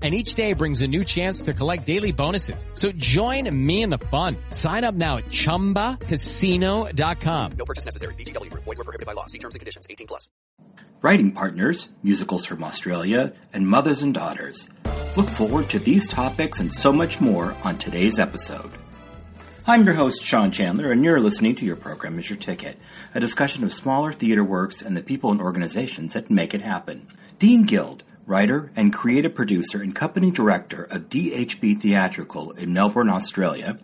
and 0.00 0.14
each 0.14 0.34
day 0.34 0.54
brings 0.54 0.80
a 0.80 0.86
new 0.86 1.04
chance 1.04 1.42
to 1.42 1.52
collect 1.52 1.84
daily 1.84 2.12
bonuses. 2.12 2.64
So 2.72 2.92
join 2.92 3.54
me 3.54 3.82
in 3.82 3.90
the 3.90 3.98
fun. 3.98 4.36
Sign 4.48 4.84
up 4.84 4.94
now 4.94 5.18
at 5.18 5.26
ChumbaCasino.com. 5.26 7.52
No 7.58 7.64
purchase 7.66 7.84
necessary. 7.84 8.14
VGW 8.14 8.50
Group. 8.50 8.64
Void 8.64 8.78
were 8.78 8.84
prohibited 8.84 9.06
by 9.06 9.12
law. 9.12 9.26
See 9.26 9.38
terms 9.38 9.54
and 9.54 9.60
conditions. 9.60 9.86
18 9.90 10.06
plus. 10.06 10.30
Writing 11.02 11.32
partners, 11.32 11.90
musicals 12.02 12.46
from 12.46 12.64
Australia, 12.64 13.34
and 13.52 13.68
mothers 13.68 14.00
and 14.02 14.14
daughters. 14.14 14.68
Look 15.16 15.28
forward 15.28 15.68
to 15.70 15.78
these 15.78 16.08
topics 16.08 16.60
and 16.60 16.72
so 16.72 16.92
much 16.92 17.20
more 17.20 17.54
on 17.64 17.78
today's 17.78 18.18
episode. 18.18 18.70
I'm 19.66 19.84
your 19.84 19.94
host, 19.94 20.24
Sean 20.24 20.50
Chandler, 20.50 20.90
and 20.90 21.04
you're 21.04 21.20
listening 21.20 21.54
to 21.56 21.64
Your 21.64 21.76
Program 21.76 22.18
is 22.18 22.28
Your 22.28 22.38
Ticket, 22.38 22.78
a 23.14 23.20
discussion 23.20 23.62
of 23.62 23.72
smaller 23.72 24.12
theater 24.12 24.42
works 24.42 24.82
and 24.82 24.96
the 24.96 25.02
people 25.02 25.30
and 25.30 25.40
organizations 25.40 26.14
that 26.14 26.30
make 26.30 26.54
it 26.54 26.62
happen. 26.62 27.06
Dean 27.38 27.64
Guild, 27.64 28.02
writer 28.30 28.70
and 28.76 28.92
creative 28.92 29.34
producer 29.34 29.82
and 29.82 29.92
company 29.92 30.30
director 30.30 30.84
of 30.84 31.08
DHB 31.08 31.76
Theatrical 31.80 32.52
in 32.52 32.72
Melbourne, 32.72 33.10
Australia, 33.10 33.76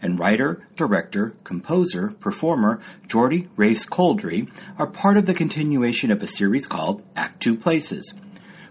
and 0.00 0.18
writer, 0.18 0.66
director, 0.74 1.34
composer, 1.44 2.08
performer 2.12 2.80
Geordie 3.06 3.50
Race 3.56 3.84
Coldry 3.84 4.50
are 4.78 4.86
part 4.86 5.18
of 5.18 5.26
the 5.26 5.34
continuation 5.34 6.10
of 6.10 6.22
a 6.22 6.26
series 6.26 6.66
called 6.66 7.02
Act 7.14 7.42
Two 7.42 7.54
Places, 7.54 8.14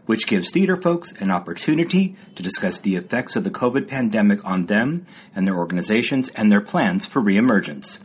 which 0.08 0.26
gives 0.26 0.50
theater 0.50 0.76
folks 0.76 1.14
an 1.20 1.30
opportunity 1.30 2.16
to 2.34 2.42
discuss 2.42 2.80
the 2.80 2.96
effects 2.96 3.36
of 3.36 3.44
the 3.44 3.52
COVID 3.52 3.88
pandemic 3.88 4.44
on 4.44 4.66
them 4.66 5.06
and 5.36 5.46
their 5.46 5.60
organizations 5.60 6.30
and 6.30 6.52
their 6.52 6.60
plans 6.60 7.06
for 7.06 7.22
reemergence. 7.22 8.00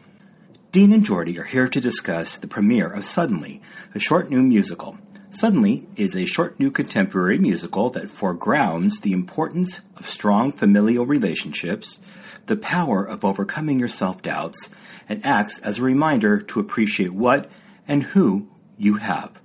Dean 0.73 0.93
and 0.93 1.07
Geordie 1.07 1.39
are 1.39 1.45
here 1.45 1.69
to 1.69 1.81
discuss 1.81 2.37
the 2.37 2.49
premiere 2.49 2.89
of 2.89 3.07
Suddenly, 3.07 3.63
a 3.95 3.99
short 3.99 4.29
new 4.29 4.43
musical. 4.43 4.99
Suddenly 5.35 5.89
is 5.97 6.15
a 6.15 6.27
short 6.27 6.61
new 6.61 6.71
contemporary 6.71 7.39
musical 7.39 7.91
that 7.91 8.09
foregrounds 8.09 9.01
the 9.01 9.13
importance 9.13 9.81
of 9.97 10.07
strong 10.07 10.53
familial 10.53 11.07
relationships, 11.07 11.99
the 12.47 12.55
power 12.55 13.05
of 13.05 13.25
overcoming 13.25 13.81
your 13.81 13.89
self 13.89 14.23
doubts, 14.23 14.71
and 15.09 15.27
acts 15.27 15.59
as 15.59 15.81
a 15.81 15.83
reminder 15.83 16.41
to 16.41 16.61
appreciate 16.61 17.13
what 17.13 17.51
and 17.89 18.05
who 18.05 18.49
you 18.79 18.95
have. 18.95 19.41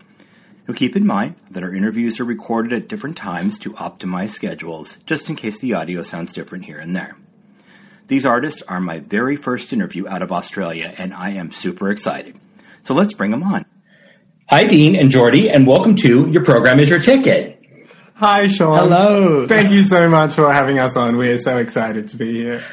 Now 0.68 0.76
keep 0.76 0.96
in 0.96 1.08
mind 1.08 1.38
that 1.50 1.64
our 1.64 1.74
interviews 1.74 2.20
are 2.20 2.26
recorded 2.26 2.72
at 2.72 2.88
different 2.88 3.18
times 3.18 3.58
to 3.58 3.74
optimize 3.74 4.30
schedules, 4.30 5.00
just 5.08 5.28
in 5.28 5.36
case 5.36 5.58
the 5.58 5.74
audio 5.74 6.04
sounds 6.04 6.34
different 6.34 6.66
here 6.66 6.78
and 6.78 6.96
there. 6.96 7.18
These 8.06 8.28
artists 8.28 8.62
are 8.68 8.80
my 8.80 9.00
very 9.00 9.36
first 9.36 9.74
interview 9.74 10.08
out 10.08 10.22
of 10.22 10.32
Australia, 10.32 10.94
and 11.00 11.16
I 11.16 11.32
am 11.32 11.50
super 11.52 11.90
excited. 11.90 12.40
So 12.84 12.94
let's 12.94 13.16
bring 13.16 13.32
them 13.32 13.42
on. 13.42 13.66
Hi, 14.50 14.64
Dean 14.64 14.96
and 14.96 15.12
Jordy, 15.12 15.48
and 15.48 15.68
welcome 15.68 15.96
to 15.98 16.28
Your 16.28 16.44
Program 16.44 16.80
is 16.80 16.90
Your 16.90 17.00
Ticket. 17.00 17.62
Hi, 18.16 18.48
Sean. 18.48 18.80
Hello. 18.80 19.46
Thank 19.46 19.70
you 19.70 19.86
so 19.86 20.10
much 20.10 20.34
for 20.34 20.52
having 20.52 20.80
us 20.80 20.98
on. 20.98 21.18
We're 21.18 21.38
so 21.38 21.58
excited 21.58 22.10
to 22.10 22.18
be 22.18 22.34
here. 22.34 22.64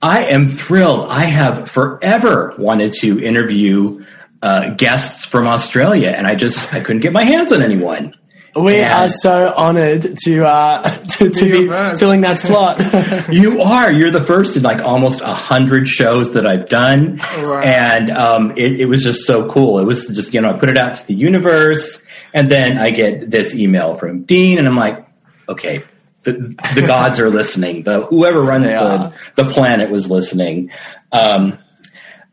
I 0.00 0.26
am 0.26 0.46
thrilled. 0.46 1.10
I 1.10 1.24
have 1.24 1.68
forever 1.68 2.54
wanted 2.56 2.92
to 3.00 3.20
interview 3.20 4.04
uh, 4.42 4.70
guests 4.74 5.26
from 5.26 5.48
Australia, 5.48 6.14
and 6.16 6.24
I 6.24 6.36
just 6.36 6.72
I 6.72 6.78
couldn't 6.78 7.02
get 7.02 7.12
my 7.12 7.24
hands 7.24 7.52
on 7.52 7.62
anyone. 7.62 8.14
We 8.54 8.76
And- 8.80 8.92
are 8.92 9.08
so 9.08 9.48
honoured 9.56 10.16
to 10.24 10.44
uh, 10.46 10.82
to, 11.18 11.30
to 11.30 11.44
be 11.44 11.68
first. 11.68 12.00
filling 12.00 12.20
that 12.20 12.38
slot. 12.48 12.82
You 13.32 13.62
are. 13.62 13.90
You're 13.90 14.10
the 14.10 14.24
first 14.24 14.56
in 14.56 14.62
like 14.62 14.80
almost 14.82 15.22
a 15.22 15.32
hundred 15.32 15.88
shows 15.88 16.34
that 16.34 16.46
I've 16.46 16.68
done, 16.68 17.18
Wow. 17.38 17.60
and 17.62 18.10
um, 18.10 18.50
it, 18.58 18.80
it 18.80 18.86
was 18.86 19.02
just 19.02 19.24
so 19.26 19.48
cool. 19.48 19.78
It 19.78 19.84
was 19.86 20.06
just 20.08 20.34
you 20.34 20.40
know 20.42 20.50
I 20.50 20.58
put 20.58 20.68
it 20.68 20.76
out 20.76 20.94
to 20.94 21.06
the 21.06 21.14
universe, 21.14 22.02
and 22.34 22.50
then 22.50 22.78
I 22.78 22.90
get 22.90 23.30
this 23.30 23.54
email 23.54 23.96
from 23.96 24.22
Dean, 24.22 24.58
and 24.58 24.68
I'm 24.68 24.76
like, 24.76 25.06
okay, 25.48 25.82
the 26.24 26.32
the 26.74 26.82
gods 26.86 27.18
are 27.20 27.30
listening. 27.30 27.84
The 27.84 28.02
whoever 28.06 28.42
runs 28.42 28.66
the 28.66 29.14
the 29.34 29.44
planet 29.46 29.88
was 29.90 30.10
listening. 30.10 30.70
Um, 31.10 31.58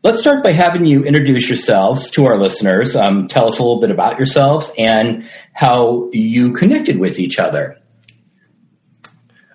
let's 0.02 0.20
start 0.20 0.42
by 0.42 0.52
having 0.52 0.86
you 0.86 1.04
introduce 1.04 1.48
yourselves 1.48 2.10
to 2.12 2.26
our 2.26 2.36
listeners. 2.36 2.96
Um, 2.96 3.28
tell 3.28 3.46
us 3.48 3.58
a 3.58 3.62
little 3.62 3.80
bit 3.80 3.90
about 3.90 4.18
yourselves 4.18 4.70
and 4.78 5.28
how 5.52 6.08
you 6.12 6.52
connected 6.52 6.98
with 6.98 7.18
each 7.18 7.38
other. 7.38 7.76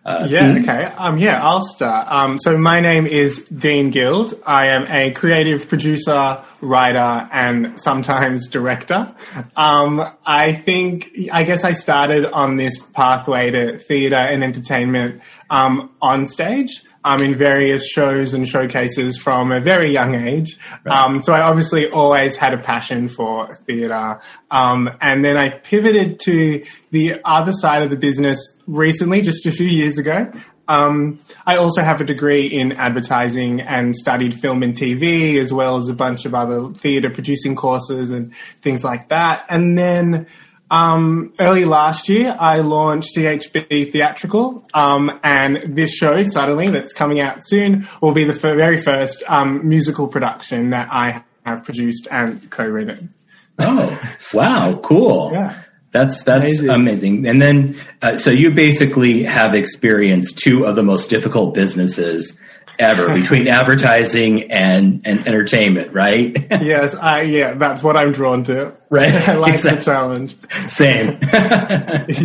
Uh, 0.05 0.27
Yeah, 0.29 0.53
Dean? 0.53 0.61
okay. 0.61 0.83
Um, 0.99 1.17
yeah, 1.17 1.43
I'll 1.43 1.63
start. 1.65 2.11
Um, 2.11 2.37
so 2.37 2.55
my 2.59 2.79
name 2.79 3.07
is 3.07 3.45
Dean 3.45 3.89
Guild. 3.89 4.35
I 4.45 4.67
am 4.67 4.85
a 4.87 5.09
creative 5.09 5.67
producer, 5.67 6.43
writer, 6.61 7.27
and 7.31 7.79
sometimes 7.79 8.47
director. 8.47 9.15
Um, 9.55 10.05
I 10.23 10.53
think, 10.53 11.09
I 11.33 11.41
guess 11.43 11.63
I 11.63 11.71
started 11.73 12.27
on 12.27 12.55
this 12.55 12.77
pathway 12.93 13.49
to 13.49 13.79
theatre 13.79 14.13
and 14.15 14.43
entertainment 14.43 15.21
um, 15.49 15.89
on 16.03 16.27
stage. 16.27 16.83
Um, 17.07 17.21
in 17.21 17.35
various 17.35 17.87
shows 17.87 18.33
and 18.33 18.47
showcases 18.47 19.15
from 19.15 19.51
a 19.51 19.59
very 19.59 19.91
young 19.91 20.15
age. 20.15 20.57
Um, 20.87 21.21
so 21.21 21.33
I 21.33 21.41
obviously 21.41 21.87
always 21.87 22.35
had 22.35 22.55
a 22.55 22.57
passion 22.57 23.09
for 23.09 23.59
theatre. 23.67 24.19
Um, 24.49 24.89
and 24.99 25.23
then 25.23 25.37
I 25.37 25.49
pivoted 25.49 26.19
to 26.21 26.65
the 26.89 27.21
other 27.23 27.53
side 27.53 27.83
of 27.83 27.91
the 27.91 27.95
business 27.95 28.39
recently, 28.65 29.21
just 29.21 29.45
a 29.45 29.51
few 29.51 29.67
years 29.67 29.99
ago. 29.99 30.31
Um, 30.67 31.19
I 31.45 31.57
also 31.57 31.81
have 31.81 32.01
a 32.01 32.05
degree 32.05 32.47
in 32.47 32.71
advertising 32.71 33.61
and 33.61 33.95
studied 33.95 34.39
film 34.39 34.63
and 34.63 34.73
TV, 34.73 35.37
as 35.37 35.53
well 35.53 35.77
as 35.77 35.89
a 35.89 35.93
bunch 35.93 36.25
of 36.25 36.33
other 36.33 36.73
theatre 36.73 37.09
producing 37.09 37.55
courses 37.55 38.11
and 38.11 38.33
things 38.61 38.83
like 38.83 39.09
that. 39.09 39.45
And 39.49 39.77
then 39.77 40.27
um, 40.75 41.33
early 41.39 41.63
last 41.63 42.09
year, 42.09 42.35
I 42.37 42.57
launched 42.57 43.15
DHB 43.15 43.93
Theatrical, 43.93 44.67
um, 44.73 45.19
and 45.23 45.55
this 45.77 45.93
show, 45.93 46.21
suddenly, 46.23 46.67
that's 46.67 46.91
coming 46.91 47.21
out 47.21 47.45
soon, 47.45 47.87
will 48.01 48.11
be 48.11 48.25
the 48.25 48.33
f- 48.33 48.41
very 48.41 48.75
first 48.75 49.23
um, 49.27 49.67
musical 49.67 50.09
production 50.09 50.71
that 50.71 50.89
I 50.91 51.23
have 51.45 51.63
produced 51.63 52.09
and 52.11 52.49
co-written. 52.51 53.13
Oh, 53.57 54.15
wow, 54.33 54.77
cool. 54.83 55.31
Yeah. 55.33 55.61
That's 55.93 56.23
that's 56.23 56.59
amazing. 56.59 56.69
Amazing. 56.69 57.27
And 57.27 57.41
then, 57.41 57.81
uh, 58.01 58.17
so 58.17 58.29
you 58.29 58.53
basically 58.53 59.23
have 59.23 59.55
experienced 59.55 60.37
two 60.39 60.65
of 60.65 60.75
the 60.75 60.83
most 60.83 61.09
difficult 61.09 61.53
businesses 61.53 62.35
ever 62.79 63.13
between 63.19 63.47
advertising 63.47 64.51
and 64.51 65.01
and 65.05 65.27
entertainment, 65.27 65.93
right? 65.93 66.35
yes, 66.51 66.95
I, 66.95 67.21
yeah, 67.21 67.53
that's 67.53 67.83
what 67.83 67.97
I'm 67.97 68.11
drawn 68.11 68.43
to. 68.45 68.75
Right, 68.89 69.13
I 69.29 69.35
like 69.35 69.53
exactly. 69.53 69.79
the 69.79 69.85
challenge. 69.85 70.37
Same. 70.67 71.19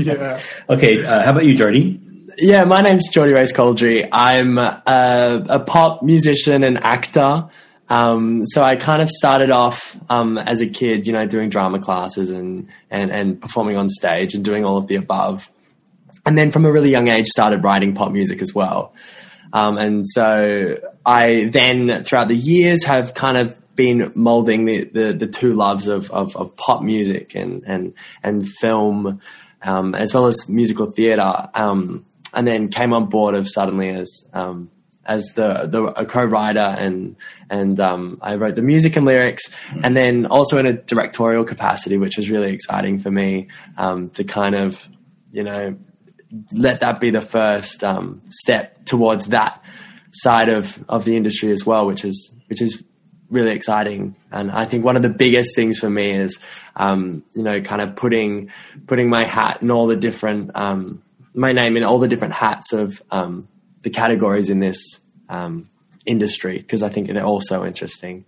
Yeah. 0.07 0.41
okay, 0.69 1.05
uh, 1.05 1.23
how 1.23 1.33
about 1.33 1.45
you, 1.45 1.55
Jordy? 1.55 2.01
yeah, 2.39 2.65
my 2.65 2.81
name's 2.81 3.09
Jordy 3.09 3.33
Race 3.33 3.53
Coldry. 3.53 4.09
I'm 4.11 4.59
a, 4.59 4.83
a 4.87 5.61
pop 5.61 6.03
musician 6.03 6.65
and 6.65 6.83
actor. 6.83 7.49
Um, 7.89 8.47
so 8.47 8.63
I 8.63 8.77
kind 8.77 9.03
of 9.03 9.11
started 9.11 9.51
off 9.51 9.99
um, 10.09 10.39
as 10.39 10.61
a 10.61 10.67
kid, 10.67 11.07
you 11.07 11.13
know, 11.13 11.27
doing 11.27 11.51
drama 11.51 11.81
classes 11.81 12.31
and, 12.31 12.69
and 12.89 13.11
and 13.11 13.41
performing 13.41 13.77
on 13.77 13.89
stage 13.89 14.35
and 14.35 14.45
doing 14.45 14.65
all 14.65 14.77
of 14.77 14.87
the 14.87 14.95
above. 14.95 15.51
And 16.25 16.39
then 16.39 16.51
from 16.51 16.65
a 16.65 16.71
really 16.71 16.91
young 16.91 17.09
age, 17.09 17.27
started 17.27 17.65
writing 17.65 17.95
pop 17.95 18.13
music 18.13 18.43
as 18.43 18.55
well. 18.55 18.95
Um, 19.53 19.79
and 19.79 20.07
so 20.07 20.79
I 21.05 21.45
then, 21.45 22.03
throughout 22.03 22.29
the 22.29 22.37
years, 22.37 22.85
have 22.85 23.15
kind 23.15 23.37
of 23.37 23.57
been 23.77 24.13
molding 24.15 24.65
the, 24.65 24.85
the, 24.85 25.13
the 25.13 25.27
two 25.27 25.55
loves 25.55 25.89
of, 25.89 26.11
of, 26.11 26.37
of 26.37 26.57
pop 26.57 26.83
music 26.83 27.35
and, 27.35 27.63
and, 27.67 27.95
and 28.23 28.49
film, 28.49 29.21
um, 29.63 29.95
as 29.95 30.15
well 30.15 30.27
as 30.27 30.49
musical 30.49 30.91
theatre. 30.91 31.49
Um, 31.55 32.05
and 32.33 32.47
then 32.47 32.69
came 32.69 32.93
on 32.93 33.07
board 33.07 33.35
of 33.35 33.49
suddenly 33.49 33.89
as, 33.89 34.29
um, 34.33 34.71
as 35.05 35.33
the, 35.35 35.67
the 35.67 35.83
a 35.83 36.07
co-writer 36.07 36.61
and 36.61 37.17
and 37.49 37.81
um, 37.81 38.19
I 38.23 38.37
wrote 38.37 38.55
the 38.55 38.63
music 38.63 38.97
and 38.97 39.05
lyrics, 39.05 39.51
and 39.83 39.97
then 39.97 40.27
also 40.27 40.59
in 40.59 40.67
a 40.67 40.75
directorial 40.75 41.45
capacity, 41.45 41.99
which 41.99 42.17
was 42.17 42.31
really 42.31 42.53
exciting 42.53 43.01
for 43.01 43.11
me 43.11 43.49
um, 43.77 44.11
to 44.11 44.23
kind 44.23 44.55
of 44.55 44.89
you 45.33 45.43
know 45.43 45.77
let 46.53 46.81
that 46.81 47.01
be 47.01 47.11
the 47.11 47.21
first 47.21 47.83
um, 47.83 48.23
step 48.29 48.85
towards 48.85 49.27
that 49.27 49.63
side 50.13 50.49
of 50.49 50.83
of 50.89 51.05
the 51.05 51.17
industry 51.17 51.53
as 51.53 51.65
well, 51.65 51.87
which 51.87 52.05
is 52.05 52.35
which 52.49 52.63
is 52.63 52.83
really 53.31 53.53
exciting. 53.53 54.17
And 54.31 54.51
I 54.51 54.65
think 54.65 54.85
one 54.85 54.97
of 54.97 55.03
the 55.03 55.09
biggest 55.09 55.55
things 55.55 55.79
for 55.79 55.89
me 55.89 56.15
is 56.15 56.41
um, 56.77 57.25
you 57.35 57.43
know 57.43 57.61
kind 57.61 57.81
of 57.81 57.97
putting 57.97 58.51
putting 58.87 59.09
my 59.09 59.25
hat 59.25 59.59
in 59.63 59.71
all 59.71 59.87
the 59.87 59.97
different 59.97 60.51
um, 60.55 61.03
my 61.35 61.53
name 61.53 61.77
in 61.77 61.85
all 61.85 61.99
the 61.99 62.09
different 62.09 62.35
hats 62.35 62.73
of 62.73 63.03
um, 63.11 63.49
the 63.83 63.91
categories 63.91 64.51
in 64.51 64.59
this 64.59 65.01
um, 65.29 65.71
industry 66.07 66.59
because 66.59 66.83
I 66.83 66.89
think 66.89 67.09
they're 67.09 67.25
all 67.25 67.41
so 67.41 67.65
interesting. 67.65 68.25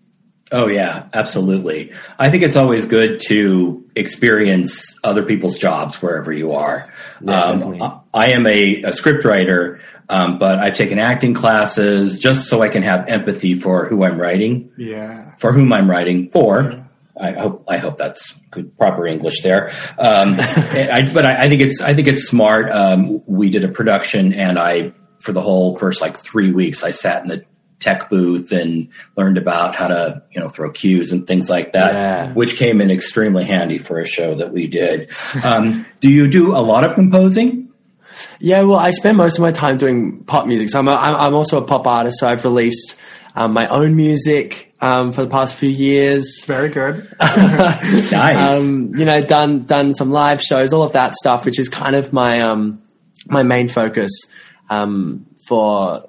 Oh 0.52 0.66
yeah, 0.68 1.06
absolutely. 1.14 1.92
I 2.18 2.30
think 2.30 2.42
it's 2.42 2.56
always 2.56 2.84
good 2.86 3.20
to 3.28 3.84
experience 3.96 4.98
other 5.02 5.22
people's 5.22 5.58
jobs 5.58 6.00
wherever 6.02 6.32
you 6.32 6.52
are. 6.52 6.92
Yeah, 7.22 7.42
um. 7.42 8.02
I, 8.12 8.32
am 8.32 8.46
a, 8.46 8.82
a 8.82 8.92
script 8.92 9.24
writer, 9.24 9.80
um, 10.10 10.38
but 10.38 10.58
I've 10.58 10.76
taken 10.76 10.98
acting 10.98 11.32
classes 11.32 12.18
just 12.18 12.48
so 12.48 12.60
I 12.62 12.68
can 12.68 12.82
have 12.82 13.08
empathy 13.08 13.54
for 13.58 13.86
who 13.86 14.04
I'm 14.04 14.18
writing, 14.20 14.70
Yeah. 14.76 15.34
for 15.38 15.52
whom 15.52 15.72
I'm 15.72 15.90
writing 15.90 16.30
for. 16.30 16.86
I 17.18 17.32
hope 17.32 17.64
I 17.68 17.76
hope 17.78 17.98
that's 17.98 18.32
good, 18.50 18.76
proper 18.76 19.06
English 19.06 19.42
there. 19.42 19.70
Um, 19.98 20.34
I, 20.38 21.08
but 21.12 21.24
I, 21.24 21.42
I 21.44 21.48
think 21.48 21.60
it's 21.62 21.80
I 21.80 21.94
think 21.94 22.08
it's 22.08 22.24
smart. 22.26 22.70
Um, 22.72 23.22
we 23.26 23.48
did 23.50 23.64
a 23.64 23.68
production, 23.68 24.32
and 24.32 24.58
I 24.58 24.92
for 25.22 25.32
the 25.32 25.40
whole 25.42 25.78
first 25.78 26.00
like 26.00 26.18
three 26.18 26.52
weeks, 26.52 26.82
I 26.82 26.90
sat 26.90 27.22
in 27.22 27.28
the 27.28 27.44
tech 27.82 28.08
booth 28.08 28.52
and 28.52 28.88
learned 29.16 29.36
about 29.36 29.76
how 29.76 29.88
to 29.88 30.22
you 30.30 30.40
know 30.40 30.48
throw 30.48 30.70
cues 30.70 31.12
and 31.12 31.26
things 31.26 31.50
like 31.50 31.72
that, 31.72 31.92
Yeah. 31.92 32.32
which 32.32 32.56
came 32.56 32.80
in 32.80 32.90
extremely 32.90 33.44
handy 33.44 33.78
for 33.78 33.98
a 34.00 34.06
show 34.06 34.34
that 34.36 34.52
we 34.52 34.66
did. 34.66 35.10
Um, 35.44 35.84
do 36.00 36.08
you 36.08 36.28
do 36.28 36.52
a 36.56 36.62
lot 36.62 36.84
of 36.84 36.94
composing? 36.94 37.68
Yeah, 38.40 38.62
well, 38.62 38.78
I 38.78 38.90
spend 38.90 39.16
most 39.16 39.38
of 39.38 39.42
my 39.42 39.52
time 39.52 39.78
doing 39.78 40.24
pop 40.24 40.46
music. 40.46 40.68
So 40.70 40.78
I'm, 40.78 40.88
a, 40.88 40.92
I'm 40.94 41.14
I'm 41.14 41.34
also 41.34 41.60
a 41.62 41.66
pop 41.66 41.86
artist. 41.86 42.18
So 42.20 42.28
I've 42.28 42.44
released 42.44 42.94
um, 43.34 43.52
my 43.54 43.66
own 43.68 43.96
music 43.96 44.74
um, 44.80 45.12
for 45.12 45.22
the 45.24 45.30
past 45.30 45.56
few 45.56 45.70
years. 45.70 46.44
Very 46.46 46.68
good. 46.68 47.08
Nice. 47.20 48.36
Um, 48.58 48.92
you 48.96 49.04
know, 49.06 49.20
done 49.22 49.64
done 49.64 49.94
some 49.94 50.10
live 50.10 50.42
shows, 50.42 50.72
all 50.74 50.82
of 50.82 50.92
that 50.92 51.14
stuff, 51.14 51.44
which 51.46 51.58
is 51.58 51.68
kind 51.68 51.96
of 51.96 52.12
my 52.12 52.40
um, 52.40 52.82
my 53.26 53.42
main 53.42 53.68
focus 53.68 54.10
um, 54.68 55.26
for 55.46 56.08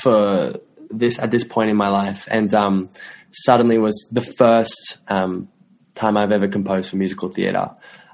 for 0.00 0.54
this 0.90 1.18
at 1.18 1.30
this 1.30 1.44
point 1.44 1.70
in 1.70 1.76
my 1.76 1.88
life. 1.88 2.26
And 2.30 2.52
um, 2.54 2.90
suddenly 3.30 3.78
was 3.78 4.08
the 4.12 4.20
first 4.20 4.98
um, 5.08 5.48
time 5.94 6.16
I've 6.16 6.32
ever 6.32 6.48
composed 6.48 6.90
for 6.90 6.96
musical 6.96 7.28
theatre, 7.28 7.70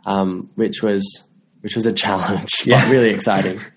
um, 0.07 0.51
which 0.55 0.83
was 0.83 1.29
which 1.61 1.77
was 1.77 1.87
a 1.87 1.93
challenge, 1.93 2.51
Yeah. 2.65 2.85
but 2.85 2.91
really 2.91 3.11
exciting. 3.11 3.61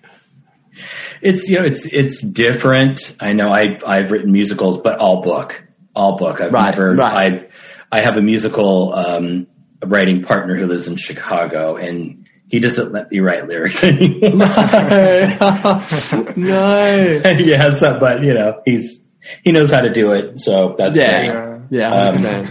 It's 1.22 1.48
you 1.48 1.58
know 1.58 1.64
it's 1.64 1.86
it's 1.86 2.20
different. 2.20 3.16
I 3.18 3.32
know 3.32 3.50
I 3.50 3.78
I've 3.86 4.10
written 4.12 4.30
musicals, 4.30 4.76
but 4.76 4.98
all 4.98 5.22
book, 5.22 5.66
all 5.94 6.16
book. 6.18 6.38
I've 6.40 6.52
Right, 6.52 6.70
never. 6.74 6.94
right. 6.94 7.48
I 7.90 7.96
I 7.98 8.00
have 8.00 8.18
a 8.18 8.22
musical 8.22 8.92
um, 8.94 9.46
writing 9.82 10.22
partner 10.22 10.54
who 10.54 10.66
lives 10.66 10.86
in 10.86 10.96
Chicago, 10.96 11.76
and 11.76 12.25
he 12.48 12.60
doesn't 12.60 12.92
let 12.92 13.10
me 13.10 13.20
write 13.20 13.48
lyrics 13.48 13.82
anymore. 13.84 14.46
no. 16.36 17.20
yeah, 17.38 17.70
so, 17.74 17.98
but 17.98 18.22
you 18.24 18.34
know 18.34 18.60
he's 18.64 19.00
he 19.42 19.52
knows 19.52 19.72
how 19.72 19.80
to 19.80 19.90
do 19.90 20.12
it, 20.12 20.38
so 20.40 20.74
that's 20.78 20.96
Yeah. 20.96 21.26
great. 21.26 21.60
Yeah, 21.70 21.92
Um, 21.92 22.46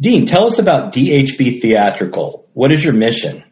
Dean, 0.00 0.26
tell 0.26 0.46
us 0.46 0.58
about 0.58 0.92
DHB 0.92 1.60
Theatrical. 1.60 2.48
What 2.52 2.70
is 2.72 2.84
your 2.84 2.94
mission? 2.94 3.42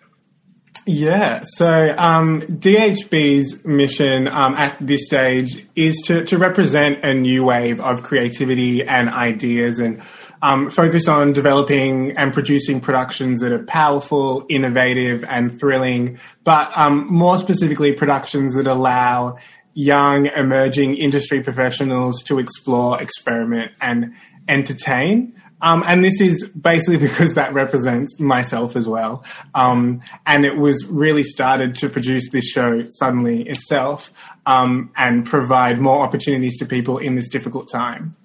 Yeah, 0.86 1.42
so 1.44 1.94
um, 1.96 2.42
DHB's 2.42 3.64
mission 3.64 4.26
um, 4.28 4.54
at 4.54 4.76
this 4.80 5.06
stage 5.06 5.66
is 5.76 5.96
to, 6.06 6.24
to 6.24 6.38
represent 6.38 7.04
a 7.04 7.14
new 7.14 7.44
wave 7.44 7.80
of 7.80 8.02
creativity 8.02 8.82
and 8.84 9.08
ideas 9.08 9.78
and 9.78 10.02
um, 10.42 10.70
focus 10.70 11.06
on 11.08 11.32
developing 11.32 12.16
and 12.18 12.34
producing 12.34 12.80
productions 12.80 13.40
that 13.40 13.52
are 13.52 13.62
powerful, 13.64 14.44
innovative, 14.48 15.24
and 15.24 15.58
thrilling, 15.58 16.18
but 16.42 16.76
um, 16.76 17.06
more 17.06 17.38
specifically, 17.38 17.92
productions 17.92 18.56
that 18.56 18.66
allow 18.66 19.38
young, 19.74 20.26
emerging 20.26 20.96
industry 20.96 21.42
professionals 21.42 22.22
to 22.24 22.38
explore, 22.38 23.00
experiment, 23.00 23.72
and 23.80 24.14
entertain. 24.48 25.34
Um, 25.62 25.84
and 25.86 26.04
this 26.04 26.20
is 26.20 26.48
basically 26.48 26.98
because 27.08 27.34
that 27.34 27.54
represents 27.54 28.18
myself 28.18 28.74
as 28.74 28.88
well. 28.88 29.24
Um, 29.54 30.02
and 30.26 30.44
it 30.44 30.56
was 30.56 30.84
really 30.86 31.22
started 31.22 31.76
to 31.76 31.88
produce 31.88 32.30
this 32.30 32.46
show 32.46 32.86
suddenly 32.88 33.48
itself 33.48 34.12
um, 34.44 34.90
and 34.96 35.24
provide 35.24 35.80
more 35.80 36.00
opportunities 36.02 36.58
to 36.58 36.66
people 36.66 36.98
in 36.98 37.14
this 37.14 37.28
difficult 37.28 37.70
time. 37.70 38.16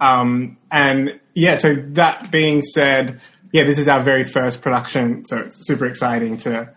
Um, 0.00 0.58
and 0.72 1.20
yeah, 1.34 1.54
so 1.56 1.74
that 1.74 2.30
being 2.30 2.62
said, 2.62 3.20
yeah, 3.52 3.64
this 3.64 3.78
is 3.78 3.88
our 3.88 4.00
very 4.00 4.24
first 4.24 4.62
production, 4.62 5.24
so 5.24 5.38
it's 5.38 5.66
super 5.66 5.86
exciting 5.86 6.38
to 6.38 6.72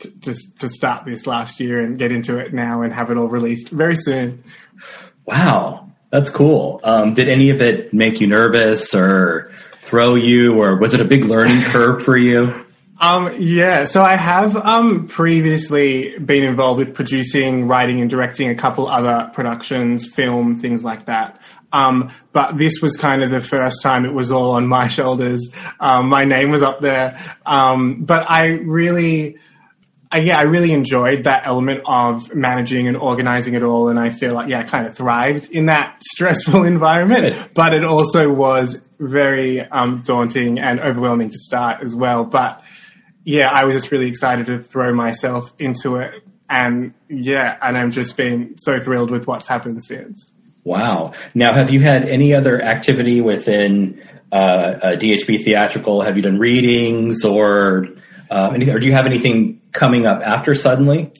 to, 0.00 0.20
to, 0.20 0.34
to 0.58 0.68
start 0.70 1.06
this 1.06 1.26
last 1.26 1.60
year 1.60 1.80
and 1.80 1.98
get 1.98 2.10
into 2.10 2.38
it 2.38 2.52
now 2.52 2.82
and 2.82 2.92
have 2.92 3.10
it 3.10 3.16
all 3.16 3.28
released 3.28 3.68
very 3.68 3.94
soon. 3.94 4.42
Wow, 5.24 5.92
that's 6.10 6.30
cool. 6.30 6.80
Um, 6.82 7.14
did 7.14 7.28
any 7.28 7.50
of 7.50 7.62
it 7.62 7.94
make 7.94 8.20
you 8.20 8.26
nervous 8.26 8.94
or 8.94 9.52
throw 9.82 10.16
you, 10.16 10.60
or 10.60 10.76
was 10.76 10.94
it 10.94 11.00
a 11.00 11.04
big 11.04 11.24
learning 11.24 11.62
curve 11.62 12.02
for 12.02 12.16
you? 12.16 12.64
Um, 13.00 13.36
yeah, 13.38 13.84
so 13.86 14.02
I 14.02 14.14
have 14.14 14.56
um, 14.56 15.08
previously 15.08 16.16
been 16.18 16.44
involved 16.44 16.78
with 16.78 16.94
producing, 16.94 17.66
writing, 17.66 18.00
and 18.00 18.08
directing 18.08 18.48
a 18.50 18.54
couple 18.54 18.86
other 18.86 19.30
productions, 19.32 20.06
film, 20.06 20.56
things 20.56 20.84
like 20.84 21.06
that. 21.06 21.40
Um, 21.74 22.12
but 22.32 22.56
this 22.56 22.80
was 22.80 22.96
kind 22.96 23.24
of 23.24 23.32
the 23.32 23.40
first 23.40 23.82
time 23.82 24.04
it 24.04 24.14
was 24.14 24.30
all 24.30 24.52
on 24.52 24.68
my 24.68 24.86
shoulders. 24.98 25.50
Um, 25.80 26.08
my 26.08 26.24
name 26.24 26.50
was 26.50 26.62
up 26.62 26.78
there. 26.78 27.20
Um, 27.44 28.04
but 28.04 28.30
I 28.30 28.46
really, 28.46 29.38
I, 30.12 30.18
yeah, 30.18 30.38
I 30.38 30.42
really 30.42 30.70
enjoyed 30.70 31.24
that 31.24 31.48
element 31.48 31.82
of 31.84 32.32
managing 32.32 32.86
and 32.86 32.96
organizing 32.96 33.54
it 33.54 33.64
all. 33.64 33.88
And 33.88 33.98
I 33.98 34.10
feel 34.10 34.34
like, 34.34 34.48
yeah, 34.48 34.60
I 34.60 34.62
kind 34.62 34.86
of 34.86 34.94
thrived 34.96 35.50
in 35.50 35.66
that 35.66 36.00
stressful 36.12 36.62
environment, 36.62 37.34
Good. 37.34 37.54
but 37.54 37.74
it 37.74 37.84
also 37.84 38.32
was 38.32 38.84
very 39.00 39.60
um, 39.60 40.02
daunting 40.06 40.60
and 40.60 40.78
overwhelming 40.78 41.30
to 41.30 41.38
start 41.38 41.82
as 41.82 41.92
well. 41.92 42.24
But 42.24 42.62
yeah, 43.24 43.50
I 43.50 43.64
was 43.64 43.74
just 43.74 43.90
really 43.90 44.06
excited 44.06 44.46
to 44.46 44.62
throw 44.62 44.94
myself 44.94 45.52
into 45.58 45.96
it. 45.96 46.22
And 46.48 46.94
yeah, 47.08 47.58
and 47.60 47.76
I'm 47.76 47.90
just 47.90 48.16
been 48.16 48.58
so 48.58 48.78
thrilled 48.78 49.10
with 49.10 49.26
what's 49.26 49.48
happened 49.48 49.82
since. 49.82 50.33
Wow. 50.64 51.12
Now, 51.34 51.52
have 51.52 51.70
you 51.70 51.80
had 51.80 52.08
any 52.08 52.34
other 52.34 52.60
activity 52.60 53.20
within 53.20 54.02
uh, 54.32 54.96
DHB 54.96 55.44
Theatrical? 55.44 56.00
Have 56.00 56.16
you 56.16 56.22
done 56.22 56.38
readings 56.38 57.24
or 57.24 57.88
uh, 58.30 58.50
anything, 58.54 58.74
or 58.74 58.78
do 58.78 58.86
you 58.86 58.92
have 58.92 59.06
anything 59.06 59.60
coming 59.72 60.06
up 60.06 60.22
after 60.22 60.54
Suddenly? 60.54 61.12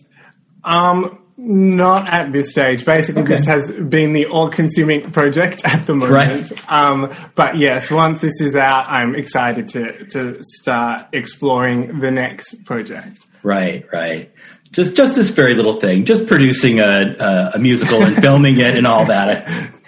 Um, 0.64 1.18
not 1.36 2.08
at 2.08 2.32
this 2.32 2.52
stage. 2.52 2.84
Basically, 2.86 3.22
Okay. 3.22 3.34
this 3.34 3.44
has 3.46 3.70
been 3.70 4.12
the 4.14 4.26
all-consuming 4.26 5.10
project 5.10 5.62
at 5.64 5.86
the 5.86 5.94
moment. 5.94 6.50
Right. 6.50 6.72
Um, 6.72 7.12
but 7.34 7.56
yes, 7.58 7.90
once 7.90 8.20
this 8.22 8.40
is 8.40 8.56
out, 8.56 8.86
I'm 8.88 9.14
excited 9.14 9.68
to 9.70 10.04
to 10.06 10.38
start 10.42 11.08
exploring 11.12 12.00
the 12.00 12.10
next 12.10 12.64
project. 12.64 13.26
Right, 13.42 13.84
right. 13.92 14.32
Just 14.74 14.96
just 14.96 15.14
this 15.14 15.30
very 15.30 15.54
little 15.54 15.80
thing, 15.80 16.04
just 16.04 16.26
producing 16.26 16.80
a 16.80 17.16
a, 17.18 17.50
a 17.54 17.58
musical 17.58 18.02
and 18.02 18.20
filming 18.20 18.58
it 18.58 18.76
and 18.76 18.86
all 18.86 19.06
that. 19.06 19.72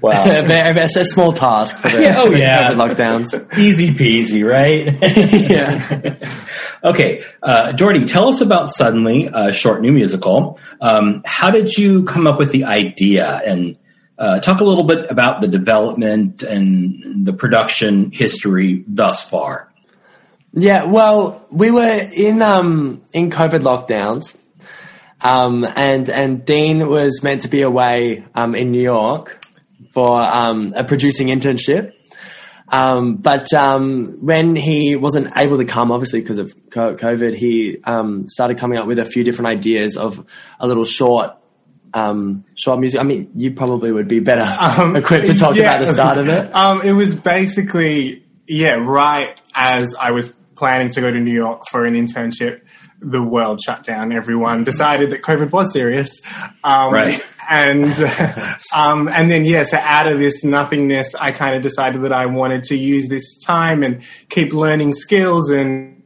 Wow. 0.00 0.24
it's 0.26 0.96
a 0.96 1.04
small 1.04 1.32
task 1.32 1.78
for 1.78 1.88
the, 1.88 2.02
Yeah, 2.02 2.14
oh, 2.18 2.32
for 2.32 2.36
yeah. 2.36 2.72
COVID 2.72 2.94
lockdowns. 2.94 3.58
Easy 3.58 3.90
peasy, 3.90 4.44
right? 4.44 4.92
yeah. 5.48 6.16
okay, 6.82 7.22
uh, 7.42 7.72
Jordy, 7.74 8.04
tell 8.04 8.28
us 8.28 8.40
about 8.40 8.74
Suddenly, 8.74 9.30
a 9.32 9.52
short 9.52 9.80
new 9.80 9.92
musical. 9.92 10.58
Um, 10.80 11.22
how 11.24 11.50
did 11.50 11.72
you 11.74 12.02
come 12.04 12.26
up 12.26 12.40
with 12.40 12.50
the 12.50 12.64
idea? 12.64 13.40
And 13.46 13.78
uh, 14.18 14.40
talk 14.40 14.60
a 14.60 14.64
little 14.64 14.84
bit 14.84 15.10
about 15.10 15.40
the 15.40 15.48
development 15.48 16.42
and 16.42 17.24
the 17.24 17.32
production 17.32 18.10
history 18.10 18.84
thus 18.88 19.22
far. 19.22 19.67
Yeah, 20.52 20.84
well, 20.84 21.46
we 21.50 21.70
were 21.70 22.08
in 22.12 22.42
um 22.42 23.02
in 23.12 23.30
COVID 23.30 23.60
lockdowns, 23.60 24.36
um, 25.20 25.66
and 25.76 26.08
and 26.08 26.44
Dean 26.44 26.88
was 26.88 27.22
meant 27.22 27.42
to 27.42 27.48
be 27.48 27.62
away 27.62 28.24
um 28.34 28.54
in 28.54 28.70
New 28.70 28.82
York 28.82 29.44
for 29.92 30.20
um 30.20 30.72
a 30.76 30.84
producing 30.84 31.28
internship. 31.28 31.92
Um, 32.70 33.16
but 33.16 33.52
um, 33.54 34.18
when 34.20 34.54
he 34.54 34.94
wasn't 34.94 35.34
able 35.36 35.56
to 35.56 35.64
come, 35.64 35.90
obviously 35.90 36.20
because 36.20 36.38
of 36.38 36.54
COVID, 36.70 37.34
he 37.34 37.78
um, 37.84 38.28
started 38.28 38.58
coming 38.58 38.78
up 38.78 38.86
with 38.86 38.98
a 38.98 39.06
few 39.06 39.24
different 39.24 39.48
ideas 39.48 39.96
of 39.96 40.24
a 40.60 40.66
little 40.66 40.84
short 40.84 41.34
um, 41.94 42.44
short 42.54 42.80
music. 42.80 43.00
I 43.00 43.04
mean, 43.04 43.30
you 43.34 43.52
probably 43.52 43.90
would 43.90 44.08
be 44.08 44.20
better 44.20 44.42
Um, 44.60 44.96
equipped 44.96 45.26
to 45.26 45.34
talk 45.34 45.56
yeah. 45.56 45.70
about 45.70 45.86
the 45.86 45.92
start 45.92 46.18
of 46.18 46.28
it. 46.28 46.50
Um, 46.54 46.82
it 46.82 46.92
was 46.92 47.14
basically, 47.14 48.26
yeah, 48.48 48.76
right 48.76 49.38
as 49.54 49.94
I 49.94 50.12
was 50.12 50.32
planning 50.56 50.90
to 50.90 51.00
go 51.00 51.10
to 51.10 51.18
New 51.18 51.32
York 51.32 51.64
for 51.70 51.84
an 51.84 51.94
internship, 51.94 52.62
the 53.00 53.22
world 53.22 53.60
shut 53.60 53.84
down. 53.84 54.12
Everyone 54.12 54.64
decided 54.64 55.10
that 55.10 55.22
COVID 55.22 55.52
was 55.52 55.72
serious. 55.72 56.20
Um, 56.64 56.92
Right. 56.92 57.24
And, 57.50 57.98
um, 58.74 59.08
and 59.08 59.30
then, 59.30 59.44
yeah, 59.44 59.62
so 59.62 59.78
out 59.78 60.06
of 60.06 60.18
this 60.18 60.44
nothingness, 60.44 61.14
I 61.14 61.32
kind 61.32 61.56
of 61.56 61.62
decided 61.62 62.02
that 62.02 62.12
I 62.12 62.26
wanted 62.26 62.64
to 62.64 62.76
use 62.76 63.08
this 63.08 63.38
time 63.38 63.82
and 63.82 64.02
keep 64.28 64.52
learning 64.52 64.94
skills 64.94 65.48
and, 65.48 65.97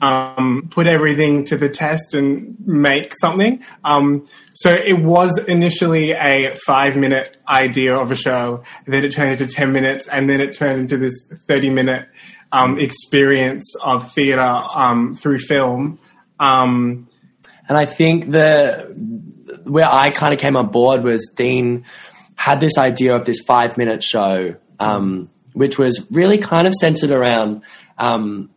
um, 0.00 0.68
put 0.70 0.86
everything 0.86 1.44
to 1.44 1.56
the 1.56 1.68
test 1.68 2.14
and 2.14 2.56
make 2.66 3.14
something. 3.20 3.62
Um, 3.84 4.26
so 4.54 4.70
it 4.70 5.02
was 5.02 5.38
initially 5.46 6.12
a 6.12 6.54
five 6.66 6.96
minute 6.96 7.36
idea 7.48 7.96
of 7.96 8.10
a 8.12 8.16
show, 8.16 8.62
then 8.86 9.04
it 9.04 9.10
turned 9.12 9.32
into 9.32 9.46
10 9.46 9.72
minutes, 9.72 10.08
and 10.08 10.28
then 10.28 10.40
it 10.40 10.56
turned 10.56 10.80
into 10.80 10.96
this 10.96 11.14
30 11.46 11.70
minute 11.70 12.08
um, 12.52 12.78
experience 12.78 13.74
of 13.84 14.12
theatre 14.12 14.62
um, 14.74 15.14
through 15.16 15.38
film. 15.38 15.98
Um, 16.38 17.08
And 17.68 17.76
I 17.76 17.84
think 17.86 18.30
the 18.30 18.94
where 19.64 19.88
I 19.90 20.10
kind 20.10 20.32
of 20.32 20.38
came 20.38 20.56
on 20.56 20.68
board 20.68 21.02
was 21.02 21.32
Dean 21.34 21.84
had 22.36 22.60
this 22.60 22.78
idea 22.78 23.16
of 23.16 23.24
this 23.24 23.40
five 23.46 23.76
minute 23.76 24.02
show, 24.02 24.54
um, 24.78 25.28
which 25.52 25.78
was 25.78 26.06
really 26.10 26.38
kind 26.38 26.66
of 26.66 26.74
centered 26.74 27.10
around. 27.10 27.62
Um, 27.98 28.50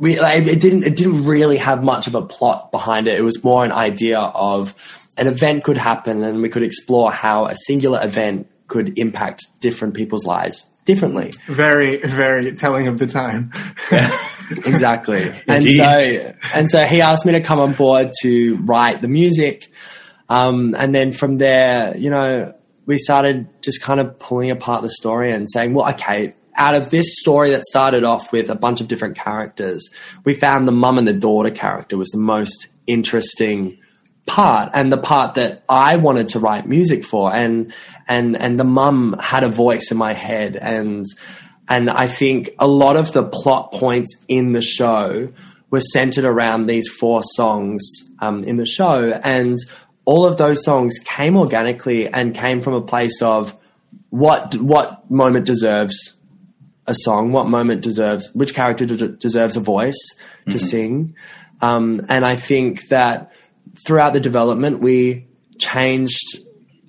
we 0.00 0.18
like, 0.18 0.46
it 0.46 0.60
didn't 0.60 0.84
it 0.84 0.96
didn't 0.96 1.26
really 1.26 1.58
have 1.58 1.84
much 1.84 2.06
of 2.06 2.14
a 2.14 2.22
plot 2.22 2.72
behind 2.72 3.06
it. 3.06 3.18
It 3.18 3.22
was 3.22 3.44
more 3.44 3.64
an 3.64 3.70
idea 3.70 4.18
of 4.18 4.74
an 5.16 5.26
event 5.26 5.62
could 5.62 5.76
happen, 5.76 6.24
and 6.24 6.40
we 6.40 6.48
could 6.48 6.62
explore 6.62 7.12
how 7.12 7.46
a 7.46 7.54
singular 7.54 8.00
event 8.02 8.48
could 8.66 8.98
impact 8.98 9.46
different 9.60 9.94
people's 9.94 10.24
lives 10.24 10.64
differently. 10.86 11.32
very, 11.46 11.98
very 11.98 12.52
telling 12.54 12.86
of 12.86 12.98
the 12.98 13.06
time. 13.06 13.52
yeah, 13.92 14.10
exactly. 14.50 15.22
and 15.46 15.64
Indeed. 15.66 15.76
so 15.76 16.34
and 16.54 16.68
so 16.68 16.84
he 16.84 17.02
asked 17.02 17.26
me 17.26 17.32
to 17.32 17.40
come 17.42 17.60
on 17.60 17.74
board 17.74 18.10
to 18.22 18.56
write 18.62 19.02
the 19.02 19.08
music. 19.08 19.70
Um, 20.30 20.74
and 20.78 20.94
then 20.94 21.12
from 21.12 21.38
there, 21.38 21.96
you 21.96 22.08
know, 22.08 22.54
we 22.86 22.96
started 22.98 23.48
just 23.62 23.82
kind 23.82 24.00
of 24.00 24.18
pulling 24.18 24.50
apart 24.50 24.82
the 24.82 24.90
story 24.90 25.32
and 25.32 25.46
saying, 25.50 25.74
well, 25.74 25.90
okay, 25.90 26.34
out 26.60 26.74
of 26.74 26.90
this 26.90 27.18
story 27.18 27.50
that 27.52 27.64
started 27.64 28.04
off 28.04 28.32
with 28.32 28.50
a 28.50 28.54
bunch 28.54 28.82
of 28.82 28.86
different 28.86 29.16
characters, 29.16 29.88
we 30.24 30.34
found 30.34 30.68
the 30.68 30.72
mum 30.72 30.98
and 30.98 31.08
the 31.08 31.14
daughter 31.14 31.50
character 31.50 31.96
was 31.96 32.10
the 32.10 32.18
most 32.18 32.68
interesting 32.86 33.78
part 34.26 34.70
and 34.74 34.92
the 34.92 34.98
part 34.98 35.34
that 35.34 35.64
I 35.68 35.96
wanted 35.96 36.28
to 36.30 36.38
write 36.38 36.68
music 36.68 37.02
for. 37.02 37.34
And 37.34 37.72
and 38.06 38.36
and 38.36 38.60
the 38.60 38.64
mum 38.64 39.16
had 39.18 39.42
a 39.42 39.48
voice 39.48 39.90
in 39.90 39.96
my 39.96 40.12
head. 40.12 40.54
And 40.54 41.06
and 41.66 41.88
I 41.88 42.06
think 42.06 42.50
a 42.58 42.66
lot 42.66 42.96
of 42.96 43.12
the 43.14 43.24
plot 43.24 43.72
points 43.72 44.22
in 44.28 44.52
the 44.52 44.62
show 44.62 45.32
were 45.70 45.80
centered 45.80 46.26
around 46.26 46.66
these 46.66 46.88
four 46.88 47.22
songs 47.22 47.80
um, 48.18 48.44
in 48.44 48.56
the 48.56 48.66
show. 48.66 49.18
And 49.24 49.58
all 50.04 50.26
of 50.26 50.36
those 50.36 50.62
songs 50.62 50.98
came 50.98 51.38
organically 51.38 52.06
and 52.06 52.34
came 52.34 52.60
from 52.60 52.74
a 52.74 52.82
place 52.82 53.22
of 53.22 53.56
what 54.10 54.56
what 54.56 55.10
moment 55.10 55.46
deserves 55.46 56.16
a 56.90 56.94
song, 56.94 57.32
what 57.32 57.48
moment 57.48 57.82
deserves, 57.82 58.30
which 58.34 58.54
character 58.54 58.84
de- 58.84 59.08
deserves 59.08 59.56
a 59.56 59.60
voice 59.60 59.98
to 60.50 60.58
sing. 60.58 61.14
Um, 61.62 62.04
and 62.08 62.24
I 62.24 62.36
think 62.36 62.88
that 62.88 63.32
throughout 63.86 64.12
the 64.12 64.20
development, 64.20 64.80
we 64.80 65.28
changed 65.58 66.40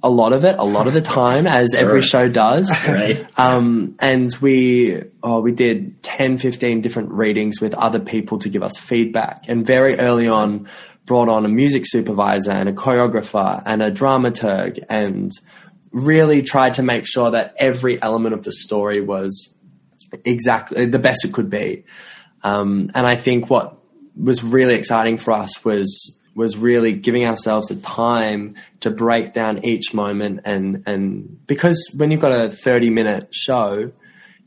a 0.03 0.09
lot 0.09 0.33
of 0.33 0.43
it, 0.43 0.57
a 0.57 0.63
lot 0.63 0.87
of 0.87 0.93
the 0.93 1.01
time, 1.01 1.45
as 1.45 1.75
every 1.75 2.01
show 2.01 2.27
does. 2.27 2.69
Right. 2.87 3.25
Um, 3.37 3.95
and 3.99 4.35
we, 4.41 5.03
oh, 5.21 5.41
we 5.41 5.51
did 5.51 6.01
10, 6.01 6.37
15 6.37 6.81
different 6.81 7.11
readings 7.11 7.61
with 7.61 7.75
other 7.75 7.99
people 7.99 8.39
to 8.39 8.49
give 8.49 8.63
us 8.63 8.77
feedback. 8.77 9.47
And 9.47 9.65
very 9.65 9.99
early 9.99 10.27
on, 10.27 10.67
brought 11.05 11.29
on 11.29 11.45
a 11.45 11.49
music 11.49 11.83
supervisor 11.85 12.51
and 12.51 12.67
a 12.67 12.73
choreographer 12.73 13.61
and 13.65 13.83
a 13.83 13.91
dramaturg 13.91 14.83
and 14.89 15.31
really 15.91 16.41
tried 16.41 16.75
to 16.75 16.83
make 16.83 17.05
sure 17.05 17.31
that 17.31 17.53
every 17.57 18.01
element 18.01 18.33
of 18.33 18.43
the 18.43 18.51
story 18.51 19.01
was 19.01 19.55
exactly 20.25 20.85
the 20.85 20.99
best 20.99 21.25
it 21.25 21.33
could 21.33 21.49
be. 21.49 21.83
Um, 22.43 22.91
and 22.95 23.05
I 23.05 23.15
think 23.15 23.49
what 23.49 23.77
was 24.15 24.43
really 24.43 24.75
exciting 24.75 25.17
for 25.17 25.31
us 25.33 25.63
was 25.63 26.17
was 26.33 26.57
really 26.57 26.93
giving 26.93 27.25
ourselves 27.25 27.67
the 27.67 27.75
time 27.75 28.55
to 28.79 28.89
break 28.89 29.33
down 29.33 29.63
each 29.65 29.93
moment 29.93 30.41
and 30.45 30.83
and 30.85 31.45
because 31.45 31.77
when 31.95 32.09
you've 32.11 32.21
got 32.21 32.31
a 32.31 32.49
30 32.49 32.89
minute 32.89 33.27
show 33.35 33.91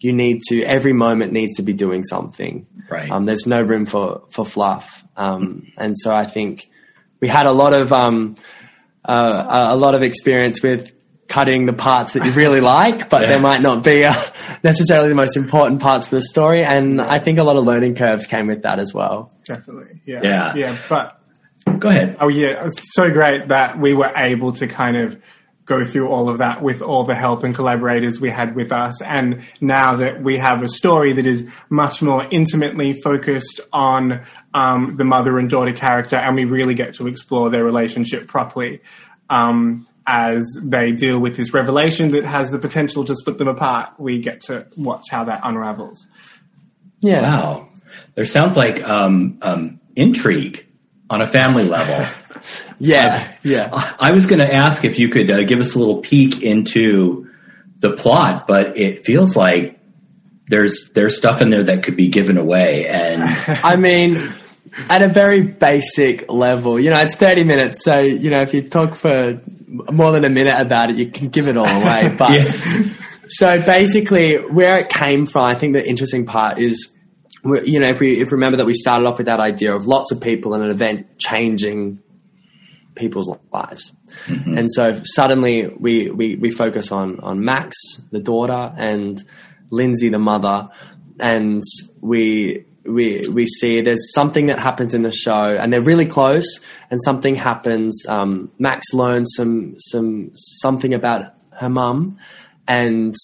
you 0.01 0.13
need 0.13 0.41
to 0.49 0.63
every 0.65 0.93
moment 0.95 1.33
needs 1.33 1.57
to 1.57 1.63
be 1.63 1.73
doing 1.75 2.03
something 2.03 2.67
Right. 2.91 3.11
um, 3.11 3.25
there's 3.27 3.47
no 3.47 3.61
room 3.63 3.87
for 3.87 4.23
for 4.31 4.45
fluff 4.47 5.05
um, 5.17 5.71
and 5.79 5.95
so 5.97 6.15
I 6.15 6.25
think 6.25 6.69
we 7.21 7.29
had 7.29 7.47
a 7.47 7.53
lot 7.53 7.73
of 7.75 7.93
um, 7.93 8.35
uh, 9.05 9.69
a 9.71 9.75
a 9.75 9.77
lot 9.77 9.95
of 9.95 10.03
experience 10.03 10.63
with 10.63 10.94
cutting 11.29 11.67
the 11.67 11.73
parts 11.73 12.13
that 12.13 12.25
you 12.25 12.33
really 12.33 12.61
like, 12.61 13.09
but 13.09 13.27
they 13.27 13.41
might 13.41 13.61
not 13.61 13.83
be 13.83 14.05
uh, 14.05 14.15
necessarily 14.63 15.09
the 15.09 15.15
most 15.15 15.37
important 15.37 15.81
parts 15.81 16.07
of 16.07 16.11
the 16.11 16.23
story. 16.23 16.65
And 16.65 17.01
I 17.01 17.19
think 17.19 17.39
a 17.39 17.45
lot 17.45 17.57
of 17.57 17.65
learning 17.65 17.95
curves 17.95 18.27
came 18.27 18.47
with 18.47 18.63
that 18.63 18.79
as 18.79 18.93
well. 18.93 19.33
Definitely. 19.45 20.01
Yeah. 20.05 20.21
Yeah. 20.23 20.55
Yeah. 20.55 20.79
But 20.89 21.21
Go 21.79 21.89
ahead. 21.89 22.17
Oh 22.21 22.29
yeah, 22.29 22.67
it's 22.67 22.95
so 22.95 23.11
great 23.11 23.49
that 23.49 23.79
we 23.79 23.95
were 23.95 24.11
able 24.15 24.53
to 24.55 24.67
kind 24.67 24.97
of 24.97 25.21
go 25.65 25.85
through 25.85 26.09
all 26.09 26.29
of 26.29 26.39
that 26.39 26.61
with 26.61 26.83
all 26.83 27.05
the 27.05 27.15
help 27.15 27.43
and 27.43 27.55
collaborators 27.55 28.21
we 28.21 28.29
had 28.29 28.55
with 28.55 28.71
us. 28.71 29.01
And 29.01 29.43
now 29.63 29.97
that 29.97 30.23
we 30.23 30.37
have 30.37 30.63
a 30.63 30.69
story 30.69 31.15
that 31.15 31.25
is 31.25 31.49
much 31.71 32.03
more 32.03 32.27
intimately 32.31 32.93
focused 32.93 33.63
on 33.73 34.25
um, 34.53 34.97
the 34.97 35.05
mother 35.05 35.39
and 35.39 35.49
daughter 35.49 35.73
character, 35.73 36.17
and 36.17 36.37
we 36.37 36.45
really 36.45 36.75
get 36.75 36.95
to 36.95 37.07
explore 37.07 37.49
their 37.49 37.65
relationship 37.65 38.29
properly 38.29 38.83
um, 39.31 39.87
as 40.07 40.47
they 40.63 40.93
deal 40.93 41.19
with 41.19 41.37
this 41.37 41.55
revelation 41.55 42.11
that 42.13 42.25
has 42.25 42.51
the 42.51 42.59
potential 42.59 43.05
to 43.05 43.15
split 43.15 43.39
them 43.39 43.49
apart. 43.49 43.91
We 43.99 44.21
get 44.21 44.43
to 44.43 44.67
watch 44.77 45.07
how 45.11 45.25
that 45.25 45.41
unravels. 45.45 46.07
Yeah. 47.01 47.23
Wow. 47.23 47.69
There 48.15 48.25
sounds 48.25 48.57
like 48.57 48.83
um, 48.83 49.39
um, 49.43 49.81
intrigue 49.97 50.67
on 51.11 51.21
a 51.21 51.27
family 51.27 51.65
level. 51.65 52.07
Yeah. 52.81 53.31
Yeah. 53.45 53.71
I 53.73 54.11
was 54.11 54.27
going 54.27 54.41
to 54.41 54.53
ask 54.53 54.85
if 54.85 54.99
you 54.99 55.09
could 55.09 55.31
uh, 55.31 55.45
give 55.45 55.61
us 55.61 55.77
a 55.77 55.79
little 55.79 56.01
peek 56.01 56.43
into 56.43 57.31
the 57.79 57.93
plot, 57.93 58.47
but 58.49 58.77
it 58.77 59.07
feels 59.07 59.37
like 59.37 59.79
there's 60.49 60.91
there's 60.95 61.17
stuff 61.17 61.41
in 61.41 61.51
there 61.51 61.63
that 61.65 61.85
could 61.85 61.97
be 61.97 62.09
given 62.09 62.37
away, 62.37 62.87
and 62.89 63.23
I 63.63 63.77
mean, 63.77 64.17
at 64.89 65.03
a 65.03 65.09
very 65.09 65.43
basic 65.43 66.31
level, 66.31 66.79
you 66.79 66.91
know, 66.91 67.01
it's 67.01 67.15
30 67.15 67.45
minutes. 67.45 67.85
So, 67.85 68.01
you 68.01 68.31
know, 68.31 68.43
if 68.43 68.53
you 68.53 68.69
talk 68.69 68.97
for 68.97 69.41
more 69.93 70.13
than 70.13 70.25
a 70.25 70.31
minute 70.31 70.59
about 70.59 70.91
it, 70.91 70.97
you 70.97 71.11
can 71.11 71.29
give 71.29 71.49
it 71.49 71.57
all 71.57 71.67
away. 71.67 72.15
But 72.19 72.31
Yeah. 72.31 72.53
so 73.29 73.61
basically, 73.63 74.37
where 74.37 74.79
it 74.79 74.89
came 74.89 75.27
from, 75.27 75.45
I 75.45 75.55
think 75.55 75.75
the 75.75 75.87
interesting 75.87 76.27
part 76.27 76.59
is, 76.59 76.93
you 77.45 77.81
know, 77.81 77.89
if 77.89 78.01
we 78.01 78.21
if 78.21 78.31
we 78.31 78.37
remember 78.37 78.59
that 78.59 78.67
we 78.67 78.75
started 78.75 79.07
off 79.07 79.19
with 79.19 79.27
that 79.27 79.41
idea 79.41 79.75
of 79.75 79.87
lots 79.87 80.13
of 80.13 80.21
people 80.21 80.55
and 80.55 80.65
an 80.65 80.71
event 80.71 81.19
changing 81.19 82.01
people's 82.95 83.29
lives, 83.53 83.93
mm-hmm. 84.27 84.57
and 84.57 84.71
so 84.71 85.01
suddenly 85.05 85.67
we, 85.67 86.11
we 86.11 86.37
we 86.37 86.51
focus 86.51 86.93
on 86.93 87.21
on 87.21 87.45
Max, 87.45 87.77
the 88.11 88.21
daughter, 88.21 88.73
and 88.77 89.23
Lindsay, 89.71 90.09
the 90.09 90.19
mother, 90.19 90.69
and 91.19 91.63
we. 92.01 92.65
We, 92.87 93.27
we 93.29 93.47
see 93.47 93.81
there's 93.81 94.13
something 94.13 94.47
that 94.47 94.59
happens 94.59 94.93
in 94.93 95.03
the 95.03 95.13
show 95.13 95.57
and 95.59 95.73
they're 95.73 95.81
really 95.81 96.05
close 96.05 96.61
and 96.91 97.01
something 97.03 97.35
happens 97.35 98.05
um, 98.07 98.51
Max 98.59 98.93
learns 98.93 99.33
some 99.35 99.77
some 99.79 100.33
something 100.35 100.93
about 100.93 101.33
her 101.59 101.71
mum 101.71 102.19
and 102.69 103.15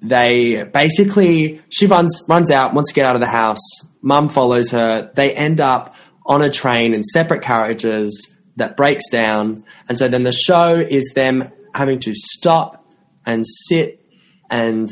they 0.00 0.64
basically 0.64 1.60
she 1.68 1.86
runs 1.86 2.22
runs 2.28 2.50
out 2.50 2.72
wants 2.72 2.90
to 2.90 2.94
get 2.94 3.04
out 3.04 3.16
of 3.16 3.20
the 3.20 3.28
house 3.28 3.60
mum 4.00 4.28
follows 4.28 4.70
her 4.70 5.10
they 5.14 5.34
end 5.34 5.60
up 5.60 5.94
on 6.24 6.42
a 6.42 6.50
train 6.50 6.94
in 6.94 7.02
separate 7.02 7.42
carriages 7.42 8.36
that 8.56 8.76
breaks 8.76 9.10
down 9.10 9.64
and 9.88 9.98
so 9.98 10.08
then 10.08 10.22
the 10.22 10.32
show 10.32 10.74
is 10.74 11.12
them 11.14 11.50
having 11.74 11.98
to 11.98 12.14
stop 12.14 12.90
and 13.26 13.44
sit 13.46 14.04
and 14.50 14.90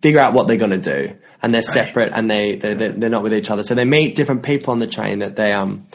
figure 0.00 0.20
out 0.20 0.32
what 0.32 0.48
they're 0.48 0.56
going 0.56 0.70
to 0.70 0.78
do 0.78 1.16
and 1.44 1.54
they're 1.54 1.62
separate 1.62 2.10
and 2.14 2.30
they 2.30 2.56
they're, 2.56 2.74
they're 2.74 2.92
they're 2.92 3.10
not 3.10 3.22
with 3.22 3.34
each 3.34 3.50
other 3.50 3.62
so 3.62 3.74
they 3.74 3.84
meet 3.84 4.16
different 4.16 4.42
people 4.42 4.72
on 4.72 4.78
the 4.78 4.86
train 4.86 5.18
that 5.18 5.36
they 5.36 5.52
um 5.52 5.86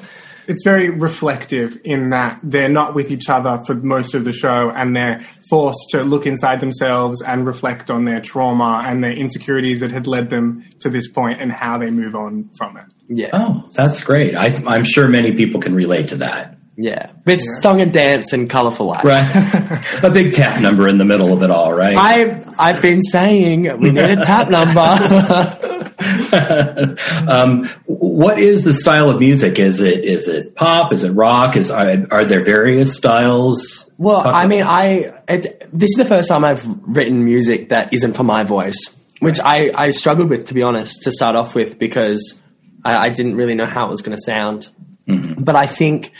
it's 0.48 0.64
very 0.64 0.90
reflective 0.90 1.80
in 1.84 2.10
that 2.10 2.40
they're 2.44 2.70
not 2.70 2.94
with 2.96 3.12
each 3.12 3.30
other 3.30 3.64
for 3.66 3.74
most 3.76 4.14
of 4.16 4.26
the 4.26 4.32
show 4.32 4.70
and 4.72 4.96
they're 4.96 5.22
forced 5.50 5.90
to 5.90 6.04
look 6.04 6.26
inside 6.26 6.60
themselves 6.60 7.22
and 7.22 7.46
reflect 7.46 7.90
on 7.90 8.06
their 8.06 8.22
trauma 8.22 8.84
and 8.86 9.04
their 9.04 9.12
insecurities 9.12 9.80
that 9.80 9.92
had 9.92 10.08
led 10.08 10.30
them 10.30 10.64
to 10.80 10.90
this 10.90 11.08
point 11.12 11.42
and 11.42 11.52
how 11.52 11.78
they 11.78 11.90
move 11.90 12.16
on 12.16 12.50
from 12.56 12.78
it. 12.78 12.86
yeah 13.08 13.30
oh, 13.34 13.68
that's 13.74 14.04
great. 14.04 14.36
I, 14.36 14.48
I'm 14.68 14.86
sure 14.86 15.08
many 15.08 15.34
people 15.34 15.62
can 15.62 15.76
relate 15.76 16.10
to 16.10 16.18
that. 16.18 16.59
Yeah, 16.82 17.12
with 17.26 17.42
song 17.62 17.82
and 17.82 17.92
dance 17.92 18.32
and 18.32 18.50
colorful 18.50 18.86
lights. 18.86 19.04
Right. 19.04 20.00
a 20.04 20.10
big 20.10 20.32
tap 20.32 20.62
number 20.62 20.88
in 20.88 20.98
the 20.98 21.04
middle 21.04 21.34
of 21.34 21.44
it 21.44 21.52
all, 21.52 21.74
right? 21.74 21.98
I've 21.98 22.48
I've 22.58 22.82
been 22.82 23.02
saying 23.02 23.64
we 23.80 23.92
need 23.92 23.98
a 24.02 24.16
tap 24.16 24.50
number. 24.50 24.80
um, 27.28 27.66
what 27.86 28.40
is 28.40 28.64
the 28.64 28.74
style 28.74 29.10
of 29.10 29.20
music? 29.20 29.60
Is 29.60 29.82
it 29.82 30.06
is 30.06 30.30
it 30.30 30.56
pop? 30.56 30.94
Is 30.94 31.04
it 31.04 31.12
rock? 31.12 31.58
Is 31.58 31.70
are, 31.70 32.08
are 32.12 32.24
there 32.24 32.46
various 32.46 32.96
styles? 32.96 33.90
well, 33.98 34.22
Talk 34.22 34.34
I 34.34 34.48
mean, 34.48 34.62
about- 34.62 34.72
I 34.74 34.88
it, 35.28 35.68
this 35.74 35.90
is 35.92 35.98
the 35.98 36.06
first 36.06 36.30
time 36.30 36.46
I've 36.46 36.66
written 36.88 37.26
music 37.26 37.70
that 37.70 37.94
isn't 37.94 38.14
for 38.16 38.24
my 38.24 38.44
voice, 38.44 38.78
which 39.20 39.40
I 39.44 39.70
I 39.76 39.90
struggled 39.92 40.30
with 40.30 40.46
to 40.48 40.54
be 40.54 40.64
honest 40.64 41.02
to 41.04 41.12
start 41.12 41.36
off 41.36 41.56
with 41.56 41.78
because 41.78 42.42
I, 42.86 43.08
I 43.08 43.10
didn't 43.10 43.36
really 43.36 43.56
know 43.56 43.66
how 43.66 43.88
it 43.88 43.90
was 43.90 44.02
going 44.02 44.16
to 44.16 44.24
sound. 44.24 44.70
But 45.08 45.56
I 45.56 45.66
think 45.66 46.12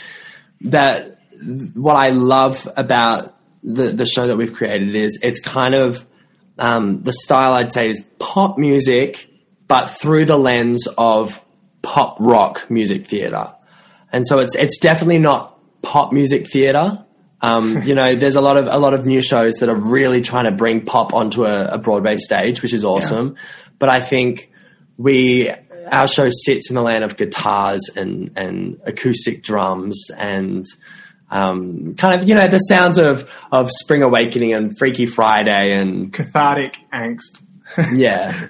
that 0.62 1.18
what 1.74 1.96
I 1.96 2.10
love 2.10 2.68
about 2.76 3.36
the 3.62 3.88
the 3.88 4.06
show 4.06 4.26
that 4.26 4.36
we've 4.36 4.52
created 4.52 4.94
is 4.94 5.18
it's 5.22 5.40
kind 5.40 5.74
of 5.74 6.06
um, 6.58 7.02
the 7.02 7.12
style 7.12 7.54
I'd 7.54 7.72
say 7.72 7.88
is 7.88 8.06
pop 8.18 8.58
music, 8.58 9.28
but 9.66 9.88
through 9.88 10.26
the 10.26 10.36
lens 10.36 10.86
of 10.98 11.42
pop 11.82 12.18
rock 12.20 12.70
music 12.70 13.06
theater. 13.06 13.54
And 14.12 14.26
so 14.26 14.40
it's 14.40 14.54
it's 14.54 14.78
definitely 14.78 15.18
not 15.18 15.58
pop 15.82 16.12
music 16.12 16.48
theater. 16.50 17.04
Um, 17.40 17.82
you 17.84 17.94
know, 17.94 18.14
there's 18.14 18.36
a 18.36 18.40
lot 18.40 18.58
of 18.58 18.66
a 18.66 18.78
lot 18.78 18.94
of 18.94 19.06
new 19.06 19.22
shows 19.22 19.54
that 19.56 19.68
are 19.68 19.76
really 19.76 20.20
trying 20.20 20.44
to 20.44 20.52
bring 20.52 20.84
pop 20.84 21.14
onto 21.14 21.44
a, 21.44 21.68
a 21.72 21.78
Broadway 21.78 22.18
stage, 22.18 22.62
which 22.62 22.74
is 22.74 22.84
awesome. 22.84 23.36
But 23.78 23.88
I 23.88 24.00
think 24.00 24.50
we 24.98 25.50
our 25.90 26.08
show 26.08 26.28
sits 26.28 26.70
in 26.70 26.76
the 26.76 26.82
land 26.82 27.04
of 27.04 27.16
guitars 27.16 27.90
and 27.96 28.32
and 28.36 28.80
acoustic 28.84 29.42
drums 29.42 30.10
and 30.16 30.66
um, 31.30 31.94
kind 31.94 32.20
of 32.20 32.28
you 32.28 32.34
know 32.34 32.48
the 32.48 32.58
sounds 32.58 32.98
of 32.98 33.30
of 33.52 33.70
Spring 33.70 34.02
Awakening 34.02 34.52
and 34.52 34.76
Freaky 34.76 35.06
Friday 35.06 35.74
and 35.74 36.12
Cathartic 36.12 36.76
angst. 36.92 37.42
yeah 37.94 38.48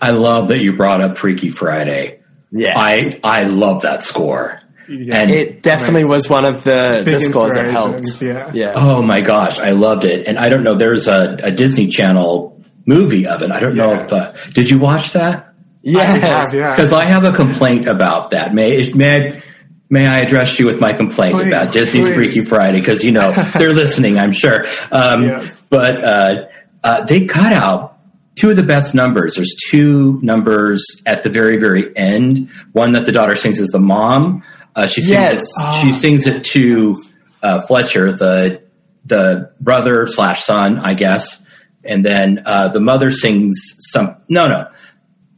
I 0.00 0.10
love 0.10 0.48
that 0.48 0.60
you 0.60 0.76
brought 0.76 1.00
up 1.00 1.18
Freaky 1.18 1.50
Friday. 1.50 2.20
yeah. 2.50 2.74
I 2.76 3.20
I 3.22 3.44
love 3.44 3.82
that 3.82 4.02
score. 4.02 4.60
Yeah. 4.88 5.20
And 5.20 5.30
it 5.30 5.62
definitely 5.62 6.04
was 6.04 6.28
one 6.28 6.44
of 6.44 6.64
the, 6.64 7.02
Big 7.04 7.14
the 7.14 7.20
scores 7.20 7.54
that 7.54 7.66
helped. 7.66 8.20
Yeah. 8.20 8.50
yeah. 8.52 8.72
oh 8.74 9.02
my 9.02 9.20
gosh, 9.20 9.60
I 9.60 9.70
loved 9.70 10.04
it. 10.04 10.26
And 10.26 10.36
I 10.36 10.48
don't 10.48 10.64
know, 10.64 10.74
there's 10.74 11.06
a, 11.06 11.38
a 11.44 11.52
Disney 11.52 11.86
Channel 11.86 12.60
movie 12.86 13.24
of 13.24 13.42
it. 13.42 13.52
I 13.52 13.60
don't 13.60 13.76
know 13.76 13.92
if 13.92 14.12
uh, 14.12 14.32
did 14.52 14.68
you 14.68 14.80
watch 14.80 15.12
that? 15.12 15.49
Yes. 15.82 16.22
have, 16.22 16.54
yeah. 16.54 16.74
Because 16.76 16.92
I 16.92 17.04
have 17.04 17.24
a 17.24 17.32
complaint 17.32 17.86
about 17.88 18.30
that. 18.30 18.54
May 18.54 18.90
may 18.92 19.16
I, 19.30 19.42
may 19.88 20.06
I 20.06 20.18
address 20.20 20.58
you 20.58 20.66
with 20.66 20.80
my 20.80 20.92
complaint 20.92 21.36
Please, 21.36 21.46
about 21.48 21.72
Disney's 21.72 22.04
please. 22.06 22.14
Freaky 22.14 22.40
Friday? 22.42 22.80
Because 22.80 23.02
you 23.02 23.12
know 23.12 23.32
they're 23.56 23.72
listening, 23.72 24.18
I'm 24.18 24.32
sure. 24.32 24.66
Um, 24.92 25.24
Yes. 25.24 25.62
But 25.70 26.04
uh, 26.04 26.46
uh, 26.84 27.04
they 27.04 27.24
cut 27.24 27.52
out 27.52 27.98
two 28.34 28.50
of 28.50 28.56
the 28.56 28.62
best 28.62 28.94
numbers. 28.94 29.36
There's 29.36 29.54
two 29.70 30.18
numbers 30.22 30.84
at 31.06 31.22
the 31.22 31.30
very 31.30 31.56
very 31.56 31.96
end. 31.96 32.50
One 32.72 32.92
that 32.92 33.06
the 33.06 33.12
daughter 33.12 33.36
sings 33.36 33.58
is 33.60 33.68
the 33.70 33.80
mom. 33.80 34.42
Uh, 34.76 34.86
she 34.86 35.00
sings 35.00 35.12
Yes. 35.12 35.44
it, 35.58 35.80
she 35.82 35.92
sings 35.92 36.26
it 36.26 36.44
to 36.46 36.96
uh, 37.42 37.62
Fletcher, 37.62 38.12
the 38.12 38.62
the 39.04 39.50
brother 39.60 40.06
slash 40.06 40.44
son, 40.44 40.78
I 40.78 40.94
guess. 40.94 41.40
And 41.82 42.04
then 42.04 42.42
uh, 42.44 42.68
the 42.68 42.80
mother 42.80 43.10
sings 43.10 43.56
some. 43.78 44.16
No, 44.28 44.46
no. 44.46 44.68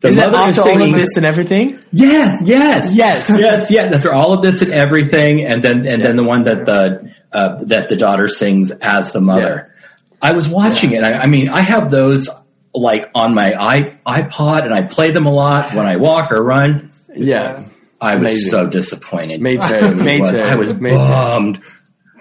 The 0.02 0.08
Is 0.08 0.16
it 0.16 0.20
mother 0.20 0.36
after 0.36 0.60
all 0.62 0.82
of 0.82 0.94
this 0.94 1.16
and 1.16 1.24
everything? 1.24 1.78
Yes, 1.92 2.42
yes, 2.44 2.92
Yes. 2.92 3.30
yes, 3.38 3.70
yes. 3.70 3.94
After 3.94 4.12
all 4.12 4.32
of 4.32 4.42
this 4.42 4.60
and 4.60 4.72
everything, 4.72 5.44
and 5.44 5.62
then 5.62 5.86
and 5.86 6.04
then 6.04 6.16
the 6.16 6.24
one 6.24 6.42
that 6.44 6.66
the 6.66 7.12
uh, 7.32 7.62
that 7.64 7.88
the 7.88 7.94
daughter 7.94 8.26
sings 8.26 8.72
as 8.72 9.12
the 9.12 9.20
mother. 9.20 9.72
I 10.20 10.32
was 10.32 10.48
watching 10.48 10.92
it. 10.92 11.04
I, 11.04 11.14
I 11.14 11.26
mean, 11.26 11.48
I 11.48 11.60
have 11.60 11.90
those 11.90 12.28
like 12.74 13.10
on 13.14 13.34
my 13.34 13.54
i 13.54 13.96
iPod, 14.04 14.64
and 14.64 14.74
I 14.74 14.82
play 14.82 15.12
them 15.12 15.26
a 15.26 15.32
lot 15.32 15.72
when 15.72 15.86
I 15.86 15.96
walk 15.96 16.32
or 16.32 16.42
run. 16.42 16.90
Yeah. 17.14 17.64
I 18.00 18.16
was 18.16 18.32
Amazing. 18.32 18.50
so 18.50 18.66
disappointed. 18.66 19.40
Me 19.40 19.56
too. 19.58 19.94
Me 19.94 20.20
was, 20.20 20.30
too. 20.32 20.40
I 20.40 20.56
was 20.56 20.80
Me 20.80 20.90
too. 20.90 20.96
bummed. 20.96 21.62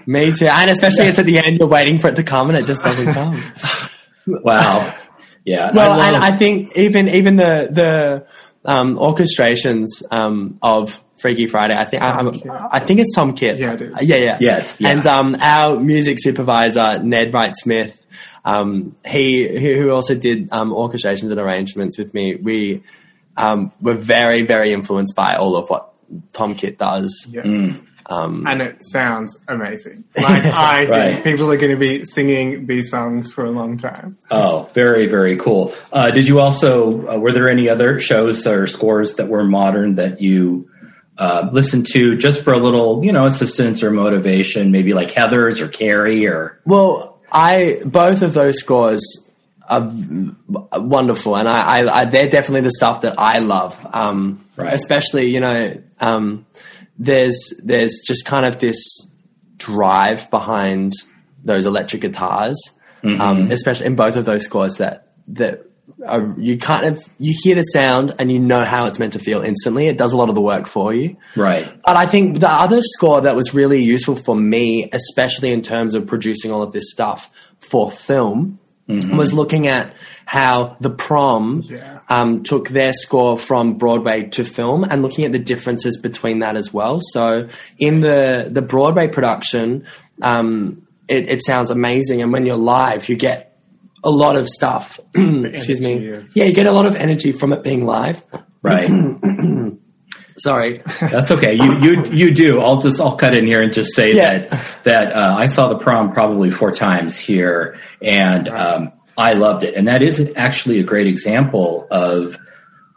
Me 0.06 0.32
too. 0.32 0.46
And 0.46 0.70
especially 0.70 1.06
it's 1.06 1.17
at 1.17 1.26
the 1.26 1.39
end, 1.39 1.58
you're 1.58 1.67
waiting 1.67 1.98
for 1.98 2.10
it 2.10 2.17
to 2.17 2.24
come 2.24 2.50
and 2.50 2.58
it 2.60 2.65
just 2.67 2.84
doesn't 2.84 3.12
come. 3.13 3.41
Wow. 4.28 4.96
Yeah. 5.45 5.71
well, 5.73 5.99
I 5.99 6.08
and 6.08 6.15
love- 6.15 6.23
I 6.23 6.32
think 6.36 6.75
even 6.77 7.08
even 7.10 7.36
the 7.36 7.67
the 7.71 8.27
um, 8.65 8.95
orchestrations 8.95 9.88
um, 10.12 10.60
of 10.62 11.01
Freaky 11.17 11.47
Friday, 11.47 11.75
I 11.75 11.86
think 11.86 12.01
I, 12.04 12.10
I'm- 12.12 12.80
think 12.80 12.99
it's 12.99 13.13
Tom 13.15 13.34
Kitt. 13.34 13.58
Yeah, 13.58 13.73
it 13.73 13.82
is. 13.82 13.93
Yeah, 14.01 14.15
yeah. 14.17 14.38
Yes, 14.39 14.80
yeah. 14.80 14.89
And 14.89 15.06
um, 15.08 15.36
our 15.39 15.80
music 15.80 16.17
supervisor 16.19 16.99
Ned 17.04 17.34
Wright 17.34 17.54
Smith, 17.56 18.04
um, 18.45 18.95
he 19.06 19.47
who 19.47 19.75
who 19.82 19.91
also 19.91 20.15
did 20.15 20.51
um, 20.51 20.71
orchestrations 20.71 21.32
and 21.32 21.39
arrangements 21.39 21.97
with 21.97 22.13
me. 22.13 22.36
We 22.36 22.84
um, 23.38 23.71
were 23.82 23.95
very 23.95 24.45
very 24.45 24.73
influenced 24.73 25.15
by 25.15 25.36
all 25.36 25.56
of 25.56 25.69
what 25.69 25.93
Tom 26.34 26.56
Kitt 26.56 26.77
does. 26.77 27.27
Yeah. 27.30 27.43
Mm. 27.43 27.86
Um, 28.12 28.45
and 28.47 28.62
it 28.62 28.78
sounds 28.84 29.38
amazing. 29.47 30.04
Like 30.15 30.43
I 30.45 30.86
Right. 30.86 31.12
think 31.13 31.24
people 31.24 31.52
are 31.52 31.58
going 31.58 31.71
to 31.71 31.78
be 31.78 32.04
singing 32.06 32.65
these 32.67 32.89
songs 32.91 33.32
for 33.32 33.45
a 33.45 33.52
long 33.52 33.78
time. 33.78 34.17
Oh, 34.30 34.69
very, 34.74 35.08
very 35.08 35.38
cool. 35.38 35.74
Uh, 35.93 36.12
did 36.12 36.28
you 36.28 36.39
also, 36.39 37.08
uh, 37.08 37.17
were 37.17 37.32
there 37.32 37.50
any 37.50 37.69
other 37.69 38.00
shows 38.00 38.45
or 38.45 38.67
scores 38.67 39.13
that 39.13 39.28
were 39.30 39.43
modern 39.43 39.95
that 39.95 40.19
you 40.21 40.69
uh, 41.17 41.50
listened 41.52 41.86
to 41.93 42.17
just 42.17 42.43
for 42.43 42.52
a 42.54 42.58
little, 42.58 43.04
you 43.06 43.12
know, 43.12 43.26
assistance 43.26 43.84
or 43.84 43.91
motivation, 43.91 44.71
maybe 44.71 44.93
like 44.93 45.12
Heathers 45.12 45.62
or 45.62 45.67
Carrie 45.67 46.28
or? 46.28 46.60
Well, 46.65 47.19
I 47.32 47.80
both 47.86 48.21
of 48.24 48.34
those 48.34 48.58
scores 48.60 49.02
are 49.69 49.89
wonderful, 50.80 51.36
and 51.38 51.47
I, 51.47 51.80
I, 51.82 52.02
I 52.02 52.06
they're 52.06 52.30
definitely 52.30 52.62
the 52.62 52.71
stuff 52.71 53.02
that 53.02 53.15
I 53.19 53.39
love. 53.39 53.80
Um, 53.93 54.45
Right. 54.58 54.74
Especially, 54.74 55.30
you 55.32 55.39
know, 55.39 55.82
um, 56.00 56.45
there's 56.97 57.54
there's 57.63 58.01
just 58.06 58.25
kind 58.25 58.45
of 58.45 58.60
this 58.60 58.77
drive 59.58 60.30
behind 60.30 60.93
those 61.43 61.65
electric 61.65 62.01
guitars, 62.01 62.58
um, 63.04 63.51
especially 63.51 63.88
in 63.88 63.95
both 63.95 64.15
of 64.15 64.25
those 64.25 64.43
scores 64.43 64.77
that 64.77 65.08
that. 65.30 65.65
Are, 66.08 66.34
you 66.39 66.58
kind 66.58 66.86
of 66.88 67.04
you 67.19 67.36
hear 67.43 67.54
the 67.54 67.62
sound 67.62 68.15
and 68.17 68.32
you 68.32 68.39
know 68.39 68.63
how 68.63 68.86
it's 68.86 68.97
meant 68.97 69.13
to 69.13 69.19
feel 69.19 69.41
instantly. 69.41 69.88
It 69.88 69.97
does 69.97 70.13
a 70.13 70.17
lot 70.17 70.30
of 70.30 70.36
the 70.36 70.41
work 70.41 70.65
for 70.65 70.93
you. 70.93 71.17
Right. 71.36 71.71
But 71.86 71.95
I 71.95 72.08
think 72.08 72.39
the 72.39 72.49
other 72.49 72.82
score 72.82 73.21
that 73.21 73.36
was 73.36 73.54
really 73.54 73.84
useful 73.84 74.15
for 74.15 74.36
me, 74.36 74.89
especially 74.93 75.51
in 75.51 75.62
terms 75.62 75.93
of 75.93 76.08
producing 76.08 76.51
all 76.51 76.63
of 76.63 76.71
this 76.71 76.91
stuff 76.91 77.30
for 77.60 77.91
film, 77.91 78.58
was 78.88 79.34
looking 79.34 79.67
at 79.67 79.93
how 80.25 80.75
the 80.80 80.89
prom 80.89 81.62
Yeah. 81.65 81.99
Um, 82.12 82.43
took 82.43 82.67
their 82.69 82.91
score 82.93 83.38
from 83.38 83.78
Broadway 83.78 84.24
to 84.36 84.43
film 84.43 84.84
and 84.84 85.02
looking 85.02 85.24
at 85.26 85.32
the 85.32 85.39
differences 85.39 85.97
between 85.97 86.39
that 86.39 86.56
as 86.58 86.74
well. 86.74 87.00
So 87.02 87.47
in 87.78 88.02
the 88.02 88.47
the 88.52 88.62
Broadway 88.62 89.08
production, 89.08 89.86
um, 90.21 90.86
it, 91.08 91.30
it 91.30 91.43
sounds 91.45 91.71
amazing, 91.71 92.21
and 92.21 92.32
when 92.34 92.45
you're 92.45 92.58
live, 92.76 93.08
you 93.10 93.15
get 93.15 93.58
a 94.04 94.10
lot 94.10 94.36
of 94.36 94.50
stuff. 94.50 95.00
Excuse 95.15 95.80
me. 95.80 95.91
energy 95.93 96.12
of- 96.12 96.36
Yeah, 96.36 96.45
you 96.45 96.54
get 96.54 96.67
a 96.67 96.71
lot 96.71 96.86
of 96.86 96.95
energy 96.95 97.32
from 97.32 97.54
it 97.54 97.63
being 97.63 97.86
live. 97.86 98.24
Right. 98.62 98.89
Sorry. 100.38 100.82
That's 101.02 101.30
okay. 101.32 101.54
You, 101.54 101.80
you, 101.80 102.04
you 102.06 102.34
do. 102.34 102.62
I'll 102.62 102.80
just, 102.82 103.00
I'll 103.00 103.15
cut 103.15 103.38
in 103.38 103.45
here 103.45 103.62
and 103.62 103.71
just 103.71 103.93
say 103.95 104.13
Yeah. 104.15 104.39
that, 104.39 104.67
that, 104.84 105.13
uh, 105.13 105.36
I 105.38 105.45
saw 105.45 105.67
the 105.67 105.78
prom 105.78 106.13
probably 106.13 106.50
four 106.50 106.71
times 106.71 107.15
here 107.17 107.76
and, 108.02 108.47
um, 108.50 108.91
I 109.17 109.34
loved 109.34 109.63
it. 109.63 109.76
And 109.76 109.88
that 109.88 110.02
is 110.02 110.32
actually 110.36 110.80
a 110.80 110.84
great 110.84 111.08
example 111.08 111.88
of, 111.91 112.38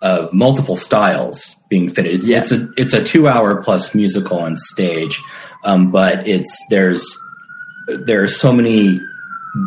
of 0.02 0.32
multiple 0.32 0.76
styles 0.76 1.56
being 1.68 1.90
fitted. 1.90 2.14
It's, 2.20 2.28
Yeah. 2.28 2.40
it's 2.40 2.52
a, 2.52 2.68
it's 2.76 2.92
a 2.94 3.02
two 3.02 3.28
hour 3.28 3.62
plus 3.62 3.94
musical 3.94 4.38
on 4.38 4.56
stage. 4.56 5.20
Um, 5.64 5.90
but 5.90 6.26
it's, 6.28 6.54
there's, 6.70 7.04
there 7.88 8.22
are 8.22 8.28
so 8.28 8.52
many 8.52 9.00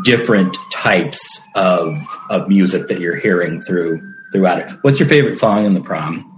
different 0.04 0.56
types 0.72 1.20
of, 1.56 1.96
of 2.30 2.48
music 2.50 2.88
that 2.88 3.00
you're 3.00 3.16
hearing 3.16 3.62
through, 3.62 4.14
throughout 4.32 4.60
it. 4.60 4.70
What's 4.82 5.00
your 5.00 5.08
favorite 5.10 5.40
song 5.40 5.66
in 5.66 5.74
the 5.74 5.82
prom? 5.82 6.34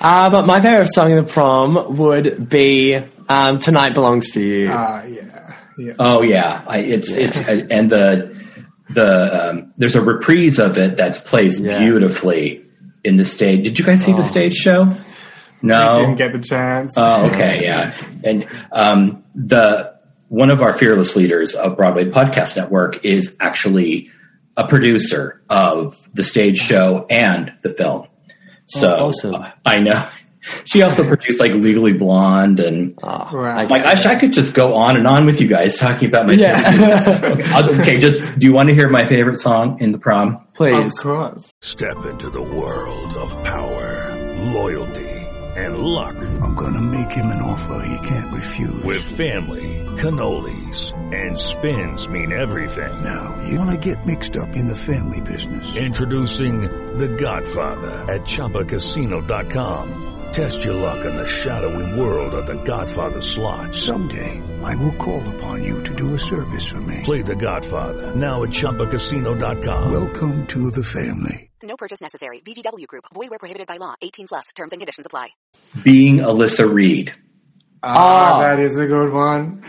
Uh, 0.00 0.28
but 0.28 0.46
my 0.46 0.60
favorite 0.60 0.92
song 0.92 1.10
in 1.10 1.16
the 1.16 1.22
prom 1.30 1.96
would 1.96 2.48
be 2.50 3.00
um, 3.28 3.58
"Tonight 3.58 3.94
Belongs 3.94 4.32
to 4.32 4.40
You." 4.40 4.68
Ah, 4.70 5.02
yeah, 5.04 5.54
yeah. 5.78 5.92
Oh 5.98 6.20
yeah, 6.20 6.62
I, 6.66 6.78
it's 6.80 7.10
it's 7.12 7.38
and 7.48 7.88
the 7.88 8.36
the 8.90 9.48
um, 9.50 9.72
there's 9.78 9.96
a 9.96 10.00
reprise 10.00 10.58
of 10.58 10.76
it 10.78 10.96
that's 10.96 11.18
plays 11.18 11.58
Yeah. 11.58 11.78
beautifully 11.78 12.64
in 13.02 13.16
the 13.16 13.24
stage. 13.24 13.64
Did 13.64 13.78
you 13.78 13.84
guys 13.84 14.04
see 14.04 14.12
the 14.12 14.22
stage 14.22 14.54
show? 14.54 14.82
I 14.84 14.96
No. 15.62 15.98
didn't 16.00 16.16
get 16.16 16.32
the 16.32 16.38
chance. 16.40 16.94
Oh, 16.96 17.26
okay, 17.26 17.62
yeah. 17.62 17.92
And 18.22 18.46
um, 18.72 19.24
the 19.34 19.94
one 20.28 20.50
of 20.50 20.60
our 20.62 20.72
fearless 20.72 21.16
leaders 21.16 21.54
of 21.54 21.76
Broadway 21.76 22.06
Podcast 22.10 22.56
Network 22.56 23.04
is 23.04 23.36
actually 23.40 24.10
a 24.56 24.66
producer 24.66 25.42
of 25.48 25.96
the 26.14 26.24
stage 26.24 26.58
show 26.58 27.06
and 27.10 27.52
the 27.62 27.70
film. 27.70 28.06
So 28.66 28.94
Oh, 28.94 29.06
awesome. 29.08 29.44
I 29.64 29.80
know 29.80 30.06
She 30.64 30.82
also 30.82 31.06
produced 31.06 31.40
like 31.40 31.52
Legally 31.52 31.92
Blonde 31.94 32.60
and 32.60 32.98
ah, 33.02 33.30
Right. 33.32 33.68
like 33.70 33.82
I, 33.84 34.12
I 34.12 34.16
could 34.16 34.32
just 34.32 34.54
go 34.54 34.74
on 34.74 34.96
and 34.96 35.06
on 35.06 35.24
with 35.26 35.40
you 35.40 35.48
guys 35.48 35.78
talking 35.78 36.08
about 36.08 36.26
my 36.26 36.34
Yeah. 36.34 36.58
favorite. 36.70 37.54
okay, 37.70 37.80
okay, 37.80 37.98
just 38.00 38.38
do 38.38 38.46
you 38.46 38.52
want 38.52 38.68
to 38.68 38.74
hear 38.74 38.88
my 38.88 39.06
favorite 39.06 39.40
song 39.40 39.78
in 39.80 39.90
the 39.90 39.98
prom? 39.98 40.34
Of 40.36 40.54
Please. 40.54 40.98
course. 41.00 41.52
Step 41.60 42.04
into 42.06 42.30
the 42.30 42.42
world 42.42 43.14
of 43.14 43.42
power, 43.44 44.14
loyalty, 44.52 45.10
and 45.56 45.78
luck. 45.78 46.16
I'm 46.16 46.54
gonna 46.54 46.80
make 46.82 47.10
him 47.12 47.26
an 47.26 47.40
offer 47.42 47.86
he 47.86 48.08
can't 48.08 48.32
refuse. 48.32 48.82
With 48.84 49.02
family, 49.16 49.84
cannolis, 49.96 50.92
and 51.14 51.38
spins 51.38 52.06
mean 52.08 52.32
everything. 52.32 53.02
Now, 53.02 53.42
you 53.48 53.58
wanna 53.58 53.78
get 53.78 54.04
mixed 54.06 54.36
up 54.36 54.54
in 54.56 54.66
the 54.66 54.76
family 54.76 55.20
business. 55.20 55.74
Introducing 55.76 56.60
The 56.98 57.08
Godfather 57.08 58.12
at 58.12 58.22
ChumbaCasino.com. 58.22 60.10
Test 60.34 60.64
your 60.64 60.74
luck 60.74 61.04
in 61.04 61.14
the 61.14 61.26
shadowy 61.28 61.98
world 62.00 62.34
of 62.34 62.46
The 62.46 62.56
Godfather 62.64 63.20
slot. 63.20 63.72
Someday, 63.74 64.42
I 64.64 64.74
will 64.76 64.94
call 64.96 65.22
upon 65.36 65.62
you 65.62 65.80
to 65.82 65.94
do 65.94 66.14
a 66.14 66.18
service 66.18 66.66
for 66.66 66.80
me. 66.80 67.02
Play 67.04 67.22
The 67.22 67.36
Godfather 67.36 68.14
now 68.16 68.42
at 68.42 68.48
ChumbaCasino.com. 68.50 69.92
Welcome 69.92 70.46
to 70.48 70.70
the 70.72 70.82
family. 70.82 71.50
No 71.62 71.76
purchase 71.76 72.00
necessary. 72.00 72.40
VGW 72.40 72.86
Group. 72.88 73.04
Void 73.14 73.30
where 73.30 73.38
prohibited 73.38 73.68
by 73.68 73.76
law. 73.76 73.94
18 74.02 74.26
plus. 74.26 74.46
Terms 74.56 74.72
and 74.72 74.80
conditions 74.80 75.06
apply. 75.06 75.28
Being 75.84 76.16
Alyssa 76.18 76.68
Greene. 76.68 77.12
Ah, 77.84 78.38
Oh. 78.38 78.40
that 78.40 78.58
is 78.58 78.76
a 78.76 78.86
good 78.88 79.12
one. 79.12 79.62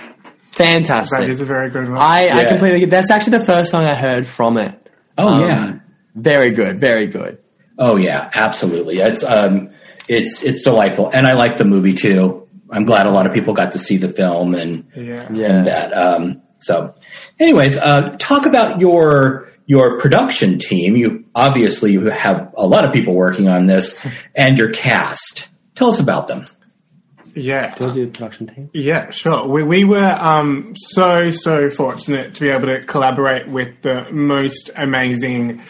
Fantastic. 0.53 1.19
That 1.19 1.29
is 1.29 1.41
a 1.41 1.45
very 1.45 1.69
good 1.69 1.89
one. 1.89 1.97
I, 2.01 2.29
I 2.29 2.45
completely 2.45 2.79
get 2.79 2.89
that's 2.89 3.11
actually 3.11 3.37
the 3.37 3.45
first 3.45 3.69
song 3.71 3.83
I 3.85 3.93
heard 3.93 4.25
from 4.25 4.57
it. 4.57 4.89
Oh 5.17 5.27
Um, 5.27 5.41
yeah. 5.41 5.73
Very 6.15 6.51
good, 6.51 6.79
very 6.79 7.07
good. 7.07 7.37
Oh 7.77 7.97
yeah, 7.97 8.29
absolutely. 8.33 8.99
It's 8.99 9.23
um, 9.23 9.69
it's 10.07 10.43
it's 10.43 10.63
delightful, 10.63 11.09
and 11.11 11.27
I 11.27 11.33
like 11.33 11.57
the 11.57 11.65
movie 11.65 11.93
too. 11.93 12.47
I'm 12.69 12.83
glad 12.83 13.05
a 13.05 13.11
lot 13.11 13.25
of 13.25 13.33
people 13.33 13.53
got 13.53 13.73
to 13.73 13.79
see 13.79 13.97
the 13.97 14.09
film 14.09 14.55
and 14.55 14.89
yeah. 14.95 15.27
Yeah. 15.31 15.63
that. 15.63 15.97
Um, 15.97 16.41
so, 16.59 16.95
anyways, 17.39 17.77
uh, 17.77 18.15
talk 18.19 18.45
about 18.45 18.81
your 18.81 19.49
your 19.65 19.99
production 19.99 20.59
team. 20.59 20.95
You 20.95 21.25
obviously 21.35 21.91
you 21.91 22.01
have 22.05 22.53
a 22.57 22.67
lot 22.67 22.85
of 22.85 22.93
people 22.93 23.13
working 23.13 23.47
on 23.47 23.67
this, 23.67 23.97
and 24.35 24.57
your 24.57 24.71
cast. 24.71 25.49
Tell 25.75 25.89
us 25.89 25.99
about 25.99 26.27
them. 26.27 26.45
Yeah. 27.35 27.75
Do 27.75 27.91
the 27.91 28.07
production 28.07 28.47
team? 28.47 28.69
Yeah, 28.73 29.11
sure. 29.11 29.45
We, 29.45 29.63
we 29.63 29.83
were 29.83 30.17
um, 30.19 30.73
so, 30.77 31.31
so 31.31 31.69
fortunate 31.69 32.33
to 32.35 32.39
be 32.39 32.49
able 32.49 32.67
to 32.67 32.79
collaborate 32.81 33.49
with 33.49 33.81
the 33.81 34.09
most 34.09 34.69
amazing 34.75 35.61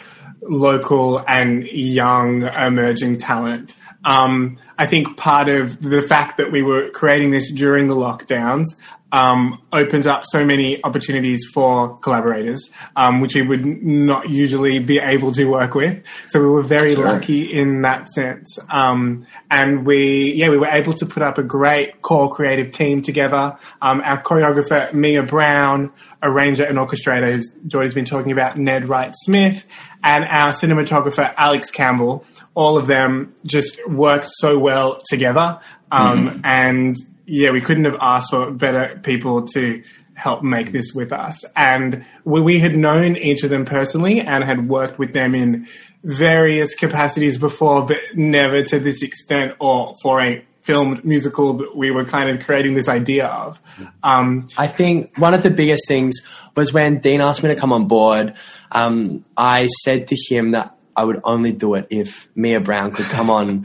local 0.42 1.18
and 1.26 1.66
young 1.66 2.44
emerging 2.44 3.18
talent. 3.18 3.74
Um, 4.06 4.58
I 4.78 4.86
think 4.86 5.16
part 5.16 5.48
of 5.48 5.82
the 5.82 6.00
fact 6.00 6.38
that 6.38 6.52
we 6.52 6.62
were 6.62 6.90
creating 6.90 7.32
this 7.32 7.50
during 7.50 7.88
the 7.88 7.96
lockdowns 7.96 8.76
um, 9.12 9.62
opens 9.72 10.06
up 10.06 10.24
so 10.26 10.44
many 10.44 10.82
opportunities 10.84 11.44
for 11.52 11.96
collaborators, 11.98 12.70
um, 12.96 13.20
which 13.20 13.34
we 13.34 13.42
would 13.42 13.64
not 13.64 14.28
usually 14.28 14.78
be 14.78 14.98
able 14.98 15.32
to 15.32 15.46
work 15.46 15.74
with. 15.74 16.04
So 16.28 16.40
we 16.40 16.46
were 16.46 16.62
very 16.62 16.96
lucky 16.96 17.42
in 17.42 17.82
that 17.82 18.10
sense. 18.10 18.58
Um, 18.68 19.26
and 19.50 19.86
we, 19.86 20.34
yeah, 20.34 20.50
we 20.50 20.58
were 20.58 20.66
able 20.66 20.92
to 20.94 21.06
put 21.06 21.22
up 21.22 21.38
a 21.38 21.42
great 21.42 22.02
core 22.02 22.34
creative 22.34 22.72
team 22.72 23.00
together. 23.00 23.56
Um, 23.80 24.02
our 24.04 24.22
choreographer, 24.22 24.92
Mia 24.92 25.22
Brown, 25.22 25.92
arranger 26.22 26.64
and 26.64 26.76
orchestrator, 26.78 27.32
who's 27.32 27.50
Jordy's 27.66 27.94
been 27.94 28.04
talking 28.04 28.32
about, 28.32 28.56
Ned 28.56 28.88
Wright 28.88 29.14
Smith, 29.14 29.64
and 30.02 30.24
our 30.24 30.48
cinematographer, 30.48 31.32
Alex 31.36 31.70
Campbell. 31.70 32.24
All 32.56 32.76
of 32.76 32.88
them 32.88 33.36
just 33.44 33.86
worked 33.88 34.26
so 34.28 34.58
well 34.58 35.00
together. 35.08 35.60
Um, 35.92 36.40
and 36.42 36.96
yeah, 37.26 37.50
we 37.50 37.60
couldn't 37.60 37.84
have 37.84 37.98
asked 38.00 38.30
for 38.30 38.50
better 38.50 38.98
people 39.02 39.46
to 39.48 39.82
help 40.14 40.42
make 40.42 40.72
this 40.72 40.92
with 40.94 41.12
us. 41.12 41.44
And 41.54 42.04
we, 42.24 42.40
we 42.40 42.58
had 42.58 42.74
known 42.74 43.16
each 43.16 43.44
of 43.44 43.50
them 43.50 43.66
personally 43.66 44.20
and 44.20 44.42
had 44.42 44.68
worked 44.68 44.98
with 44.98 45.12
them 45.12 45.34
in 45.34 45.68
various 46.02 46.74
capacities 46.74 47.36
before, 47.36 47.84
but 47.84 47.98
never 48.14 48.62
to 48.62 48.78
this 48.78 49.02
extent 49.02 49.54
or 49.58 49.94
for 50.02 50.20
a 50.20 50.44
filmed 50.62 51.04
musical 51.04 51.52
that 51.52 51.76
we 51.76 51.92
were 51.92 52.04
kind 52.04 52.28
of 52.28 52.44
creating 52.44 52.74
this 52.74 52.88
idea 52.88 53.26
of. 53.26 53.60
Um, 54.02 54.48
I 54.56 54.66
think 54.66 55.16
one 55.16 55.32
of 55.32 55.44
the 55.44 55.50
biggest 55.50 55.86
things 55.86 56.16
was 56.56 56.72
when 56.72 56.98
Dean 56.98 57.20
asked 57.20 57.42
me 57.42 57.50
to 57.50 57.56
come 57.56 57.72
on 57.72 57.86
board. 57.86 58.34
Um, 58.72 59.24
I 59.36 59.66
said 59.66 60.08
to 60.08 60.16
him 60.16 60.52
that 60.52 60.75
I 60.96 61.04
would 61.04 61.20
only 61.24 61.52
do 61.52 61.74
it 61.74 61.88
if 61.90 62.28
Mia 62.34 62.60
Brown 62.60 62.92
could 62.92 63.06
come 63.06 63.30
on 63.30 63.64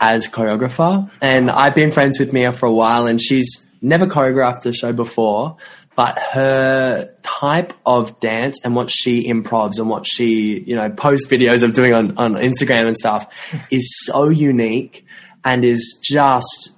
as 0.00 0.28
choreographer. 0.28 1.10
And 1.20 1.50
I've 1.50 1.74
been 1.74 1.90
friends 1.90 2.18
with 2.18 2.32
Mia 2.32 2.52
for 2.52 2.66
a 2.66 2.72
while, 2.72 3.06
and 3.06 3.20
she's 3.20 3.68
never 3.80 4.06
choreographed 4.06 4.64
a 4.66 4.72
show 4.72 4.92
before. 4.92 5.56
But 5.96 6.20
her 6.20 7.12
type 7.22 7.72
of 7.84 8.20
dance 8.20 8.60
and 8.64 8.76
what 8.76 8.88
she 8.88 9.28
improvs 9.28 9.80
and 9.80 9.88
what 9.88 10.06
she, 10.06 10.60
you 10.60 10.76
know, 10.76 10.90
posts 10.90 11.26
videos 11.26 11.64
of 11.64 11.74
doing 11.74 11.92
on, 11.92 12.16
on 12.16 12.34
Instagram 12.34 12.86
and 12.86 12.96
stuff 12.96 13.26
is 13.72 13.98
so 14.04 14.28
unique 14.28 15.04
and 15.44 15.64
is 15.64 15.98
just 16.00 16.76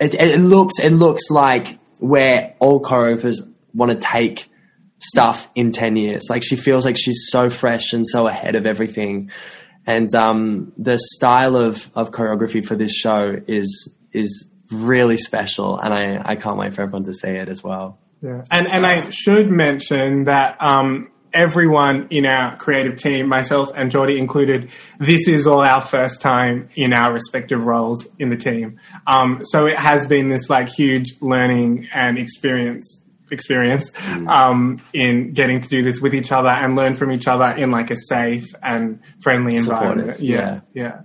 it, 0.00 0.14
it 0.14 0.40
looks 0.40 0.80
it 0.80 0.90
looks 0.90 1.30
like 1.30 1.78
where 2.00 2.56
all 2.58 2.82
choreographers 2.82 3.36
want 3.72 3.92
to 3.92 3.98
take 3.98 4.48
stuff 5.10 5.48
in 5.54 5.72
10 5.72 5.96
years 5.96 6.24
like 6.30 6.42
she 6.44 6.56
feels 6.56 6.84
like 6.84 6.96
she's 6.98 7.26
so 7.28 7.50
fresh 7.50 7.92
and 7.92 8.06
so 8.06 8.26
ahead 8.26 8.54
of 8.54 8.66
everything 8.66 9.30
and 9.86 10.14
um, 10.14 10.72
the 10.78 10.98
style 10.98 11.56
of, 11.56 11.90
of 11.94 12.10
choreography 12.10 12.64
for 12.64 12.74
this 12.74 12.92
show 12.92 13.36
is 13.46 13.94
is 14.12 14.48
really 14.70 15.18
special 15.18 15.78
and 15.78 15.92
I, 15.92 16.22
I 16.24 16.36
can't 16.36 16.56
wait 16.56 16.72
for 16.72 16.82
everyone 16.82 17.04
to 17.04 17.12
see 17.12 17.28
it 17.28 17.48
as 17.48 17.62
well 17.62 17.98
Yeah. 18.22 18.44
And 18.50 18.66
and 18.66 18.86
I 18.86 19.10
should 19.10 19.50
mention 19.50 20.24
that 20.24 20.56
um, 20.62 21.10
everyone 21.34 22.06
in 22.10 22.24
our 22.24 22.56
creative 22.56 22.96
team, 22.96 23.28
myself 23.28 23.70
and 23.76 23.90
Geordie 23.90 24.18
included, 24.18 24.70
this 24.98 25.28
is 25.28 25.46
all 25.46 25.60
our 25.60 25.82
first 25.82 26.22
time 26.22 26.68
in 26.76 26.94
our 26.94 27.12
respective 27.12 27.66
roles 27.66 28.06
in 28.18 28.30
the 28.30 28.36
team. 28.36 28.78
Um, 29.06 29.40
so 29.42 29.66
it 29.66 29.76
has 29.76 30.06
been 30.06 30.28
this 30.28 30.48
like 30.48 30.68
huge 30.68 31.20
learning 31.20 31.88
and 31.92 32.16
experience 32.16 33.03
experience 33.30 33.92
um, 34.28 34.80
in 34.92 35.32
getting 35.32 35.60
to 35.60 35.68
do 35.68 35.82
this 35.82 36.00
with 36.00 36.14
each 36.14 36.32
other 36.32 36.48
and 36.48 36.76
learn 36.76 36.94
from 36.94 37.10
each 37.10 37.26
other 37.26 37.46
in 37.46 37.70
like 37.70 37.90
a 37.90 37.96
safe 37.96 38.46
and 38.62 39.00
friendly 39.20 39.56
environment. 39.56 40.16
Supportive, 40.16 40.22
Yeah, 40.22 40.60
yeah. 40.72 41.00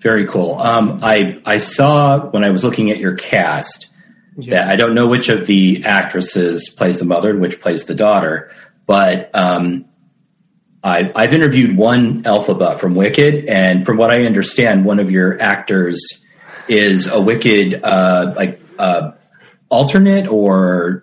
Very 0.00 0.26
cool. 0.26 0.58
Um, 0.58 1.00
I 1.02 1.40
I 1.44 1.58
saw 1.58 2.26
when 2.30 2.44
I 2.44 2.50
was 2.50 2.64
looking 2.64 2.90
at 2.90 2.98
your 2.98 3.14
cast 3.14 3.88
that 4.38 4.68
I 4.68 4.76
don't 4.76 4.94
know 4.94 5.06
which 5.06 5.28
of 5.28 5.46
the 5.46 5.84
actresses 5.84 6.68
plays 6.68 6.98
the 6.98 7.06
mother 7.06 7.30
and 7.30 7.40
which 7.40 7.60
plays 7.60 7.86
the 7.86 7.94
daughter, 7.94 8.50
but 8.86 9.30
um, 9.34 9.86
I, 10.84 11.10
I've 11.14 11.32
interviewed 11.32 11.76
one 11.76 12.22
Elphaba 12.22 12.78
from 12.78 12.94
Wicked, 12.94 13.46
and 13.46 13.84
from 13.84 13.96
what 13.96 14.10
I 14.10 14.24
understand, 14.24 14.84
one 14.84 15.00
of 15.00 15.10
your 15.10 15.40
actors 15.42 15.98
is 16.68 17.08
a 17.08 17.20
Wicked 17.20 17.80
uh, 17.82 18.34
like 18.36 18.60
uh, 18.78 19.12
alternate 19.68 20.28
or 20.28 21.02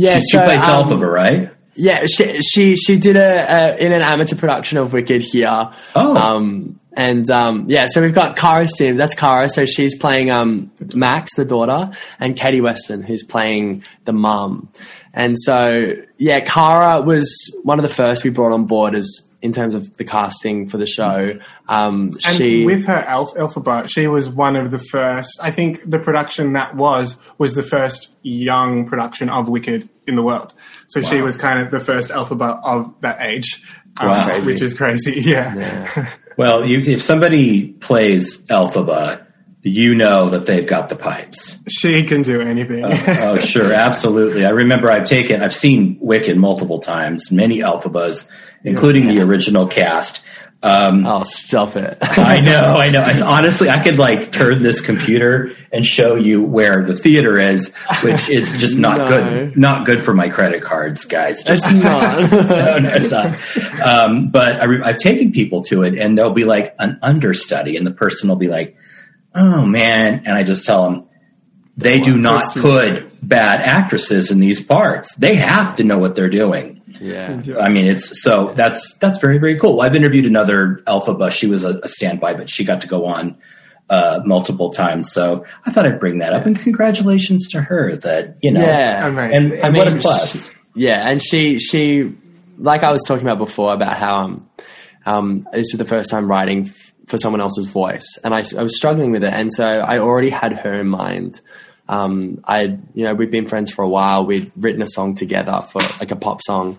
yeah 0.00 0.16
she, 0.16 0.22
she 0.22 0.36
so, 0.36 0.44
plays 0.44 0.60
um, 0.62 1.00
right? 1.00 1.50
Yeah, 1.74 2.06
she 2.06 2.42
she 2.42 2.76
she 2.76 2.98
did 2.98 3.16
a, 3.16 3.20
a 3.20 3.76
in 3.78 3.92
an 3.92 4.02
amateur 4.02 4.36
production 4.36 4.78
of 4.78 4.92
Wicked 4.92 5.22
here. 5.22 5.70
Oh. 5.94 6.16
Um, 6.16 6.80
and 6.92 7.30
um, 7.30 7.66
yeah, 7.68 7.86
so 7.88 8.02
we've 8.02 8.14
got 8.14 8.36
Cara 8.36 8.66
Sims. 8.66 8.98
That's 8.98 9.14
Cara. 9.14 9.48
So 9.48 9.64
she's 9.64 9.96
playing 9.96 10.30
um, 10.30 10.72
Max, 10.92 11.36
the 11.36 11.44
daughter, 11.44 11.90
and 12.18 12.36
Katie 12.36 12.60
Weston, 12.60 13.02
who's 13.02 13.22
playing 13.22 13.84
the 14.04 14.12
mum. 14.12 14.68
And 15.14 15.36
so 15.40 15.94
yeah, 16.18 16.40
Cara 16.40 17.00
was 17.00 17.32
one 17.62 17.78
of 17.78 17.88
the 17.88 17.94
first 17.94 18.24
we 18.24 18.30
brought 18.30 18.52
on 18.52 18.66
board 18.66 18.94
as 18.94 19.29
in 19.42 19.52
terms 19.52 19.74
of 19.74 19.96
the 19.96 20.04
casting 20.04 20.68
for 20.68 20.76
the 20.76 20.86
show. 20.86 21.38
Um, 21.68 22.10
And 22.26 22.36
she 22.36 22.64
with 22.64 22.84
her 22.86 22.92
Alph- 23.06 23.36
Alphabet, 23.38 23.90
she 23.90 24.06
was 24.06 24.28
one 24.28 24.56
of 24.56 24.70
the 24.70 24.78
first. 24.78 25.30
I 25.42 25.50
think 25.50 25.82
the 25.88 25.98
production 25.98 26.52
that 26.54 26.74
was 26.76 27.16
was 27.38 27.54
the 27.54 27.62
first 27.62 28.08
young 28.22 28.86
production 28.86 29.28
of 29.30 29.48
Wicked 29.48 29.88
in 30.06 30.16
the 30.16 30.22
world. 30.22 30.52
So 30.88 31.00
she 31.02 31.22
was 31.22 31.36
kind 31.36 31.58
of 31.60 31.70
the 31.70 31.80
first 31.80 32.10
Elphaba 32.10 32.60
of 32.62 32.92
that 33.00 33.20
age, 33.20 33.62
um, 33.98 34.08
Wow. 34.08 34.40
which 34.44 34.60
is 34.60 34.74
crazy. 34.74 35.20
Yeah. 35.24 36.10
Well, 36.36 36.64
you, 36.66 36.78
if 36.78 37.02
somebody 37.02 37.68
plays 37.72 38.40
Elphaba, 38.42 39.26
you 39.62 39.94
know 39.94 40.30
that 40.30 40.46
they've 40.46 40.66
got 40.66 40.88
the 40.88 40.96
pipes. 40.96 41.58
she 41.68 42.04
can 42.04 42.22
do 42.22 42.40
anything. 42.40 42.82
oh, 42.86 43.36
sure, 43.38 43.72
absolutely. 43.88 44.46
I 44.46 44.50
remember 44.50 44.90
I've 44.90 45.04
taken, 45.06 45.42
I've 45.42 45.54
seen 45.54 45.98
Wicked 46.00 46.36
multiple 46.38 46.78
times, 46.80 47.30
many 47.30 47.58
Elphabas, 47.58 48.26
including 48.64 49.08
the 49.08 49.20
original 49.22 49.66
cast. 49.66 50.22
Um, 50.62 51.06
oh 51.06 51.22
stop 51.22 51.74
it! 51.76 51.96
I 52.02 52.42
know, 52.42 52.76
I 52.76 52.90
know. 52.90 53.00
I, 53.00 53.18
honestly, 53.22 53.70
I 53.70 53.82
could 53.82 53.98
like 53.98 54.30
turn 54.30 54.62
this 54.62 54.82
computer 54.82 55.52
and 55.72 55.86
show 55.86 56.16
you 56.16 56.42
where 56.42 56.84
the 56.84 56.94
theater 56.94 57.40
is, 57.40 57.74
which 58.02 58.28
is 58.28 58.58
just 58.58 58.76
not 58.76 58.98
No. 58.98 59.08
good. 59.08 59.56
Not 59.56 59.86
good 59.86 60.02
for 60.04 60.12
my 60.12 60.28
credit 60.28 60.62
cards, 60.62 61.06
guys. 61.06 61.42
Just 61.44 61.70
it's 61.70 61.82
not. 61.82 62.30
no, 62.30 62.78
no, 62.78 62.90
it's 62.92 63.10
not. 63.10 63.80
Um, 63.82 64.28
but 64.30 64.56
I 64.60 64.64
re- 64.66 64.82
I've 64.84 64.98
taken 64.98 65.32
people 65.32 65.62
to 65.64 65.82
it, 65.82 65.96
and 65.98 66.18
there'll 66.18 66.32
be 66.34 66.44
like 66.44 66.74
an 66.78 66.98
understudy, 67.00 67.78
and 67.78 67.86
the 67.86 67.92
person 67.92 68.28
will 68.28 68.36
be 68.36 68.48
like, 68.48 68.76
oh 69.34 69.64
man, 69.64 70.24
and 70.26 70.34
I 70.36 70.42
just 70.42 70.66
tell 70.66 70.90
them 70.90 71.08
they 71.78 72.00
do 72.00 72.18
not 72.18 72.54
put 72.54 73.26
bad 73.26 73.62
actresses 73.62 74.30
in 74.30 74.40
these 74.40 74.60
parts. 74.60 75.14
They 75.14 75.36
have 75.36 75.76
to 75.76 75.84
know 75.84 75.98
what 75.98 76.16
they're 76.16 76.28
doing. 76.28 76.79
Yeah. 77.00 77.40
I 77.58 77.68
mean, 77.68 77.86
it's 77.86 78.22
so 78.22 78.52
that's 78.56 78.94
that's 79.00 79.18
very 79.18 79.38
very 79.38 79.58
cool. 79.58 79.76
Well, 79.76 79.86
I've 79.86 79.94
interviewed 79.94 80.26
another 80.26 80.82
Elphaba. 80.86 81.30
She 81.32 81.46
was 81.46 81.64
a, 81.64 81.78
a 81.82 81.88
standby, 81.88 82.34
but 82.34 82.50
she 82.50 82.64
got 82.64 82.80
to 82.82 82.86
go 82.88 83.06
on 83.06 83.36
uh, 83.88 84.20
multiple 84.24 84.70
times. 84.70 85.12
So 85.12 85.44
I 85.66 85.70
thought 85.72 85.86
I'd 85.86 85.98
bring 86.00 86.18
that 86.18 86.32
up. 86.32 86.46
And 86.46 86.58
congratulations 86.58 87.48
to 87.48 87.60
her 87.62 87.96
that 87.96 88.36
you 88.42 88.52
know. 88.52 88.60
Yeah. 88.60 89.06
And, 89.06 89.52
and 89.52 89.64
I 89.64 89.70
what 89.78 89.88
a 89.88 89.96
plus. 89.96 90.48
she- 90.50 90.56
yeah, 90.74 91.08
and 91.08 91.20
she 91.22 91.58
she 91.58 92.14
like 92.58 92.82
I 92.84 92.92
was 92.92 93.02
talking 93.04 93.26
about 93.26 93.38
before 93.38 93.72
about 93.72 93.96
how 93.96 94.14
um, 94.24 94.48
um 95.06 95.48
this 95.52 95.72
is 95.72 95.78
the 95.78 95.84
first 95.84 96.10
time 96.10 96.28
writing 96.30 96.66
f- 96.66 96.94
for 97.06 97.18
someone 97.18 97.40
else's 97.40 97.66
voice, 97.66 98.06
and 98.22 98.32
I, 98.34 98.44
I 98.56 98.62
was 98.62 98.76
struggling 98.76 99.10
with 99.10 99.24
it, 99.24 99.32
and 99.32 99.52
so 99.52 99.66
I 99.66 99.98
already 99.98 100.30
had 100.30 100.52
her 100.52 100.80
in 100.80 100.88
mind. 100.88 101.40
Um, 101.90 102.44
I 102.44 102.78
you 102.94 103.04
know 103.04 103.14
we'd 103.14 103.32
been 103.32 103.46
friends 103.46 103.72
for 103.72 103.82
a 103.82 103.88
while. 103.88 104.24
We'd 104.24 104.52
written 104.56 104.80
a 104.80 104.86
song 104.86 105.16
together 105.16 105.60
for 105.60 105.80
like 105.98 106.12
a 106.12 106.16
pop 106.16 106.40
song, 106.40 106.78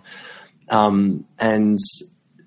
um, 0.70 1.26
and 1.38 1.78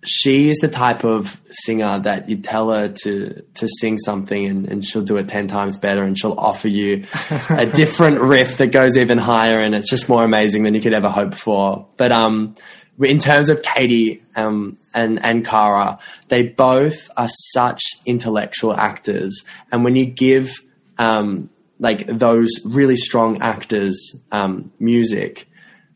she 0.03 0.49
is 0.49 0.59
the 0.59 0.69
type 0.69 1.05
of 1.05 1.41
singer 1.51 1.99
that 1.99 2.29
you 2.31 2.39
tell 2.39 2.71
her 2.71 2.89
to 2.89 3.43
to 3.55 3.69
sing 3.69 3.99
something 3.99 4.47
and, 4.47 4.67
and 4.67 4.85
she'll 4.85 5.03
do 5.03 5.17
it 5.17 5.29
10 5.29 5.47
times 5.47 5.79
better 5.79 6.03
and 6.03 6.19
she'll 6.19 6.39
offer 6.39 6.69
you 6.69 7.05
a 7.49 7.65
different 7.65 8.21
riff 8.21 8.59
that 8.59 8.67
goes 8.67 8.99
even 8.99 9.17
higher 9.17 9.61
and 9.61 9.75
it's 9.75 9.89
just 9.89 10.11
more 10.11 10.23
amazing 10.23 10.65
than 10.65 10.75
you 10.75 10.83
could 10.83 10.93
ever 10.93 11.09
hope 11.09 11.35
for. 11.35 11.87
But 11.97 12.13
um 12.13 12.55
in 13.01 13.19
terms 13.19 13.49
of 13.49 13.63
Katie 13.63 14.23
um, 14.37 14.79
and 14.95 15.23
and 15.25 15.45
Kara, 15.45 15.99
they 16.29 16.45
both 16.45 17.11
are 17.17 17.29
such 17.53 17.83
intellectual 18.07 18.73
actors, 18.73 19.45
and 19.73 19.85
when 19.85 19.97
you 19.97 20.07
give 20.07 20.63
um, 20.99 21.51
like 21.85 22.07
those 22.07 22.49
really 22.65 22.97
strong 22.97 23.43
actors 23.43 24.17
um, 24.33 24.73
music, 24.81 25.47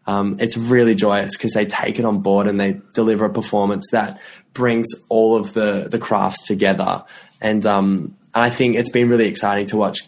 um, 0.07 0.37
it's 0.39 0.57
really 0.57 0.95
joyous 0.95 1.35
because 1.35 1.53
they 1.53 1.65
take 1.65 1.99
it 1.99 2.05
on 2.05 2.21
board 2.21 2.47
and 2.47 2.61
they 2.61 2.81
deliver 2.93 3.25
a 3.25 3.33
performance 3.33 3.87
that 3.93 4.21
brings 4.53 4.87
all 5.09 5.37
of 5.37 5.55
the 5.55 5.89
the 5.91 5.99
crafts 5.99 6.47
together. 6.47 7.05
And 7.41 7.65
um, 7.65 8.17
I 8.35 8.51
think 8.51 8.77
it's 8.77 8.91
been 8.91 9.09
really 9.09 9.29
exciting 9.29 9.67
to 9.67 9.79
watch 9.79 10.07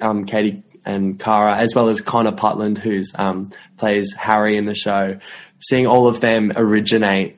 um, 0.00 0.24
Katie 0.24 0.62
and 0.86 1.18
Kara, 1.18 1.56
as 1.56 1.74
well 1.74 1.88
as 1.88 2.00
Connor 2.00 2.32
Putland, 2.32 2.78
who 2.78 3.02
um, 3.16 3.50
plays 3.76 4.14
Harry 4.14 4.56
in 4.56 4.64
the 4.64 4.74
show. 4.74 5.18
Seeing 5.58 5.86
all 5.86 6.06
of 6.08 6.20
them 6.20 6.52
originate 6.56 7.36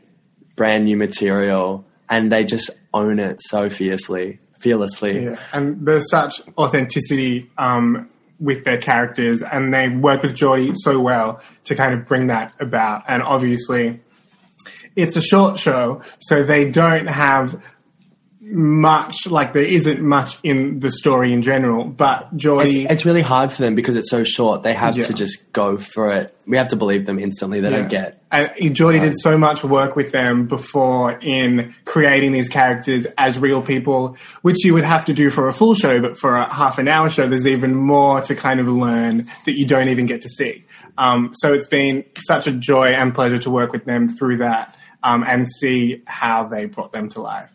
brand 0.55 0.85
new 0.85 0.97
material, 0.97 1.85
and 2.09 2.31
they 2.31 2.45
just 2.45 2.71
own 2.95 3.19
it 3.19 3.41
so 3.41 3.69
fiercely, 3.69 4.39
fearlessly. 4.59 5.25
Yeah, 5.25 5.39
and 5.53 5.87
there's 5.87 6.11
such 6.11 6.41
authenticity 6.57 7.51
um, 7.59 8.09
with 8.41 8.65
their 8.65 8.79
characters, 8.79 9.43
and 9.43 9.73
they 9.73 9.89
work 9.89 10.23
with 10.23 10.35
Geordie 10.35 10.73
so 10.75 11.01
well 11.01 11.41
to 11.65 11.75
kind 11.75 11.95
of 11.95 12.07
bring 12.07 12.29
that 12.29 12.53
about. 12.61 13.05
And 13.09 13.23
obviously, 13.23 14.01
it's 14.97 15.17
a 15.17 15.23
short 15.23 15.59
show, 15.59 16.03
so 16.19 16.45
they 16.45 16.71
don't 16.71 17.09
have 17.09 17.63
much, 18.51 19.27
like, 19.27 19.53
there 19.53 19.63
isn't 19.65 20.01
much 20.01 20.39
in 20.43 20.81
the 20.81 20.91
story 20.91 21.33
in 21.33 21.43
general, 21.43 21.85
but 21.85 22.35
Geordie. 22.37 22.85
It's, 22.85 22.93
it's 22.93 23.05
really 23.07 23.21
hard 23.21 23.53
for 23.53 23.63
them 23.63 23.75
because 23.75 23.97
it's 23.97 24.11
so 24.11 24.25
short. 24.25 24.63
They 24.63 24.75
have 24.75 24.97
Yeah. 24.97 25.05
to 25.05 25.13
just 25.15 25.53
go 25.53 25.77
for 25.77 26.13
it. 26.13 26.35
We 26.47 26.57
have 26.57 26.69
to 26.69 26.77
believe 26.77 27.05
them 27.07 27.19
instantly. 27.19 27.61
They 27.61 27.71
don't 27.71 27.89
get. 27.89 28.23
And 28.31 28.75
Geordie 28.75 29.01
did 29.01 29.19
so 29.19 29.37
much 29.39 29.63
work 29.65 29.97
with 29.97 30.13
them 30.13 30.47
before 30.47 31.19
in 31.21 31.75
creating 31.85 32.33
these 32.33 32.49
characters 32.49 33.07
as 33.19 33.39
real 33.39 33.61
people, 33.63 34.17
which 34.43 34.65
you 34.65 34.75
would 34.75 34.85
have 34.85 35.05
to 35.07 35.13
do 35.15 35.29
for 35.31 35.49
a 35.49 35.53
full 35.53 35.75
show, 35.75 36.01
but 36.01 36.19
for 36.19 36.37
a 36.37 36.53
half 36.53 36.79
an 36.79 36.89
hour 36.89 37.11
show, 37.11 37.27
there's 37.27 37.47
even 37.47 37.75
more 37.75 38.21
to 38.23 38.35
kind 38.35 38.61
of 38.61 38.67
learn 38.69 39.29
that 39.45 39.59
you 39.59 39.67
don't 39.67 39.89
even 39.89 40.07
get 40.07 40.23
to 40.23 40.29
see. 40.29 40.65
Um, 40.97 41.33
so 41.35 41.53
it's 41.55 41.67
been 41.69 42.05
such 42.19 42.47
a 42.47 42.53
joy 42.53 42.89
and 42.89 43.15
pleasure 43.15 43.39
to 43.41 43.51
work 43.51 43.73
with 43.73 43.85
them 43.85 44.09
through 44.17 44.39
that 44.39 44.75
um, 45.03 45.25
and 45.27 45.49
see 45.51 46.03
how 46.07 46.45
they 46.45 46.67
brought 46.67 46.93
them 46.93 47.09
to 47.11 47.21
life. 47.21 47.51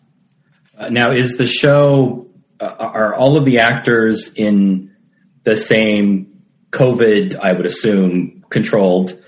Uh, 0.77 0.89
now, 0.89 1.11
is 1.11 1.37
the 1.37 1.47
show 1.47 2.27
uh, 2.59 2.65
are 2.79 3.15
all 3.15 3.37
of 3.37 3.45
the 3.45 3.59
actors 3.59 4.33
in 4.33 4.95
the 5.43 5.55
same 5.55 6.43
COVID? 6.71 7.35
I 7.35 7.53
would 7.53 7.65
assume 7.65 8.43
controlled 8.49 9.19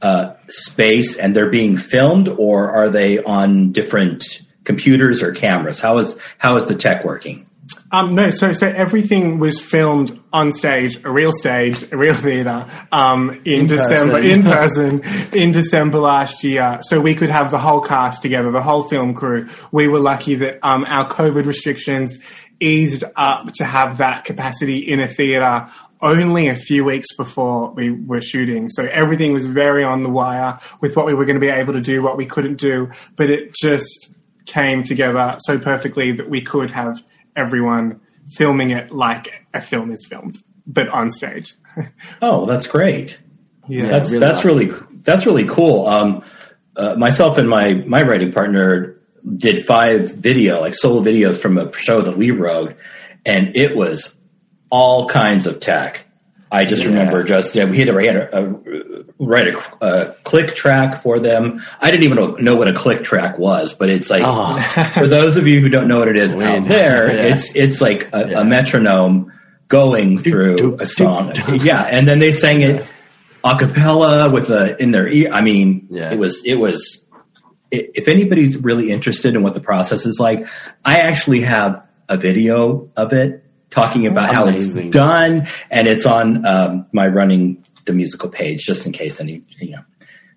uh, 0.00 0.34
space, 0.48 1.16
and 1.16 1.34
they're 1.34 1.50
being 1.50 1.76
filmed, 1.76 2.28
or 2.28 2.70
are 2.70 2.88
they 2.88 3.22
on 3.22 3.72
different 3.72 4.42
computers 4.64 5.22
or 5.22 5.32
cameras? 5.32 5.80
How 5.80 5.98
is 5.98 6.16
how 6.38 6.56
is 6.56 6.68
the 6.68 6.74
tech 6.74 7.04
working? 7.04 7.46
Um, 7.90 8.14
no, 8.14 8.30
so 8.30 8.52
so 8.52 8.66
everything 8.66 9.38
was 9.38 9.60
filmed 9.60 10.18
on 10.32 10.52
stage, 10.52 11.04
a 11.04 11.10
real 11.10 11.30
stage, 11.32 11.92
a 11.92 11.96
real 11.96 12.14
theater, 12.14 12.66
um, 12.90 13.30
in, 13.44 13.60
In 13.60 13.66
December, 13.66 14.20
person. 14.20 14.30
in 14.30 14.42
person, 15.02 15.02
in 15.38 15.52
December 15.52 15.98
last 15.98 16.42
year. 16.42 16.80
So 16.82 17.00
we 17.00 17.14
could 17.14 17.30
have 17.30 17.50
the 17.50 17.58
whole 17.58 17.80
cast 17.80 18.22
together, 18.22 18.50
the 18.50 18.62
whole 18.62 18.82
film 18.84 19.14
crew. 19.14 19.48
We 19.70 19.88
were 19.88 20.00
lucky 20.00 20.36
that 20.36 20.58
um, 20.62 20.84
our 20.88 21.08
COVID 21.08 21.44
restrictions 21.44 22.18
eased 22.60 23.04
up 23.16 23.52
to 23.54 23.64
have 23.64 23.98
that 23.98 24.24
capacity 24.24 24.78
in 24.78 25.00
a 25.00 25.08
theater 25.08 25.66
only 26.00 26.48
a 26.48 26.56
few 26.56 26.84
weeks 26.84 27.14
before 27.16 27.70
we 27.72 27.90
were 27.90 28.20
shooting. 28.20 28.68
So 28.70 28.84
everything 28.84 29.32
was 29.32 29.46
very 29.46 29.84
on 29.84 30.02
the 30.02 30.08
wire 30.10 30.58
with 30.80 30.96
what 30.96 31.06
we 31.06 31.14
were 31.14 31.24
going 31.24 31.36
to 31.36 31.40
be 31.40 31.48
able 31.48 31.74
to 31.74 31.80
do, 31.80 32.02
what 32.02 32.16
we 32.16 32.26
couldn't 32.26 32.56
do, 32.56 32.90
but 33.16 33.30
it 33.30 33.54
just 33.54 34.12
came 34.46 34.82
together 34.82 35.36
so 35.40 35.58
perfectly 35.58 36.12
that 36.12 36.28
we 36.28 36.40
could 36.40 36.70
have 36.72 37.00
everyone 37.36 38.00
filming 38.30 38.70
it 38.70 38.90
like 38.90 39.46
a 39.52 39.60
film 39.60 39.90
is 39.92 40.06
filmed, 40.08 40.42
but 40.66 40.88
on 40.88 41.10
stage. 41.10 41.54
Oh, 42.20 42.44
that's 42.44 42.66
great. 42.66 43.18
Yeah, 43.66 43.86
that's 43.86 44.10
really 44.10 44.18
that's 44.20 44.36
like 44.36 44.44
really 44.44 44.72
that's 45.02 45.24
really 45.24 45.44
cool. 45.46 45.86
Um, 45.86 46.22
uh, 46.76 46.94
myself 46.96 47.38
and 47.38 47.48
my 47.48 47.74
my 47.74 48.02
writing 48.02 48.30
partner 48.30 49.00
did 49.36 49.64
five 49.64 50.12
video 50.12 50.60
like 50.60 50.74
solo 50.74 51.02
videos 51.02 51.38
from 51.40 51.56
a 51.56 51.72
show 51.78 52.02
that 52.02 52.18
we 52.18 52.30
wrote, 52.30 52.76
and 53.24 53.56
it 53.56 53.74
was 53.74 54.14
all 54.70 55.08
kinds 55.08 55.46
of 55.46 55.60
tech. 55.60 56.04
I 56.54 56.66
just 56.66 56.84
remember 56.84 57.24
just 57.24 57.54
yeah, 57.56 57.64
we 57.64 57.78
had 57.78 57.86
to 57.86 57.94
write 57.94 58.14
a, 58.14 58.38
a, 58.38 58.54
write 59.18 59.48
a, 59.48 59.84
a 59.84 60.12
click 60.22 60.54
track 60.54 61.02
for 61.02 61.18
them. 61.18 61.62
I 61.80 61.90
didn't 61.90 62.04
even 62.04 62.44
know, 62.44 62.56
what 62.56 62.68
a 62.68 62.74
click 62.74 63.02
track 63.04 63.38
was, 63.38 63.72
but 63.72 63.88
it's 63.88 64.10
like 64.10 64.22
Oh. 64.24 64.60
for 64.94 65.08
those 65.08 65.38
of 65.38 65.46
you 65.46 65.60
who 65.60 65.70
don't 65.70 65.88
know 65.88 65.98
what 65.98 66.08
it 66.08 66.18
is 66.18 66.32
out 66.34 66.68
there, 66.68 67.06
Yeah. 67.14 67.34
it's 67.34 67.56
it's 67.56 67.80
like 67.80 68.10
a, 68.12 68.28
Yeah. 68.28 68.40
a 68.40 68.44
metronome 68.44 69.32
going 69.68 70.18
through 70.18 70.56
doop, 70.56 70.80
a 70.82 70.86
song. 70.86 71.30
doop, 71.32 71.64
Yeah, 71.64 71.82
and 71.82 72.06
then 72.06 72.18
they 72.18 72.32
sang 72.32 72.60
it 72.60 72.84
a 73.42 73.56
cappella 73.58 74.30
with 74.30 74.50
a 74.50 74.80
in 74.80 74.90
their 74.90 75.08
ear. 75.08 75.30
I 75.32 75.40
mean, 75.40 75.86
Yeah. 75.90 76.12
it 76.12 76.18
was 76.18 76.42
it 76.44 76.56
was. 76.56 77.00
i- 77.72 77.88
If 77.94 78.08
anybody's 78.08 78.58
really 78.58 78.90
interested 78.92 79.34
in 79.34 79.42
what 79.42 79.54
the 79.54 79.60
process 79.60 80.04
is 80.04 80.20
like, 80.20 80.46
I 80.84 80.96
actually 80.98 81.40
have 81.40 81.88
a 82.10 82.18
video 82.18 82.90
of 82.94 83.14
it 83.14 83.42
talking 83.72 84.06
about 84.06 84.32
how 84.32 84.46
Amazing. 84.46 84.86
it's 84.86 84.94
done, 84.94 85.48
and 85.70 85.88
it's 85.88 86.06
on 86.06 86.46
um, 86.46 86.86
my 86.92 87.08
running 87.08 87.64
the 87.86 87.92
musical 87.92 88.28
page 88.28 88.60
just 88.64 88.86
in 88.86 88.92
case 88.92 89.18
any 89.20 89.42
you 89.58 89.70
know. 89.72 89.82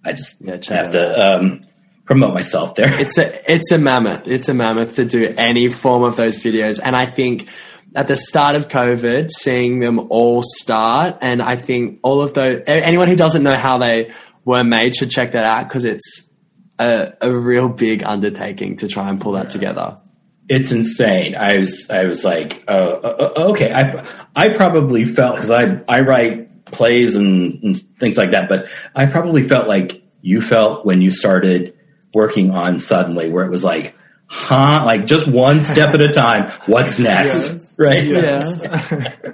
I 0.03 0.13
just 0.13 0.37
Yeah, 0.41 0.57
have 0.69 0.91
to 0.91 1.37
um, 1.37 1.65
promote 2.05 2.33
myself 2.33 2.73
there. 2.75 2.89
It's 2.99 3.17
a 3.19 3.51
it's 3.51 3.71
a 3.71 3.77
mammoth. 3.77 4.27
It's 4.27 4.49
a 4.49 4.53
mammoth 4.53 4.95
to 4.95 5.05
do 5.05 5.33
any 5.37 5.67
form 5.69 6.03
of 6.03 6.15
those 6.15 6.41
videos, 6.41 6.79
and 6.83 6.95
I 6.95 7.05
think 7.05 7.47
at 7.95 8.07
the 8.07 8.17
start 8.17 8.55
of 8.55 8.67
COVID, 8.67 9.29
seeing 9.31 9.79
them 9.79 9.99
all 10.09 10.41
start, 10.43 11.17
and 11.21 11.41
I 11.41 11.55
think 11.55 11.99
all 12.03 12.21
of 12.21 12.33
those 12.33 12.63
anyone 12.67 13.07
who 13.07 13.15
doesn't 13.15 13.43
know 13.43 13.55
how 13.55 13.77
they 13.77 14.11
were 14.43 14.63
made 14.63 14.95
should 14.95 15.09
check 15.11 15.31
that 15.31 15.45
out 15.45 15.67
because 15.67 15.85
it's 15.85 16.29
a, 16.77 17.13
a 17.21 17.31
real 17.31 17.69
big 17.69 18.03
undertaking 18.03 18.77
to 18.77 18.87
try 18.87 19.09
and 19.09 19.19
pull 19.19 19.33
that 19.33 19.49
together. 19.49 19.97
It's 20.47 20.71
insane. 20.71 21.35
I 21.35 21.57
was 21.57 21.89
I 21.89 22.05
was 22.05 22.23
like, 22.23 22.63
uh, 22.67 22.71
uh, 22.71 23.31
uh, 23.37 23.41
okay, 23.51 23.71
I 23.71 24.05
I 24.35 24.49
probably 24.49 25.05
felt 25.05 25.35
because 25.35 25.51
I 25.51 25.81
I 25.87 26.01
write 26.01 26.65
plays 26.65 27.15
and, 27.15 27.63
and 27.63 27.81
things 27.99 28.17
like 28.17 28.31
that, 28.31 28.49
but 28.49 28.67
I 28.95 29.05
probably 29.05 29.47
felt 29.47 29.67
like 29.67 30.03
you 30.21 30.41
felt 30.41 30.85
when 30.85 31.01
you 31.01 31.11
started 31.11 31.75
working 32.13 32.51
on 32.51 32.79
suddenly, 32.79 33.29
where 33.29 33.45
it 33.45 33.51
was 33.51 33.63
like, 33.63 33.95
huh, 34.27 34.83
like 34.85 35.05
just 35.05 35.27
one 35.27 35.61
step 35.61 35.93
at 35.93 36.01
a 36.01 36.11
time. 36.11 36.51
What's 36.65 36.97
next, 36.99 37.51
Yes. 37.51 37.73
right? 37.77 38.05
Yeah. 38.05 39.13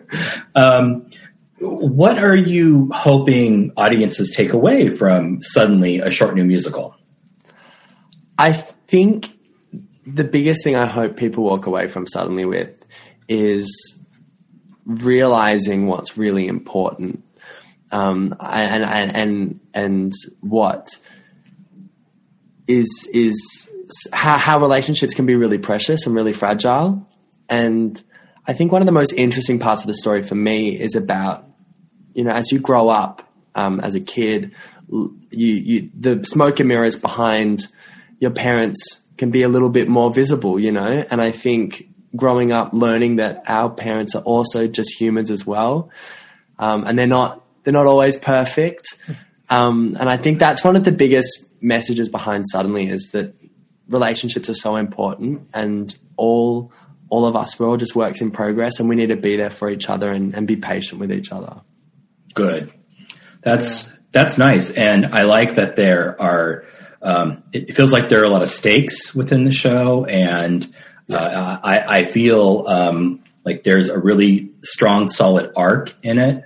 Um, 0.55 1.09
what 1.59 2.17
are 2.19 2.35
you 2.35 2.89
hoping 2.91 3.71
audiences 3.77 4.33
take 4.35 4.51
away 4.53 4.89
from 4.89 5.41
suddenly 5.41 5.99
a 5.99 6.11
short 6.11 6.35
new 6.35 6.43
musical? 6.43 6.95
I 8.37 8.51
think 8.53 9.29
the 10.05 10.23
biggest 10.23 10.63
thing 10.63 10.75
I 10.75 10.85
hope 10.85 11.17
people 11.17 11.43
walk 11.43 11.65
away 11.65 11.87
from 11.87 12.07
suddenly 12.07 12.45
with 12.45 12.73
is 13.27 13.99
realizing 14.85 15.87
what's 15.87 16.17
really 16.17 16.47
important, 16.47 17.23
um, 17.91 18.35
and 18.39 18.83
and 18.83 19.15
and 19.15 19.59
and 19.73 20.13
what 20.41 20.97
is 22.67 23.09
is 23.13 23.69
how, 24.11 24.37
how 24.37 24.59
relationships 24.59 25.13
can 25.13 25.25
be 25.25 25.35
really 25.35 25.57
precious 25.57 26.05
and 26.05 26.15
really 26.15 26.33
fragile, 26.33 27.07
and 27.49 28.01
I 28.47 28.53
think 28.53 28.71
one 28.71 28.81
of 28.81 28.85
the 28.87 28.91
most 28.91 29.13
interesting 29.13 29.59
parts 29.59 29.81
of 29.81 29.87
the 29.87 29.93
story 29.93 30.23
for 30.23 30.35
me 30.35 30.69
is 30.69 30.95
about, 30.95 31.45
you 32.13 32.23
know, 32.23 32.31
as 32.31 32.51
you 32.51 32.59
grow 32.59 32.89
up 32.89 33.29
um, 33.53 33.79
as 33.79 33.93
a 33.93 33.99
kid, 33.99 34.55
you, 34.89 35.19
you 35.31 35.91
the 35.97 36.23
smoke 36.25 36.59
and 36.59 36.67
mirrors 36.67 36.95
behind 36.95 37.67
your 38.19 38.31
parents 38.31 39.00
can 39.21 39.29
be 39.29 39.43
a 39.43 39.47
little 39.47 39.69
bit 39.69 39.87
more 39.87 40.11
visible, 40.11 40.59
you 40.59 40.71
know. 40.71 41.05
And 41.11 41.21
I 41.21 41.29
think 41.29 41.87
growing 42.15 42.51
up, 42.51 42.73
learning 42.73 43.17
that 43.17 43.43
our 43.47 43.69
parents 43.69 44.15
are 44.15 44.23
also 44.23 44.65
just 44.65 44.99
humans 44.99 45.29
as 45.29 45.45
well, 45.45 45.91
um, 46.57 46.83
and 46.87 46.97
they're 46.97 47.05
not 47.05 47.45
they're 47.63 47.71
not 47.71 47.85
always 47.85 48.17
perfect. 48.17 48.95
Um, 49.47 49.95
and 49.99 50.09
I 50.09 50.17
think 50.17 50.39
that's 50.39 50.63
one 50.63 50.75
of 50.75 50.85
the 50.85 50.91
biggest 50.91 51.45
messages 51.61 52.09
behind 52.09 52.45
suddenly 52.51 52.89
is 52.89 53.11
that 53.11 53.35
relationships 53.89 54.49
are 54.49 54.55
so 54.55 54.75
important, 54.75 55.47
and 55.53 55.95
all 56.17 56.73
all 57.09 57.25
of 57.25 57.35
us 57.35 57.59
we're 57.59 57.69
all 57.69 57.77
just 57.77 57.95
works 57.95 58.21
in 58.21 58.31
progress, 58.31 58.79
and 58.79 58.89
we 58.89 58.95
need 58.95 59.09
to 59.09 59.17
be 59.17 59.35
there 59.35 59.51
for 59.51 59.69
each 59.69 59.87
other 59.87 60.09
and, 60.11 60.33
and 60.33 60.47
be 60.47 60.55
patient 60.55 60.99
with 60.99 61.11
each 61.11 61.31
other. 61.31 61.61
Good. 62.33 62.73
That's 63.43 63.87
that's 64.11 64.39
nice, 64.39 64.71
and 64.71 65.05
I 65.05 65.23
like 65.25 65.53
that 65.55 65.75
there 65.75 66.19
are. 66.19 66.65
Um, 67.01 67.43
it, 67.53 67.69
it 67.69 67.75
feels 67.75 67.91
like 67.91 68.09
there 68.09 68.21
are 68.21 68.25
a 68.25 68.29
lot 68.29 68.41
of 68.43 68.49
stakes 68.49 69.13
within 69.15 69.43
the 69.45 69.51
show, 69.51 70.05
and 70.05 70.71
uh, 71.09 71.57
I, 71.63 71.99
I 71.99 72.05
feel 72.05 72.65
um, 72.67 73.23
like 73.43 73.63
there's 73.63 73.89
a 73.89 73.97
really 73.99 74.51
strong, 74.63 75.09
solid 75.09 75.51
arc 75.55 75.93
in 76.03 76.19
it, 76.19 76.43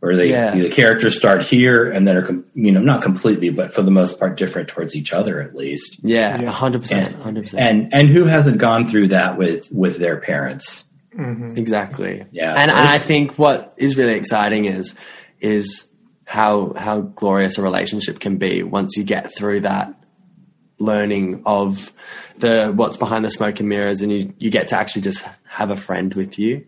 where 0.00 0.16
they 0.16 0.30
Yeah. 0.30 0.54
the 0.54 0.68
characters 0.70 1.16
start 1.16 1.42
here 1.44 1.90
and 1.90 2.06
then 2.06 2.16
are 2.16 2.22
com- 2.26 2.44
you 2.54 2.72
know 2.72 2.80
not 2.82 3.02
completely, 3.02 3.50
but 3.50 3.72
for 3.72 3.82
the 3.82 3.90
most 3.90 4.18
part, 4.18 4.36
different 4.36 4.68
towards 4.68 4.96
each 4.96 5.12
other 5.12 5.40
at 5.42 5.54
least. 5.54 5.98
Yeah, 6.02 6.40
Yeah. 6.40 6.50
hundred 6.50 6.82
percent, 6.82 7.16
hundred 7.22 7.44
percent. 7.44 7.62
and 7.68 7.94
and 7.94 8.08
who 8.08 8.24
hasn't 8.24 8.58
gone 8.58 8.88
through 8.88 9.08
that 9.08 9.36
with 9.38 9.68
with 9.70 9.98
their 9.98 10.16
parents? 10.18 10.84
Exactly. 11.16 12.24
Yeah, 12.32 12.54
And, 12.58 12.70
so 12.70 12.76
and 12.76 12.88
I 12.88 12.98
think 12.98 13.38
what 13.38 13.74
is 13.76 13.96
really 13.96 14.14
exciting 14.14 14.64
is 14.64 14.94
is 15.40 15.88
how 16.24 16.72
how 16.76 17.00
glorious 17.00 17.58
a 17.58 17.62
relationship 17.62 18.18
can 18.20 18.36
be 18.38 18.62
once 18.62 18.96
you 18.96 19.04
get 19.04 19.34
through 19.36 19.60
that 19.60 19.94
learning 20.78 21.42
of 21.46 21.92
the 22.38 22.72
what's 22.74 22.96
behind 22.96 23.24
the 23.24 23.30
smoke 23.30 23.60
and 23.60 23.68
mirrors, 23.68 24.00
and 24.00 24.10
you 24.12 24.32
you 24.38 24.50
get 24.50 24.68
to 24.68 24.76
actually 24.76 25.02
just 25.02 25.26
have 25.48 25.70
a 25.70 25.76
friend 25.76 26.14
with 26.14 26.38
you. 26.38 26.66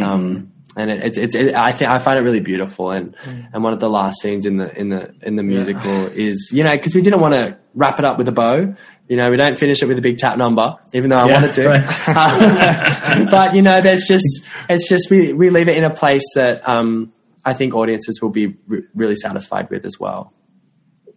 Um, 0.00 0.52
and 0.76 0.90
it, 0.90 1.04
it's 1.04 1.18
it's 1.18 1.34
it, 1.34 1.54
I 1.54 1.72
think 1.72 1.90
I 1.90 1.98
find 1.98 2.18
it 2.18 2.22
really 2.22 2.40
beautiful, 2.40 2.90
and 2.92 3.16
and 3.52 3.64
one 3.64 3.72
of 3.72 3.80
the 3.80 3.90
last 3.90 4.20
scenes 4.20 4.46
in 4.46 4.58
the 4.58 4.78
in 4.78 4.90
the 4.90 5.12
in 5.22 5.34
the 5.36 5.42
musical 5.42 6.06
is 6.06 6.50
you 6.52 6.62
know 6.62 6.70
because 6.70 6.94
we 6.94 7.02
didn't 7.02 7.20
want 7.20 7.34
to 7.34 7.58
wrap 7.74 7.98
it 7.98 8.04
up 8.04 8.18
with 8.18 8.28
a 8.28 8.32
bow. 8.32 8.74
You 9.08 9.16
know, 9.16 9.30
we 9.30 9.38
don't 9.38 9.56
finish 9.56 9.82
it 9.82 9.86
with 9.86 9.96
a 9.98 10.02
big 10.02 10.18
tap 10.18 10.36
number, 10.36 10.76
even 10.92 11.08
though 11.08 11.16
I 11.16 11.26
Yeah, 11.26 11.32
wanted 11.34 11.54
to. 11.54 11.68
right. 11.68 13.28
but 13.30 13.54
you 13.54 13.62
know, 13.62 13.80
there's 13.80 14.06
just 14.06 14.44
it's 14.68 14.88
just 14.88 15.10
we 15.10 15.32
we 15.32 15.50
leave 15.50 15.68
it 15.68 15.76
in 15.76 15.84
a 15.84 15.92
place 15.94 16.24
that 16.34 16.68
um, 16.68 17.12
I 17.48 17.54
think 17.54 17.74
audiences 17.74 18.20
will 18.20 18.30
be 18.30 18.56
re- 18.66 18.84
really 18.94 19.16
satisfied 19.16 19.70
with 19.70 19.84
as 19.84 19.98
well. 19.98 20.32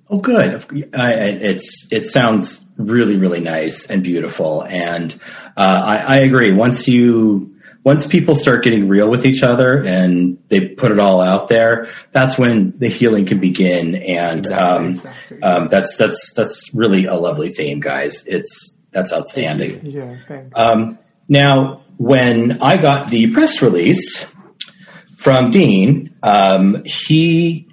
Oh, 0.10 0.20
good. 0.20 0.65
I, 0.94 1.13
I, 1.13 1.13
it's 1.13 1.88
it 1.91 2.06
sounds 2.08 2.65
really 2.78 3.15
really 3.15 3.41
nice 3.41 3.86
and 3.86 4.04
beautiful, 4.04 4.63
and 4.63 5.13
uh, 5.56 5.82
I, 5.86 5.98
I 5.98 6.17
agree. 6.17 6.52
Once 6.54 6.88
you 6.88 7.56
once 7.84 8.06
people 8.06 8.36
start 8.36 8.63
getting 8.63 8.88
real 8.88 9.10
with 9.10 9.26
each 9.26 9.44
other 9.44 9.84
and 9.84 10.38
they 10.50 10.67
put 10.67 10.91
it 10.91 11.00
all 11.00 11.20
out 11.20 11.48
there, 11.48 11.88
that's 12.12 12.38
when 12.38 12.78
the 12.78 12.88
healing 12.88 13.26
can 13.26 13.39
begin. 13.39 13.96
And 13.96 14.46
um, 14.52 14.89
exactly. 14.91 15.41
um, 15.41 15.67
that's 15.70 15.98
that's 15.98 16.34
that's 16.34 16.74
really 16.74 17.06
a 17.06 17.15
lovely 17.15 17.50
theme, 17.50 17.80
guys. 17.80 18.24
It's 18.26 18.76
that's 18.91 19.12
outstanding. 19.12 19.86
Yeah, 19.86 20.17
thanks. 20.28 20.58
Um, 20.58 21.00
now, 21.28 21.84
when 21.98 22.62
I 22.62 22.78
got 22.78 23.10
the 23.10 23.32
press 23.32 23.62
release 23.62 24.26
from 25.22 25.52
Dean, 25.52 26.16
um, 26.24 26.82
he 26.84 27.68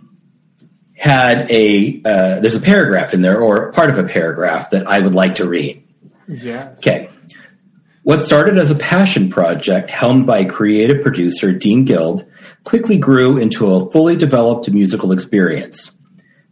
had 0.94 1.50
a 1.50 2.02
uh, 2.04 2.40
there's 2.40 2.54
a 2.54 2.60
paragraph 2.60 3.14
in 3.14 3.22
there 3.22 3.40
or 3.40 3.72
part 3.72 3.88
of 3.88 3.98
a 3.98 4.04
paragraph 4.04 4.70
that 4.70 4.86
I 4.86 5.00
would 5.00 5.14
like 5.14 5.36
to 5.36 5.48
read. 5.48 5.82
yeah. 6.26 6.74
Okay. 6.76 7.08
What 8.02 8.26
started 8.26 8.58
as 8.58 8.70
a 8.70 8.74
passion 8.74 9.30
project 9.30 9.88
helmed 9.88 10.26
by 10.26 10.44
creative 10.44 11.02
producer 11.02 11.52
Dean 11.52 11.86
Guild 11.86 12.26
quickly 12.64 12.98
grew 12.98 13.38
into 13.38 13.72
a 13.72 13.90
fully 13.90 14.16
developed 14.16 14.70
musical 14.70 15.12
experience. 15.12 15.94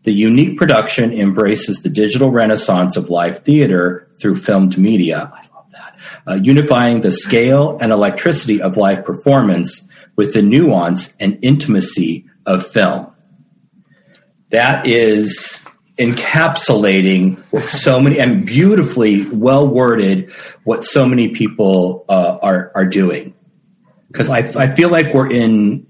The 0.05 0.13
unique 0.13 0.57
production 0.57 1.13
embraces 1.13 1.83
the 1.83 1.91
digital 1.91 2.31
renaissance 2.31 2.97
of 2.97 3.11
live 3.11 3.41
theater 3.41 4.09
through 4.19 4.37
filmed 4.37 4.79
media. 4.79 5.31
I 5.35 5.47
love 5.55 5.71
that. 5.73 5.99
Uh, 6.27 6.35
unifying 6.43 7.03
the 7.03 7.13
scale 7.13 7.77
and 7.83 7.93
electricity 7.93 8.63
of 8.63 8.79
live 8.79 9.05
performance 9.05 9.87
with 10.17 10.33
the 10.35 10.43
nuance 10.43 11.13
and 11.21 11.39
intimacy 11.43 12.27
of 12.45 12.67
film. 12.67 13.13
That 14.51 14.87
is 14.87 15.63
encapsulating 15.99 17.39
what 17.51 17.69
so 17.69 18.01
many 18.01 18.19
and 18.21 18.45
beautifully 18.47 19.25
well 19.25 19.67
worded 19.67 20.31
what 20.65 20.85
so 20.85 21.07
many 21.07 21.29
people 21.29 22.05
uh, 22.09 22.39
are 22.43 22.73
are 22.75 22.87
doing. 22.87 23.35
Because 24.09 24.31
I, 24.31 24.39
I 24.39 24.75
feel 24.75 24.89
like 24.89 25.13
we're 25.15 25.31
in 25.31 25.87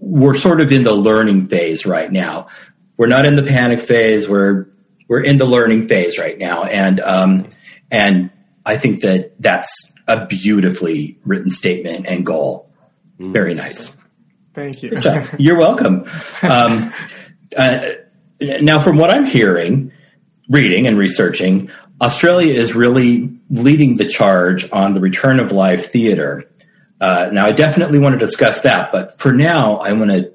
we're 0.00 0.36
sort 0.36 0.60
of 0.60 0.72
in 0.72 0.84
the 0.84 0.92
learning 0.92 1.48
phase 1.48 1.86
right 1.86 2.10
now. 2.10 2.48
We're 2.96 3.08
not 3.08 3.26
in 3.26 3.36
the 3.36 3.42
panic 3.42 3.82
phase. 3.82 4.28
We're 4.28 4.66
we're 5.08 5.22
in 5.22 5.38
the 5.38 5.44
learning 5.44 5.88
phase 5.88 6.18
right 6.18 6.38
now, 6.38 6.64
and 6.64 7.00
um, 7.00 7.48
and 7.90 8.30
I 8.64 8.76
think 8.76 9.00
that 9.00 9.40
that's 9.40 9.92
a 10.06 10.26
beautifully 10.26 11.18
written 11.24 11.50
statement 11.50 12.06
and 12.06 12.24
goal. 12.24 12.67
Very 13.18 13.54
nice. 13.54 13.96
Thank 14.54 14.82
you. 14.82 15.00
You're 15.38 15.58
welcome. 15.58 16.04
Um, 16.42 16.92
uh, 17.56 17.90
now, 18.40 18.80
from 18.80 18.96
what 18.96 19.10
I'm 19.10 19.24
hearing, 19.24 19.92
reading 20.48 20.86
and 20.86 20.96
researching, 20.96 21.70
Australia 22.00 22.54
is 22.54 22.74
really 22.74 23.30
leading 23.50 23.96
the 23.96 24.06
charge 24.06 24.70
on 24.70 24.92
the 24.92 25.00
return 25.00 25.40
of 25.40 25.52
live 25.52 25.86
theater. 25.86 26.48
Uh, 27.00 27.28
now, 27.32 27.46
I 27.46 27.52
definitely 27.52 27.98
want 27.98 28.18
to 28.18 28.24
discuss 28.24 28.60
that, 28.60 28.92
but 28.92 29.18
for 29.20 29.32
now, 29.32 29.76
I 29.78 29.92
want 29.92 30.10
to 30.10 30.32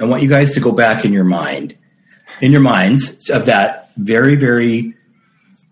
I 0.00 0.06
want 0.06 0.22
you 0.22 0.28
guys 0.28 0.52
to 0.54 0.60
go 0.60 0.72
back 0.72 1.04
in 1.04 1.12
your 1.12 1.24
mind, 1.24 1.76
in 2.40 2.52
your 2.52 2.60
minds 2.60 3.30
of 3.30 3.46
that 3.46 3.90
very, 3.96 4.34
very 4.36 4.94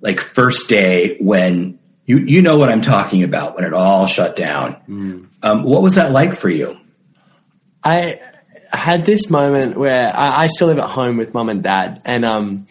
like 0.00 0.20
first 0.20 0.68
day 0.68 1.16
when 1.18 1.78
you 2.06 2.18
you 2.18 2.42
know 2.42 2.56
what 2.56 2.68
I'm 2.68 2.82
talking 2.82 3.22
about 3.22 3.54
when 3.56 3.64
it 3.64 3.74
all 3.74 4.06
shut 4.06 4.36
down. 4.36 4.76
Um, 5.42 5.64
what 5.64 5.82
was 5.82 5.96
that 5.96 6.12
like 6.12 6.36
for 6.36 6.48
you? 6.48 6.78
I 7.82 8.20
had 8.72 9.04
this 9.04 9.28
moment 9.28 9.76
where 9.76 10.14
I, 10.14 10.44
I 10.44 10.46
still 10.46 10.68
live 10.68 10.78
at 10.78 10.88
home 10.88 11.16
with 11.16 11.34
mum 11.34 11.48
and 11.48 11.62
dad, 11.62 12.02
and 12.04 12.24
um, 12.24 12.66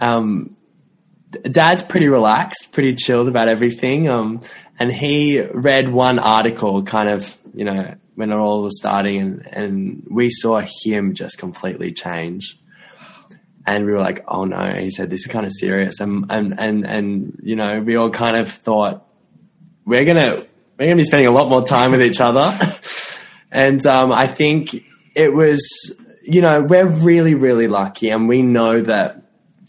um, 0.00 0.56
dad's 1.42 1.82
pretty 1.82 2.08
relaxed, 2.08 2.72
pretty 2.72 2.94
chilled 2.94 3.28
about 3.28 3.48
everything. 3.48 4.08
Um, 4.08 4.40
and 4.78 4.92
he 4.92 5.40
read 5.40 5.90
one 5.90 6.18
article, 6.18 6.82
kind 6.82 7.08
of, 7.08 7.38
you 7.54 7.64
know, 7.64 7.94
when 8.14 8.30
it 8.30 8.36
all 8.36 8.62
was 8.62 8.78
starting, 8.78 9.20
and, 9.20 9.46
and 9.46 10.06
we 10.10 10.28
saw 10.30 10.60
him 10.84 11.14
just 11.14 11.38
completely 11.38 11.92
change. 11.92 12.58
And 13.64 13.84
we 13.84 13.92
were 13.92 14.00
like, 14.00 14.24
"Oh 14.26 14.44
no!" 14.44 14.72
He 14.72 14.90
said, 14.90 15.10
"This 15.10 15.20
is 15.20 15.26
kind 15.26 15.44
of 15.44 15.52
serious." 15.52 16.00
And 16.00 16.24
and 16.30 16.58
and 16.58 16.86
and 16.86 17.40
you 17.42 17.54
know, 17.54 17.80
we 17.80 17.96
all 17.96 18.10
kind 18.10 18.36
of 18.36 18.48
thought 18.48 19.06
we're 19.84 20.06
gonna 20.06 20.47
we're 20.78 20.86
gonna 20.86 20.96
be 20.96 21.04
spending 21.04 21.26
a 21.26 21.32
lot 21.32 21.48
more 21.48 21.64
time 21.64 21.90
with 21.90 22.02
each 22.02 22.20
other. 22.20 22.56
and 23.50 23.84
um, 23.86 24.12
I 24.12 24.26
think 24.26 24.84
it 25.14 25.32
was, 25.32 25.94
you 26.22 26.42
know, 26.42 26.62
we're 26.62 26.86
really 26.86 27.34
really 27.34 27.68
lucky, 27.68 28.10
and 28.10 28.28
we 28.28 28.42
know 28.42 28.80
that 28.80 29.22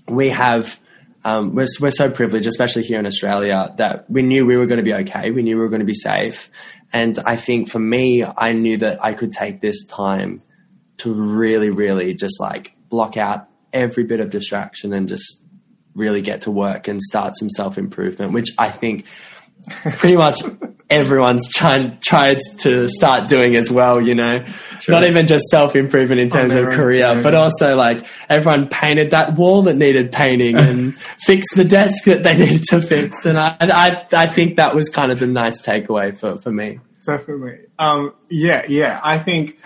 we 0.08 0.30
have. 0.30 0.80
Um, 1.22 1.54
we're, 1.54 1.67
we're 1.82 1.91
so 1.91 2.10
privileged, 2.10 2.48
especially 2.48 2.84
here 2.84 2.98
in 2.98 3.06
Australia, 3.06 3.74
that 3.76 4.10
we 4.10 4.22
knew 4.22 4.45
we 4.45 4.56
were 4.56 4.67
going 4.67 4.78
to 4.78 4.86
be 4.86 4.93
okay. 4.93 5.32
We 5.32 5.43
knew 5.43 5.58
we 5.58 5.62
were 5.62 5.69
going 5.69 5.82
to 5.82 5.86
be 5.86 5.93
safe. 5.93 6.50
And 6.93 7.19
I 7.19 7.36
think 7.36 7.69
for 7.69 7.78
me, 7.78 8.24
I 8.24 8.54
knew 8.54 8.78
that 8.78 9.04
I 9.04 9.13
could 9.13 9.34
take 9.34 9.60
this 9.60 9.86
time 9.86 10.41
to 11.00 11.13
really, 11.13 11.69
really 11.69 12.13
just 12.13 12.40
like 12.40 12.73
block 12.88 13.17
out 13.17 13.48
every 13.73 14.04
bit 14.04 14.19
of 14.19 14.29
distraction 14.29 14.94
and 14.94 15.08
just 15.08 15.44
really 15.94 16.21
get 16.21 16.44
to 16.44 16.52
work 16.52 16.88
and 16.88 17.02
start 17.02 17.36
some 17.38 17.50
self 17.50 17.77
improvement, 17.77 18.34
which 18.34 18.50
I 18.58 18.69
think 18.69 19.06
pretty 19.68 20.16
much 20.16 20.42
everyone's 20.90 21.48
trying 21.50 22.00
tried 22.00 22.40
to 22.60 22.88
start 22.88 23.30
doing 23.30 23.56
as 23.56 23.70
well. 23.70 24.02
You 24.02 24.16
know, 24.16 24.46
not 24.88 25.04
even 25.04 25.28
just 25.28 25.46
self 25.46 25.76
improvement 25.76 26.22
in 26.22 26.30
terms 26.30 26.56
of 26.56 26.70
career, 26.70 27.22
but 27.22 27.36
also 27.36 27.76
like 27.76 28.06
everyone 28.30 28.68
painted 28.70 29.12
that 29.12 29.36
wall 29.36 29.64
that 29.64 29.76
needed 29.76 30.12
painting 30.12 30.58
and 30.58 31.00
fixed 31.00 31.56
the 31.56 31.66
desk 31.66 32.06
that 32.06 32.24
they 32.24 32.38
needed 32.46 32.64
to 32.70 32.82
fix. 32.82 33.26
And 33.26 33.38
I, 33.38 33.56
I, 33.60 34.06
I 34.14 34.28
think 34.28 34.58
that 34.58 34.76
was 34.76 34.90
kind 34.90 35.12
of 35.12 35.20
the 35.20 35.28
nice 35.28 35.62
takeaway 35.62 36.18
for 36.18 36.38
for 36.38 36.52
me. 36.52 36.80
Definitely. 37.06 37.60
Um, 37.78 38.14
yeah, 38.30 38.66
yeah. 38.68 39.00
I 39.04 39.18
think 39.18 39.58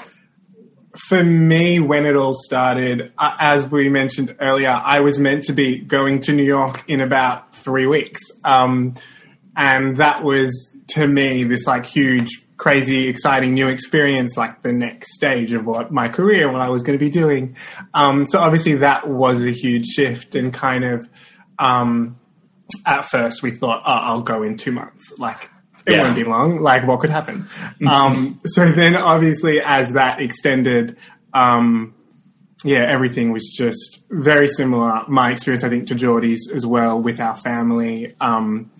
for 0.95 1.23
me, 1.23 1.79
when 1.79 2.05
it 2.05 2.15
all 2.15 2.35
started, 2.35 3.11
uh, 3.17 3.35
as 3.39 3.65
we 3.65 3.89
mentioned 3.89 4.35
earlier, 4.39 4.69
I 4.69 4.99
was 4.99 5.19
meant 5.19 5.45
to 5.45 5.53
be 5.53 5.79
going 5.79 6.21
to 6.21 6.33
New 6.33 6.43
York 6.43 6.83
in 6.87 7.01
about 7.01 7.55
three 7.55 7.87
weeks. 7.87 8.21
Um, 8.43 8.95
and 9.55 9.97
that 9.97 10.23
was 10.23 10.71
to 10.89 11.07
me 11.07 11.43
this 11.43 11.65
like 11.67 11.85
huge 11.85 12.29
crazy, 12.57 13.07
exciting 13.07 13.53
new 13.55 13.67
experience, 13.67 14.37
like 14.37 14.61
the 14.61 14.71
next 14.71 15.15
stage 15.15 15.51
of 15.51 15.65
what 15.65 15.91
my 15.91 16.07
career, 16.07 16.49
what 16.51 16.61
I 16.61 16.69
was 16.69 16.81
going 16.83 16.97
to 16.97 17.03
be 17.03 17.09
doing. 17.09 17.57
Um, 17.93 18.25
so 18.25 18.39
obviously 18.39 18.75
that 18.75 19.07
was 19.09 19.43
a 19.43 19.51
huge 19.51 19.87
shift 19.87 20.35
and 20.35 20.53
kind 20.53 20.85
of, 20.85 21.09
um, 21.59 22.17
at 22.85 23.03
first 23.05 23.43
we 23.43 23.51
thought, 23.51 23.81
oh, 23.85 23.91
I'll 23.91 24.21
go 24.21 24.43
in 24.43 24.55
two 24.55 24.71
months. 24.71 25.13
Like, 25.17 25.49
it 25.85 25.93
Yeah. 25.93 26.03
won't 26.03 26.15
be 26.15 26.23
long. 26.23 26.59
Like, 26.61 26.87
what 26.87 27.01
could 27.01 27.09
happen? 27.09 27.49
um, 27.87 28.39
so 28.45 28.69
then 28.71 28.95
obviously 28.95 29.59
as 29.59 29.93
that 29.93 30.21
extended, 30.21 30.95
um, 31.33 31.93
yeah, 32.63 32.85
everything 32.87 33.33
was 33.33 33.53
just 33.57 34.05
very 34.09 34.47
similar. 34.47 35.01
My 35.09 35.31
experience, 35.31 35.65
I 35.65 35.69
think, 35.69 35.87
to 35.89 35.95
Geordie's 35.95 36.49
as 36.53 36.65
well 36.65 36.97
with 37.01 37.19
our 37.19 37.35
family, 37.35 38.15
um, 38.21 38.71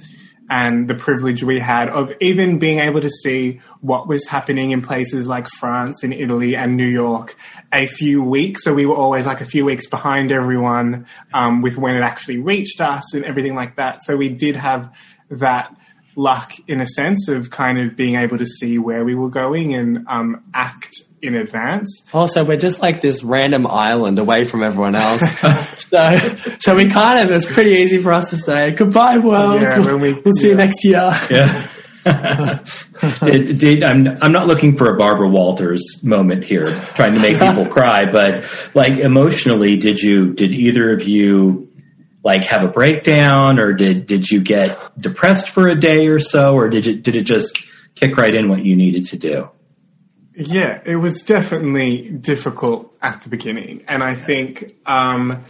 and 0.53 0.87
the 0.87 0.93
privilege 0.93 1.41
we 1.41 1.57
had 1.57 1.89
of 1.89 2.13
even 2.21 2.59
being 2.59 2.77
able 2.77 3.01
to 3.01 3.09
see 3.09 3.59
what 3.81 4.07
was 4.07 4.27
happening 4.27 4.69
in 4.69 4.83
places 4.83 5.25
like 5.27 5.47
France 5.47 6.03
and 6.03 6.13
Italy 6.13 6.55
and 6.55 6.77
New 6.77 6.85
York 6.85 7.35
a 7.71 7.87
few 7.87 8.21
weeks. 8.21 8.63
So 8.63 8.71
we 8.71 8.85
were 8.85 8.95
always 8.95 9.25
like 9.25 9.41
a 9.41 9.47
few 9.47 9.65
weeks 9.65 9.87
behind 9.87 10.31
everyone 10.31 11.07
um, 11.33 11.63
with 11.63 11.75
when 11.75 11.95
it 11.95 12.03
actually 12.03 12.37
reached 12.37 12.81
us 12.81 13.15
and 13.15 13.25
everything 13.25 13.55
like 13.55 13.77
that. 13.77 14.03
So 14.03 14.15
we 14.15 14.29
did 14.29 14.55
have 14.55 14.95
that 15.31 15.75
luck 16.15 16.53
in 16.67 16.81
a 16.81 16.87
sense 16.87 17.27
of 17.29 17.49
kind 17.49 17.79
of 17.79 17.95
being 17.95 18.13
able 18.13 18.37
to 18.37 18.45
see 18.45 18.77
where 18.77 19.03
we 19.03 19.15
were 19.15 19.31
going 19.31 19.73
and 19.73 20.05
um, 20.07 20.43
act 20.53 21.01
in 21.24 21.36
advance. 21.36 22.05
Also, 22.13 22.43
we're 22.43 22.57
just 22.57 22.82
like 22.82 22.99
this 23.01 23.24
random 23.24 23.65
island 23.65 24.19
away 24.19 24.43
from 24.43 24.61
everyone 24.61 24.93
else. 24.93 25.21
so, 25.78 26.19
so 26.59 26.76
we 26.76 26.89
kind 26.89 27.19
of, 27.19 27.32
it's 27.32 27.51
pretty 27.51 27.71
easy 27.71 27.99
for 28.01 28.11
us 28.11 28.30
to 28.32 28.38
say, 28.38 28.71
goodbye, 28.71 29.17
world. 29.17 29.61
Yeah, 29.61 29.80
when 29.80 29.99
we- 30.01 30.13
we'll 30.13 30.34
see 30.34 30.49
you 30.49 30.55
next 30.55 30.84
year. 30.84 31.11
Yeah. 31.32 31.67
Did, 33.21 33.59
did, 33.59 33.82
I'm 33.84 34.07
I'm 34.21 34.34
not 34.34 34.45
looking 34.47 34.76
for 34.78 34.93
a 34.93 34.97
Barbara 34.97 35.30
Walters 35.30 36.01
moment 36.03 36.43
here, 36.43 36.69
trying 36.95 37.13
to 37.13 37.19
make 37.21 37.39
people 37.39 37.65
cry, 37.74 38.11
but 38.11 38.43
like 38.74 38.99
emotionally, 38.99 39.78
did 39.78 39.99
you 40.01 40.34
did 40.34 40.53
either 40.53 40.91
of 40.91 41.07
you 41.07 41.71
like 42.24 42.43
have 42.43 42.63
a 42.63 42.67
breakdown, 42.67 43.57
or 43.57 43.71
did 43.71 44.05
did 44.05 44.30
you 44.30 44.41
get 44.41 44.78
depressed 44.99 45.49
for 45.51 45.69
a 45.69 45.80
day 45.80 46.07
or 46.07 46.19
so, 46.19 46.55
or 46.55 46.67
did 46.67 46.88
it 46.88 47.03
did 47.03 47.15
it 47.15 47.24
just 47.24 47.61
kick 47.95 48.17
right 48.17 48.34
in 48.36 48.49
what 48.49 48.65
you 48.65 48.76
needed 48.76 49.05
to 49.05 49.17
do? 49.17 49.49
Yeah, 50.36 50.81
it 50.84 50.95
was 50.95 51.21
definitely 51.21 52.09
difficult 52.09 52.95
at 53.01 53.21
the 53.21 53.29
beginning. 53.29 53.84
And 53.88 54.03
I 54.03 54.15
think 54.15 54.75
um, 54.86 55.45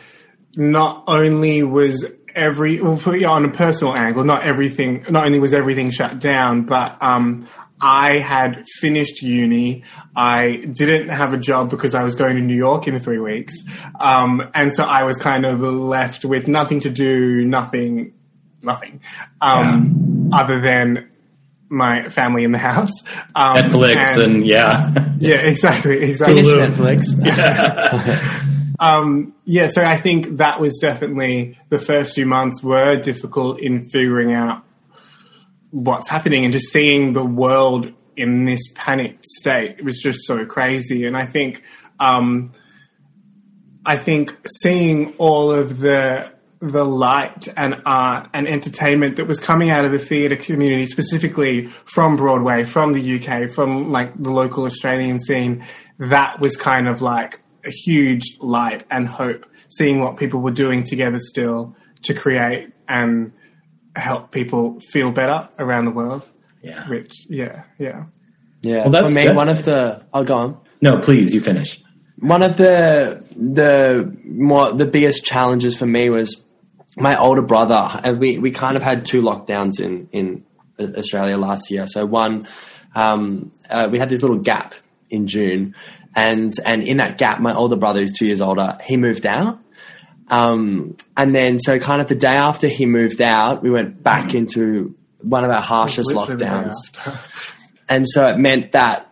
not 0.56 1.06
only 1.08 1.64
was 1.64 2.06
every, 2.36 2.82
well, 2.82 2.98
put 2.98 3.20
you 3.20 3.28
on 3.28 3.46
a 3.46 3.50
personal 3.50 3.96
angle, 3.96 4.24
not 4.24 4.44
everything, 4.44 5.06
not 5.10 5.26
only 5.26 5.40
was 5.40 5.54
everything 5.54 5.90
shut 5.92 6.20
down, 6.20 6.64
but 6.64 7.02
um, 7.02 7.48
I 7.80 8.18
had 8.18 8.68
finished 8.68 9.22
uni. 9.22 9.84
I 10.16 10.58
didn't 10.58 11.10
have 11.10 11.34
a 11.34 11.38
job 11.38 11.70
because 11.70 11.96
I 11.96 12.04
was 12.04 12.16
going 12.16 12.36
to 12.36 12.42
New 12.42 12.56
York 12.56 12.88
in 12.88 13.00
three 13.00 13.20
weeks. 13.20 13.64
Um, 14.00 14.50
and 14.54 14.74
so 14.74 14.84
I 14.84 15.04
was 15.04 15.18
kind 15.18 15.46
of 15.46 15.62
left 15.62 16.26
with 16.26 16.48
nothing 16.48 16.82
to 16.82 16.90
do, 16.90 17.46
nothing, 17.46 18.14
nothing, 18.62 19.00
um, 19.40 20.30
other 20.34 20.60
than 20.60 21.10
my 21.74 22.10
family 22.10 22.44
in 22.44 22.52
the 22.52 22.58
house. 22.58 23.04
Um, 23.36 23.58
Netflix 23.58 24.24
and, 24.24 24.46
yeah, 24.46 25.10
yeah, 25.20 25.38
exactly, 25.38 26.02
exactly. 26.02 26.44
Finish 26.44 26.78
Netflix. 26.78 28.50
Um, 28.80 29.34
yeah, 29.46 29.68
so 29.68 29.86
I 29.86 29.96
think 29.96 30.38
that 30.38 30.60
was 30.60 30.78
definitely 30.82 31.58
the 31.70 31.80
first 31.80 32.16
few 32.16 32.26
months 32.26 32.62
were 32.62 32.98
difficult 32.98 33.62
in 33.62 33.88
figuring 33.88 34.34
out 34.34 34.64
what's 35.70 36.10
happening 36.10 36.44
and 36.44 36.52
just 36.52 36.68
seeing 36.68 37.14
the 37.14 37.24
world 37.24 37.94
in 38.18 38.44
this 38.44 38.60
panicked 38.76 39.26
state. 39.26 39.78
It 39.78 39.86
was 39.86 40.02
just 40.02 40.26
so 40.26 40.46
crazy, 40.46 41.06
and 41.06 41.16
I 41.16 41.26
think, 41.26 41.64
um, 42.02 42.52
I 43.86 43.96
think 43.96 44.38
seeing 44.62 45.14
all 45.14 45.54
of 45.54 45.80
the 45.80 46.33
the 46.72 46.86
light 46.86 47.48
and 47.58 47.82
art 47.86 48.30
and 48.34 48.48
entertainment 48.48 49.18
that 49.18 49.28
was 49.28 49.40
coming 49.42 49.70
out 49.70 49.84
of 49.84 49.92
the 49.92 50.00
theatre 50.00 50.38
community, 50.38 50.86
specifically 50.86 51.68
from 51.68 52.16
Broadway, 52.16 52.64
from 52.64 52.94
the 52.94 53.20
UK, 53.20 53.50
from 53.50 53.92
like 53.92 54.14
the 54.16 54.32
local 54.32 54.64
Australian 54.66 55.20
scene, 55.20 55.66
that 56.00 56.40
was 56.40 56.56
kind 56.56 56.88
of 56.88 57.02
like 57.02 57.42
a 57.66 57.70
huge 57.70 58.24
light 58.40 58.86
and 58.90 59.08
hope. 59.08 59.46
Seeing 59.70 60.00
what 60.00 60.18
people 60.18 60.40
were 60.42 60.52
doing 60.52 60.84
together 60.84 61.20
still 61.20 61.76
to 62.04 62.14
create 62.14 62.70
and 62.88 63.34
help 63.96 64.32
people 64.32 64.80
feel 64.80 65.12
better 65.12 65.50
around 65.60 65.86
the 65.86 65.92
world. 65.92 66.26
yeah. 66.62 66.88
Which, 66.90 67.12
yeah, 67.30 67.64
yeah. 67.78 68.06
Yeah. 68.62 68.84
Well, 68.84 68.92
that's- 68.92 69.12
For 69.12 69.16
me, 69.16 69.26
that's- 69.26 69.36
one 69.36 69.50
of 69.50 69.66
the, 69.66 70.04
I'll 70.14 70.24
go 70.24 70.36
on. 70.36 70.58
No, 70.82 71.00
please, 71.00 71.34
you 71.36 71.42
finish. 71.42 71.82
one 72.20 72.42
of 72.44 72.56
the 72.56 73.22
the 73.36 74.16
more 74.26 74.72
the 74.72 74.86
biggest 74.86 75.26
challenges 75.26 75.76
for 75.76 75.86
me 75.86 76.10
was 76.10 76.42
my 76.98 77.18
older 77.18 77.42
brother. 77.42 78.00
And 78.04 78.20
we 78.20 78.38
we 78.38 78.52
kind 78.52 78.78
of 78.78 78.84
had 78.84 79.06
two 79.06 79.22
lockdowns 79.22 79.80
in 79.80 80.10
in 80.12 80.46
Australia 80.80 81.38
last 81.38 81.72
year. 81.72 81.86
So 81.88 82.06
one, 82.06 82.48
um, 82.96 83.52
uh, 83.70 83.90
we 83.92 84.00
had 84.00 84.10
this 84.10 84.22
little 84.22 84.40
gap 84.40 84.76
in 85.10 85.28
June, 85.28 85.76
and 86.16 86.54
and 86.66 86.84
in 86.84 86.98
that 86.98 87.18
gap, 87.18 87.40
my 87.40 87.54
older 87.54 87.76
brother, 87.76 88.00
who's 88.02 88.14
two 88.14 88.26
years 88.26 88.42
older, 88.42 88.78
he 88.84 88.98
moved 88.98 89.26
out. 89.26 89.60
Um, 90.30 90.96
and 91.18 91.36
then 91.36 91.60
so 91.60 91.80
kind 91.80 92.02
of 92.02 92.08
the 92.08 92.16
day 92.16 92.36
after 92.36 92.68
he 92.68 92.86
moved 92.86 93.22
out, 93.22 93.62
we 93.62 93.70
went 93.70 94.02
back 94.02 94.34
into 94.34 94.96
one 95.22 95.44
of 95.44 95.52
our 95.52 95.62
harshest 95.62 96.14
Literally 96.14 96.38
the 96.38 96.46
day 96.46 96.52
lockdowns. 96.52 97.30
And 97.90 98.08
so 98.08 98.28
it 98.28 98.38
meant 98.38 98.72
that, 98.72 99.12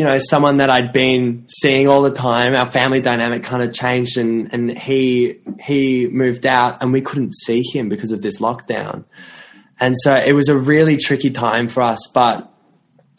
you 0.00 0.06
know, 0.06 0.16
someone 0.16 0.56
that 0.56 0.70
I'd 0.70 0.94
been 0.94 1.44
seeing 1.48 1.86
all 1.86 2.00
the 2.00 2.10
time, 2.10 2.54
our 2.56 2.64
family 2.64 3.02
dynamic 3.02 3.42
kind 3.42 3.62
of 3.62 3.74
changed 3.74 4.16
and, 4.16 4.50
and 4.50 4.78
he, 4.78 5.40
he 5.60 6.08
moved 6.08 6.46
out 6.46 6.82
and 6.82 6.90
we 6.90 7.02
couldn't 7.02 7.34
see 7.34 7.62
him 7.62 7.90
because 7.90 8.10
of 8.10 8.22
this 8.22 8.40
lockdown. 8.40 9.04
And 9.78 9.94
so 10.02 10.14
it 10.14 10.32
was 10.32 10.48
a 10.48 10.56
really 10.56 10.96
tricky 10.96 11.30
time 11.30 11.68
for 11.68 11.82
us, 11.82 11.98
but, 12.14 12.50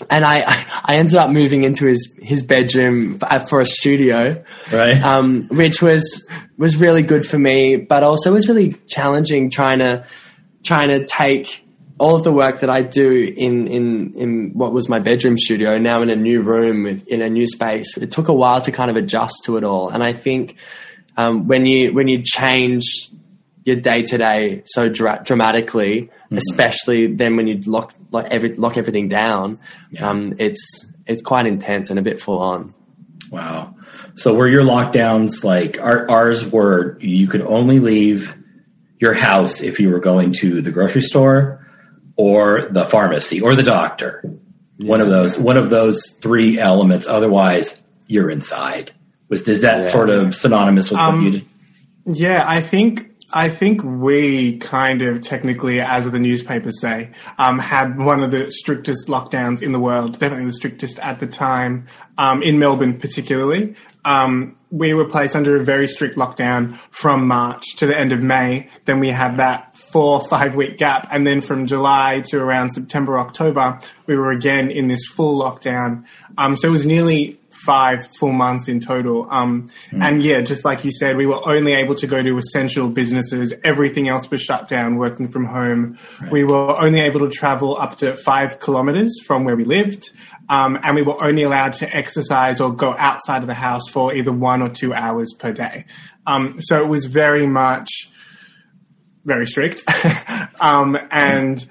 and 0.10 0.26
I, 0.26 0.42
I 0.84 0.96
ended 0.96 1.14
up 1.14 1.30
moving 1.30 1.64
into 1.64 1.86
his, 1.86 2.18
his 2.20 2.42
bedroom 2.42 3.20
for, 3.48 3.60
a 3.60 3.66
studio 3.68 4.44
Right. 4.74 5.00
um, 5.04 5.44
which 5.50 5.84
was 5.84 6.28
was 6.58 6.78
really 6.78 7.04
good 7.04 7.28
for 7.28 7.38
me, 7.38 7.76
but 7.76 8.02
also 8.02 8.34
was 8.34 8.48
really 8.48 8.74
challenging 8.88 9.52
trying 9.52 9.78
to 9.78 10.04
trying 10.64 10.90
to 10.90 11.06
take 11.06 11.61
all 12.02 12.16
of 12.16 12.24
the 12.24 12.32
work 12.32 12.62
that 12.62 12.70
I 12.70 12.82
do 12.82 13.12
in 13.12 13.68
in 13.68 14.14
in 14.16 14.52
what 14.54 14.74
was 14.74 14.89
my 14.89 14.97
bedroom 14.97 15.38
studio 15.38 15.78
now 15.78 16.02
in 16.02 16.10
a 16.10 16.16
new 16.16 16.41
room 16.41 16.82
with, 16.84 17.08
in 17.08 17.22
a 17.22 17.30
new 17.30 17.45
space. 17.45 17.95
It 17.95 18.10
took 18.10 18.28
a 18.28 18.34
while 18.34 18.60
to 18.62 18.72
kind 18.72 18.89
of 18.89 18.97
adjust 18.97 19.43
to 19.45 19.58
it 19.58 19.64
all, 19.64 19.89
and 19.89 20.04
I 20.04 20.14
think 20.14 20.56
um, 21.16 21.47
when 21.47 21.68
you 21.68 21.93
when 21.93 22.08
you 22.08 22.24
change 22.24 23.12
your 23.66 23.76
day 23.76 24.02
to 24.02 24.18
day 24.18 24.64
so 24.66 24.89
dra- 24.89 25.22
dramatically, 25.24 26.10
especially 26.32 27.06
then 27.06 27.36
when 27.36 27.45
you 27.45 27.62
lock 27.68 27.93
lock, 28.10 28.26
every, 28.32 28.54
lock 28.54 28.78
everything 28.78 29.08
down, 29.08 29.60
um, 30.02 30.34
it's 30.39 30.88
it's 31.06 31.22
quite 31.22 31.45
intense 31.45 31.91
and 31.91 31.99
a 31.99 32.02
bit 32.02 32.20
full 32.20 32.39
on. 32.39 32.74
Wow. 33.30 33.76
So 34.16 34.34
were 34.34 34.47
your 34.47 34.64
lockdowns 34.64 35.43
like 35.43 35.80
our, 35.80 36.10
ours 36.10 36.47
were 36.47 36.99
you 36.99 37.28
could 37.28 37.43
only 37.43 37.80
leave 37.80 38.36
your 38.99 39.14
house 39.14 39.62
if 39.62 39.80
you 39.80 39.91
were 39.91 39.99
going 39.99 40.34
to 40.41 40.64
the 40.64 40.72
grocery 40.72 41.04
store 41.04 41.61
or 42.16 42.68
the 42.72 42.86
pharmacy 42.86 43.41
or 43.41 43.55
the 43.55 43.64
doctor. 43.64 44.24
One 44.78 45.01
of 45.01 45.09
those 45.09 45.38
one 45.38 45.57
of 45.57 45.70
those 45.70 46.09
three 46.22 46.59
elements. 46.59 47.07
Otherwise, 47.07 47.82
you're 48.07 48.30
inside. 48.30 48.91
Was 49.30 49.47
is 49.47 49.62
that 49.62 49.82
Yeah. 49.82 49.88
sort 49.88 50.09
of 50.09 50.36
synonymous 50.36 50.89
with 50.89 50.99
what 50.99 51.05
Um, 51.07 51.22
you 51.24 51.32
did? 51.32 51.45
Yeah, 52.05 52.43
I 52.47 52.62
think 52.62 53.07
I 53.34 53.47
think 53.47 53.82
we 53.86 54.57
kind 54.57 55.01
of 55.01 55.22
technically, 55.22 55.80
as 55.80 56.09
the 56.12 56.20
newspapers 56.20 56.82
say, 56.82 57.12
um, 57.38 57.59
had 57.59 57.97
one 57.97 58.24
of 58.24 58.32
the 58.32 58.51
strictest 58.51 59.07
lockdowns 59.07 59.62
in 59.62 59.72
the 59.72 59.80
world. 59.80 60.20
Definitely 60.20 60.47
the 60.47 60.53
strictest 60.53 60.99
at 60.99 61.22
the 61.22 61.28
time 61.28 61.86
um, 62.18 62.43
in 62.43 62.59
Melbourne, 62.59 62.97
particularly. 62.99 63.76
Um, 64.03 64.57
we 64.70 64.93
were 64.93 65.05
placed 65.05 65.38
under 65.38 65.55
a 65.55 65.64
very 65.64 65.88
strict 65.88 66.18
lockdown 66.18 66.76
from 66.89 67.26
March 67.26 67.64
to 67.78 67.86
the 67.86 67.97
end 67.97 68.12
of 68.12 68.22
May. 68.22 68.68
Then 68.84 68.99
we 68.99 69.09
had 69.12 69.38
that 69.38 69.70
four 69.92 70.22
five 70.28 70.56
week 70.56 70.78
gap, 70.78 71.08
and 71.12 71.26
then 71.26 71.42
from 71.42 71.68
July 71.68 72.24
to 72.28 72.39
around 72.39 72.72
September 72.72 73.18
October, 73.18 73.80
we 74.08 74.16
were 74.16 74.32
again 74.32 74.72
in 74.72 74.88
this 74.88 75.06
full 75.06 75.39
lockdown. 75.39 76.06
Um, 76.38 76.56
so 76.56 76.68
it 76.68 76.72
was 76.72 76.86
nearly 76.86 77.38
five 77.50 78.10
full 78.18 78.32
months 78.32 78.68
in 78.68 78.80
total. 78.80 79.28
Um, 79.30 79.70
And 80.02 80.24
yeah, 80.24 80.42
just 80.42 80.66
like 80.66 80.84
you 80.84 80.92
said, 80.92 81.18
we 81.18 81.26
were 81.26 81.48
only 81.48 81.74
able 81.74 81.96
to 81.96 82.08
go 82.08 82.22
to 82.22 82.38
essential 82.38 82.89
businesses. 82.89 83.54
Everything 83.64 84.08
else 84.08 84.32
was 84.32 84.42
shut 84.42 84.68
down, 84.68 84.96
working 84.96 85.30
from 85.30 85.46
home. 85.46 85.98
We 86.32 86.44
were 86.44 86.80
only 86.80 87.02
able 87.02 87.20
to 87.20 87.30
travel 87.30 87.78
up 87.78 87.98
to 87.98 88.16
five 88.16 88.60
kilometers 88.60 89.20
from 89.26 89.44
where 89.44 89.56
we 89.56 89.66
lived. 89.66 90.10
Um, 90.50 90.80
and 90.82 90.96
we 90.96 91.02
were 91.02 91.22
only 91.24 91.44
allowed 91.44 91.74
to 91.74 91.96
exercise 91.96 92.60
or 92.60 92.74
go 92.74 92.96
outside 92.98 93.42
of 93.42 93.48
the 93.48 93.54
house 93.54 93.88
for 93.89 94.14
either 94.14 94.32
one 94.32 94.62
or 94.62 94.70
two 94.70 94.94
hours 94.94 95.34
per 95.38 95.54
day. 95.54 95.86
Um, 96.26 96.62
so 96.62 96.82
it 96.82 96.88
was 96.88 97.06
very 97.06 97.46
much 97.46 98.11
very 99.24 99.45
strict. 99.45 99.84
um, 100.61 100.97
and 101.11 101.63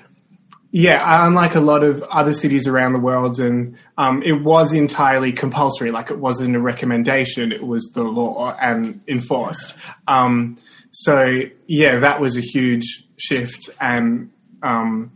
Yeah, 0.72 1.26
unlike 1.26 1.56
a 1.56 1.60
lot 1.60 1.82
of 1.82 2.02
other 2.04 2.32
cities 2.32 2.68
around 2.68 2.92
the 2.92 3.00
world, 3.00 3.40
and 3.40 3.76
um, 3.98 4.22
it 4.22 4.40
was 4.44 4.72
entirely 4.72 5.32
compulsory. 5.32 5.90
Like 5.90 6.10
it 6.10 6.18
wasn't 6.18 6.54
a 6.54 6.60
recommendation; 6.60 7.50
it 7.50 7.66
was 7.66 7.90
the 7.92 8.04
law 8.04 8.56
and 8.60 9.00
enforced. 9.08 9.76
Um, 10.06 10.58
so 10.92 11.42
yeah, 11.66 11.98
that 11.98 12.20
was 12.20 12.36
a 12.36 12.40
huge 12.40 13.04
shift 13.16 13.68
and 13.80 14.30
um, 14.62 15.10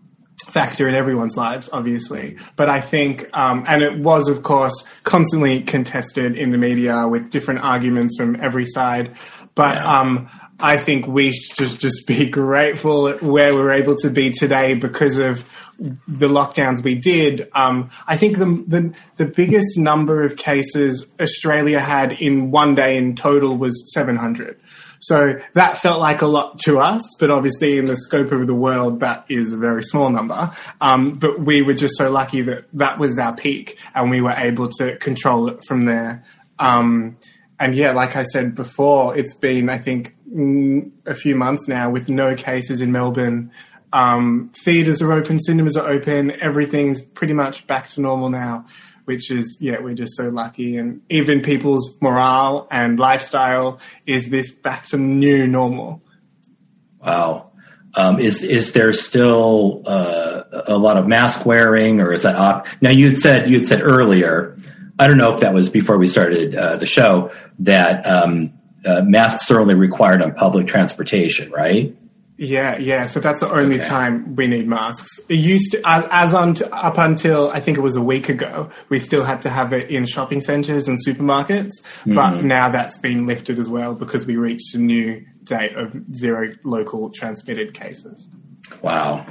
factor 0.46 0.88
in 0.88 0.96
everyone's 0.96 1.36
lives, 1.36 1.70
obviously. 1.72 2.36
But 2.56 2.68
I 2.68 2.80
think, 2.80 3.28
um, 3.36 3.64
and 3.68 3.82
it 3.82 3.98
was, 3.98 4.28
of 4.28 4.42
course, 4.42 4.74
constantly 5.04 5.60
contested 5.60 6.36
in 6.36 6.50
the 6.50 6.58
media 6.58 7.06
with 7.06 7.30
different 7.30 7.60
arguments 7.60 8.16
from 8.18 8.40
every 8.40 8.66
side. 8.66 9.16
But 9.54 9.78
um, 9.78 10.28
I 10.64 10.78
think 10.78 11.06
we 11.06 11.30
should 11.30 11.78
just, 11.78 12.06
be 12.06 12.30
grateful 12.30 13.08
at 13.08 13.22
where 13.22 13.54
we're 13.54 13.72
able 13.72 13.96
to 13.96 14.08
be 14.08 14.30
today 14.30 14.72
because 14.72 15.18
of 15.18 15.44
the 16.08 16.26
lockdowns 16.26 16.82
we 16.82 16.94
did. 16.94 17.50
Um, 17.54 17.90
I 18.06 18.16
think 18.16 18.38
the, 18.38 18.64
the 18.66 18.94
the 19.18 19.26
biggest 19.26 19.76
number 19.76 20.24
of 20.24 20.36
cases 20.36 21.06
Australia 21.20 21.80
had 21.80 22.12
in 22.12 22.50
one 22.50 22.74
day 22.74 22.96
in 22.96 23.14
total 23.14 23.58
was 23.58 23.92
700. 23.92 24.58
So 25.00 25.38
that 25.52 25.82
felt 25.82 26.00
like 26.00 26.22
a 26.22 26.26
lot 26.26 26.58
to 26.60 26.78
us, 26.78 27.02
but 27.20 27.30
obviously 27.30 27.76
in 27.76 27.84
the 27.84 27.96
scope 27.96 28.32
of 28.32 28.46
the 28.46 28.54
world, 28.54 29.00
that 29.00 29.26
is 29.28 29.52
a 29.52 29.58
very 29.58 29.82
small 29.82 30.08
number. 30.08 30.50
Um, 30.80 31.18
but 31.18 31.40
we 31.40 31.60
were 31.60 31.74
just 31.74 31.98
so 31.98 32.10
lucky 32.10 32.40
that 32.40 32.64
that 32.72 32.98
was 32.98 33.18
our 33.18 33.36
peak 33.36 33.78
and 33.94 34.08
we 34.08 34.22
were 34.22 34.34
able 34.34 34.70
to 34.78 34.96
control 34.96 35.50
it 35.50 35.60
from 35.68 35.84
there. 35.84 36.24
Um, 36.58 37.18
and 37.60 37.74
yeah, 37.74 37.92
like 37.92 38.16
I 38.16 38.24
said 38.24 38.54
before, 38.54 39.16
it's 39.16 39.34
been, 39.34 39.68
I 39.68 39.78
think, 39.78 40.16
a 41.06 41.14
few 41.14 41.34
months 41.34 41.68
now 41.68 41.90
with 41.90 42.08
no 42.08 42.34
cases 42.34 42.80
in 42.80 42.92
Melbourne. 42.92 43.52
Um, 43.92 44.50
theaters 44.64 45.00
are 45.00 45.12
open, 45.12 45.40
cinemas 45.40 45.76
are 45.76 45.88
open, 45.88 46.32
everything's 46.40 47.00
pretty 47.00 47.32
much 47.32 47.66
back 47.66 47.88
to 47.90 48.00
normal 48.00 48.28
now 48.28 48.66
which 49.04 49.30
is 49.30 49.56
yeah 49.60 49.78
we're 49.80 49.94
just 49.94 50.16
so 50.16 50.28
lucky. 50.28 50.76
And 50.76 51.02
even 51.10 51.42
people's 51.42 51.96
morale 52.00 52.66
and 52.70 52.98
lifestyle 52.98 53.80
is 54.06 54.30
this 54.30 54.52
back 54.52 54.86
to 54.88 54.96
new 54.96 55.46
normal. 55.46 56.02
Wow. 57.00 57.50
Um, 57.96 58.18
is 58.18 58.42
is 58.42 58.72
there 58.72 58.92
still 58.92 59.82
uh, 59.86 60.42
a 60.66 60.76
lot 60.76 60.96
of 60.96 61.06
mask 61.06 61.46
wearing 61.46 62.00
or 62.00 62.12
is 62.12 62.22
that 62.24 62.34
op- 62.34 62.66
now 62.80 62.90
you 62.90 63.14
said 63.16 63.48
you 63.48 63.64
said 63.64 63.82
earlier 63.82 64.58
i 64.98 65.06
don't 65.06 65.16
know 65.16 65.32
if 65.32 65.40
that 65.40 65.54
was 65.54 65.70
before 65.70 65.96
we 65.96 66.08
started 66.08 66.56
uh, 66.56 66.76
the 66.76 66.86
show 66.86 67.30
that 67.60 68.04
um, 68.04 68.52
uh, 68.84 69.02
masks 69.02 69.50
are 69.50 69.60
only 69.60 69.74
required 69.74 70.22
on 70.22 70.34
public 70.34 70.66
transportation 70.66 71.50
right 71.50 71.94
yeah, 72.36 72.78
yeah. 72.78 73.06
So 73.06 73.20
that's 73.20 73.40
the 73.40 73.50
only 73.50 73.76
okay. 73.76 73.86
time 73.86 74.34
we 74.34 74.48
need 74.48 74.66
masks. 74.66 75.20
It 75.28 75.36
used 75.36 75.72
to, 75.72 75.82
as, 75.84 76.08
as 76.10 76.34
on 76.34 76.54
to, 76.54 76.74
up 76.74 76.98
until 76.98 77.50
I 77.50 77.60
think 77.60 77.78
it 77.78 77.80
was 77.80 77.94
a 77.94 78.02
week 78.02 78.28
ago, 78.28 78.70
we 78.88 78.98
still 78.98 79.22
had 79.22 79.42
to 79.42 79.50
have 79.50 79.72
it 79.72 79.88
in 79.88 80.04
shopping 80.06 80.40
centres 80.40 80.88
and 80.88 80.98
supermarkets. 80.98 81.80
Mm-hmm. 81.82 82.14
But 82.14 82.42
now 82.42 82.70
that's 82.70 82.98
been 82.98 83.26
lifted 83.26 83.60
as 83.60 83.68
well 83.68 83.94
because 83.94 84.26
we 84.26 84.36
reached 84.36 84.74
a 84.74 84.78
new 84.78 85.24
date 85.44 85.76
of 85.76 85.94
zero 86.12 86.50
local 86.64 87.10
transmitted 87.10 87.72
cases. 87.72 88.28
Wow, 88.82 89.26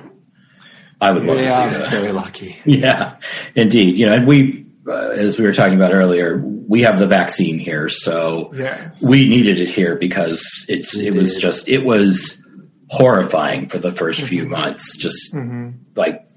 I 1.01 1.11
would 1.11 1.25
love 1.25 1.39
yeah, 1.39 1.65
to 1.65 1.71
see 1.71 1.77
that. 1.79 1.89
Very 1.89 2.11
lucky. 2.13 2.61
Yeah, 2.65 3.17
indeed. 3.53 3.97
You 3.97 4.05
know, 4.05 4.13
and 4.13 4.27
we, 4.27 4.62
uh, 4.88 5.09
as 5.09 5.38
we 5.38 5.45
were 5.45 5.53
talking 5.53 5.75
about 5.75 5.93
earlier, 5.93 6.38
we 6.67 6.81
have 6.81 6.99
the 6.99 7.07
vaccine 7.07 7.59
here, 7.59 7.89
so 7.89 8.51
yes. 8.53 9.01
we 9.01 9.27
needed 9.27 9.59
it 9.59 9.69
here 9.69 9.97
because 9.97 10.65
it's 10.67 10.95
we 10.95 11.07
it 11.07 11.11
did. 11.11 11.19
was 11.19 11.38
just 11.38 11.67
it 11.69 11.86
was 11.86 12.41
horrifying 12.89 13.67
for 13.67 13.79
the 13.79 13.91
1st 13.91 13.95
mm-hmm. 13.95 14.25
few 14.25 14.47
months. 14.47 14.97
Just 14.97 15.34
mm-hmm. 15.34 15.71
like 15.95 16.27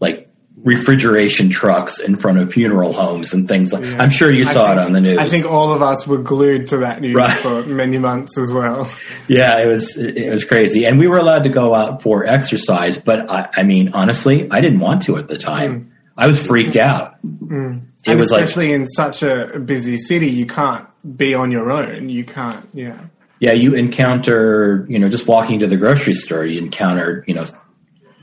like 0.00 0.28
refrigeration 0.56 1.50
trucks 1.50 1.98
in 1.98 2.16
front 2.16 2.38
of 2.38 2.52
funeral 2.52 2.92
homes 2.92 3.34
and 3.34 3.48
things 3.48 3.72
like. 3.72 3.84
Yeah. 3.84 3.98
I'm 3.98 4.10
sure 4.10 4.32
you 4.32 4.44
saw 4.44 4.68
think, 4.68 4.80
it 4.80 4.84
on 4.84 4.92
the 4.92 5.00
news. 5.00 5.18
I 5.18 5.28
think 5.28 5.46
all 5.46 5.72
of 5.72 5.82
us 5.82 6.06
were 6.06 6.18
glued 6.18 6.68
to 6.68 6.78
that 6.78 7.00
news 7.00 7.14
right. 7.14 7.38
for 7.38 7.62
many 7.64 7.98
months 7.98 8.38
as 8.38 8.52
well. 8.52 8.90
Yeah, 9.28 9.60
it 9.60 9.66
was 9.68 9.96
it 9.96 10.30
was 10.30 10.44
crazy, 10.44 10.84
and 10.86 10.98
we 10.98 11.08
were 11.08 11.18
allowed 11.18 11.44
to 11.44 11.50
go 11.50 11.74
out 11.74 12.02
for 12.02 12.26
exercise, 12.26 12.98
but 12.98 13.30
I, 13.30 13.48
I 13.52 13.62
mean, 13.62 13.90
honestly, 13.94 14.48
I 14.50 14.60
didn't 14.60 14.80
want 14.80 15.02
to 15.02 15.16
at 15.16 15.28
the 15.28 15.38
time. 15.38 15.72
Mm. 15.72 15.91
I 16.16 16.26
was 16.26 16.42
freaked 16.42 16.76
out. 16.76 17.14
Mm. 17.24 17.86
It 18.04 18.10
and 18.10 18.18
was 18.18 18.32
especially 18.32 18.68
like, 18.68 18.80
in 18.80 18.86
such 18.88 19.22
a 19.22 19.58
busy 19.58 19.98
city, 19.98 20.30
you 20.30 20.46
can't 20.46 20.86
be 21.16 21.34
on 21.34 21.50
your 21.52 21.70
own. 21.70 22.08
You 22.08 22.24
can't, 22.24 22.68
yeah 22.74 22.98
yeah, 23.42 23.54
you 23.54 23.74
encounter, 23.74 24.86
you 24.88 25.00
know, 25.00 25.08
just 25.08 25.26
walking 25.26 25.58
to 25.58 25.66
the 25.66 25.76
grocery 25.76 26.14
store, 26.14 26.44
you 26.44 26.60
encounter, 26.60 27.24
you 27.26 27.34
know, 27.34 27.44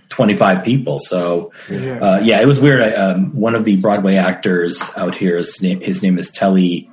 25 0.07 0.63
people. 0.63 0.97
So, 0.97 1.51
yeah, 1.69 1.99
uh, 1.99 2.19
yeah 2.23 2.39
it 2.39 2.47
was 2.47 2.57
weird. 2.57 2.81
I, 2.81 2.93
um, 2.93 3.35
one 3.35 3.53
of 3.53 3.65
the 3.65 3.75
Broadway 3.75 4.15
actors 4.15 4.81
out 4.95 5.15
here, 5.15 5.35
his 5.35 5.61
name, 5.61 5.81
his 5.81 6.01
name 6.01 6.17
is 6.19 6.29
Telly 6.29 6.89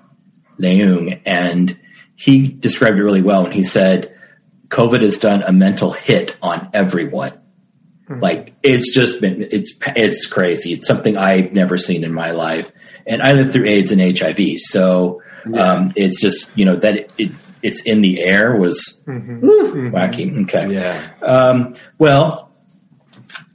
Leung, 0.59 1.21
and 1.25 1.79
he 2.17 2.49
described 2.49 2.99
it 2.99 3.05
really 3.05 3.23
well. 3.23 3.45
And 3.45 3.55
he 3.55 3.63
said, 3.63 4.13
COVID 4.67 5.03
has 5.03 5.19
done 5.19 5.45
a 5.45 5.53
mental 5.53 5.93
hit 5.93 6.37
on 6.43 6.71
everyone. 6.75 7.41
Mm-hmm. 8.09 8.21
Like 8.21 8.55
it's 8.63 8.95
just 8.95 9.21
been, 9.21 9.49
it's, 9.51 9.75
it's 9.95 10.27
crazy. 10.27 10.73
It's 10.73 10.87
something 10.87 11.17
I've 11.17 11.53
never 11.53 11.77
seen 11.77 12.05
in 12.05 12.13
my 12.13 12.31
life. 12.31 12.71
And 13.07 13.23
I 13.23 13.33
lived 13.33 13.53
through 13.53 13.67
AIDS 13.67 13.93
and 13.93 14.01
HIV. 14.01 14.59
So, 14.59 15.23
yeah. 15.49 15.61
um, 15.61 15.93
it's 15.97 16.21
just, 16.21 16.51
you 16.57 16.65
know, 16.65 16.77
that 16.77 16.97
it, 16.97 17.13
it 17.19 17.33
it's 17.63 17.83
in 17.83 18.01
the 18.01 18.23
air 18.23 18.57
was 18.57 18.99
mm-hmm. 19.07 19.41
Woo, 19.41 19.73
mm-hmm. 19.73 19.95
wacky. 19.95 20.43
Okay. 20.45 20.75
Yeah. 20.75 21.11
Um, 21.23 21.75
well, 21.99 22.53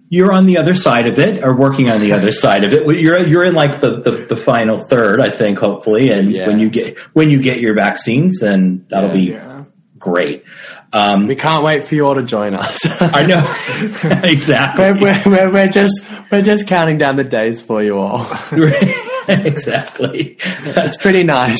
you're 0.10 0.34
on 0.34 0.45
the 0.45 0.58
other 0.58 0.76
side 0.76 1.08
of 1.08 1.18
it, 1.18 1.41
or 1.43 1.56
working 1.56 1.89
on 1.89 2.02
the 2.02 2.12
other 2.18 2.34
side 2.34 2.66
of 2.66 2.74
it. 2.74 2.86
You're 2.99 3.26
you're 3.26 3.45
in 3.45 3.56
like 3.56 3.80
the, 3.80 4.02
the, 4.02 4.12
the 4.12 4.36
final 4.36 4.78
third, 4.78 5.22
I 5.22 5.32
think, 5.32 5.60
hopefully. 5.60 6.10
And 6.10 6.32
yeah. 6.32 6.47
when 6.47 6.60
you 6.60 6.70
get 6.70 6.99
when 7.14 7.30
you 7.30 7.41
get 7.41 7.60
your 7.62 7.74
vaccines, 7.74 8.39
then 8.39 8.86
that'll 8.89 9.16
yeah, 9.16 9.61
be. 9.61 9.61
Great. 10.02 10.43
Um, 10.91 11.28
we 11.28 11.36
can't 11.36 11.64
wait 11.64 11.86
for 11.86 11.95
you 11.95 12.06
all 12.06 12.16
to 12.16 12.24
join 12.24 12.54
us. 12.54 12.80
I 12.86 13.26
know 13.26 14.20
exactly. 14.30 14.91
We're, 14.91 15.22
we're, 15.26 15.54
we're, 15.54 15.70
just 15.70 16.06
we're 16.30 16.41
just 16.41 16.68
counting 16.68 16.97
down 16.97 17.16
the 17.16 17.24
days 17.24 17.64
for 17.64 17.82
you 17.82 17.97
all. 17.97 18.24
exactly. 19.30 20.38
It's 20.41 20.97
pretty 20.97 21.24
nice. 21.24 21.60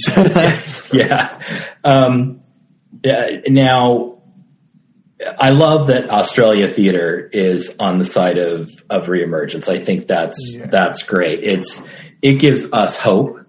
yeah. 0.94 1.42
Um, 1.86 2.42
yeah. 3.04 3.40
Now, 3.48 4.22
I 5.38 5.52
love 5.52 5.88
that 5.88 6.10
Australia 6.10 6.68
Theatre 6.74 7.30
is 7.32 7.74
on 7.80 8.00
the 8.00 8.06
side 8.06 8.38
of 8.38 8.70
of 8.90 9.06
reemergence. 9.06 9.70
I 9.70 9.80
think 9.80 10.08
that's 10.08 10.58
yeah. 10.58 10.66
that's 10.66 11.04
great. 11.04 11.44
It's 11.44 11.82
it 12.22 12.34
gives 12.34 12.66
us 12.74 12.98
hope. 12.98 13.40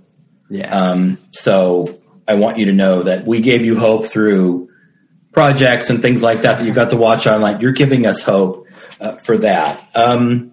Yeah. 0.49 0.71
Um, 0.71 1.19
so 1.33 2.01
I 2.29 2.35
want 2.35 2.59
you 2.59 2.67
to 2.67 2.73
know 2.73 3.05
that 3.05 3.27
we 3.27 3.41
gave 3.41 3.65
you 3.65 3.77
hope 3.77 4.07
through 4.07 4.69
projects 5.33 5.91
and 5.91 6.03
things 6.03 6.23
like 6.23 6.43
that 6.43 6.59
that 6.59 6.65
you've 6.65 6.75
got 6.75 6.91
to 6.91 6.97
watch 6.97 7.27
online. 7.27 7.61
You're 7.61 7.73
giving 7.73 8.07
us 8.07 8.23
hope 8.23 8.67
uh, 9.01 9.17
for 9.17 9.39
that. 9.39 9.83
Um, 9.95 10.53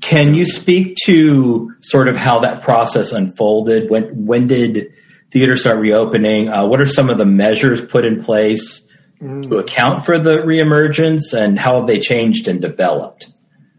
can 0.00 0.34
you 0.34 0.44
speak 0.44 0.96
to 1.06 1.72
sort 1.80 2.08
of 2.08 2.16
how 2.16 2.40
that 2.40 2.62
process 2.62 3.12
unfolded? 3.12 3.90
When 3.90 4.26
when 4.26 4.46
did 4.46 4.92
theater 5.30 5.56
start 5.56 5.78
reopening? 5.78 6.48
Uh, 6.48 6.66
what 6.66 6.80
are 6.80 6.86
some 6.86 7.10
of 7.10 7.18
the 7.18 7.26
measures 7.26 7.84
put 7.84 8.04
in 8.04 8.22
place 8.22 8.82
mm. 9.20 9.48
to 9.48 9.56
account 9.58 10.04
for 10.04 10.18
the 10.18 10.38
reemergence, 10.38 11.32
and 11.32 11.58
how 11.58 11.78
have 11.78 11.86
they 11.86 12.00
changed 12.00 12.48
and 12.48 12.60
developed? 12.60 13.32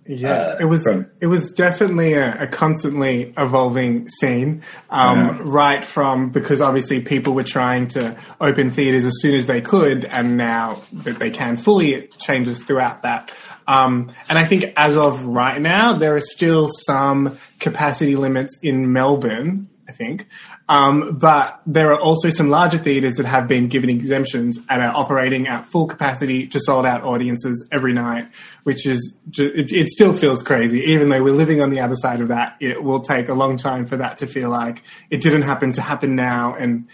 Yeah, 0.08 0.32
uh, 0.32 0.58
it 0.60 0.66
was 0.66 0.84
from, 0.84 1.10
it 1.20 1.28
was 1.28 1.52
definitely 1.54 2.14
a, 2.14 2.44
a 2.44 2.48
constantly 2.48 3.34
evolving 3.38 4.08
scene. 4.10 4.62
Um, 4.90 5.18
yeah. 5.18 5.40
Right 5.42 5.84
from 5.86 6.30
because 6.30 6.62
obviously 6.62 7.02
people 7.02 7.34
were 7.34 7.44
trying 7.44 7.88
to 7.90 8.16
open 8.40 8.70
theaters 8.70 9.06
as 9.06 9.14
soon 9.20 9.36
as 9.36 9.48
they 9.48 9.62
could, 9.62 10.06
and 10.06 10.38
now 10.38 10.84
that 10.94 11.20
they 11.20 11.32
can 11.32 11.58
fully, 11.58 11.94
it 11.94 12.20
changes 12.20 12.64
throughout 12.64 13.02
that. 13.02 13.32
Um, 13.68 14.12
and 14.30 14.38
I 14.38 14.46
think 14.46 14.74
as 14.78 14.96
of 14.96 15.26
right 15.26 15.60
now, 15.60 15.94
there 15.94 16.16
are 16.16 16.22
still 16.22 16.70
some 16.70 17.40
capacity 17.60 18.16
limits 18.16 18.60
in 18.62 18.94
Melbourne, 18.94 19.70
I 19.90 19.92
think. 19.92 20.28
Um, 20.68 21.18
but 21.20 21.62
there 21.68 21.92
are 21.92 22.00
also 22.00 22.32
some 22.32 22.50
larger 22.50 22.80
theatres 22.80 23.16
that 23.16 23.26
have 23.28 23.48
been 23.48 23.68
given 23.68 23.90
exemptions 23.90 24.60
and 24.68 24.82
are 24.82 24.96
operating 24.96 25.48
at 25.48 25.70
full 25.70 25.86
capacity 25.86 26.48
to 26.48 26.60
sold 26.60 26.88
out 26.88 27.04
audiences 27.04 27.68
every 27.72 27.94
night, 27.94 28.30
which 28.64 28.88
is, 28.88 29.16
it, 29.38 29.72
it, 29.72 29.90
still 29.90 30.14
feels 30.14 30.42
crazy. 30.42 30.80
Even 30.80 31.10
though 31.10 31.22
we're 31.22 31.34
living 31.34 31.62
on 31.62 31.70
the 31.70 31.80
other 31.80 31.96
side 31.96 32.20
of 32.20 32.30
that, 32.30 32.56
it 32.60 32.82
will 32.82 33.00
take 33.00 33.30
a 33.30 33.34
long 33.36 33.58
time 33.58 33.86
for 33.86 33.98
that 33.98 34.18
to 34.18 34.28
feel 34.28 34.50
like 34.50 34.82
it 35.12 35.22
didn't 35.22 35.44
happen 35.44 35.72
to 35.74 35.82
happen 35.82 36.16
now 36.16 36.56
and 36.56 36.88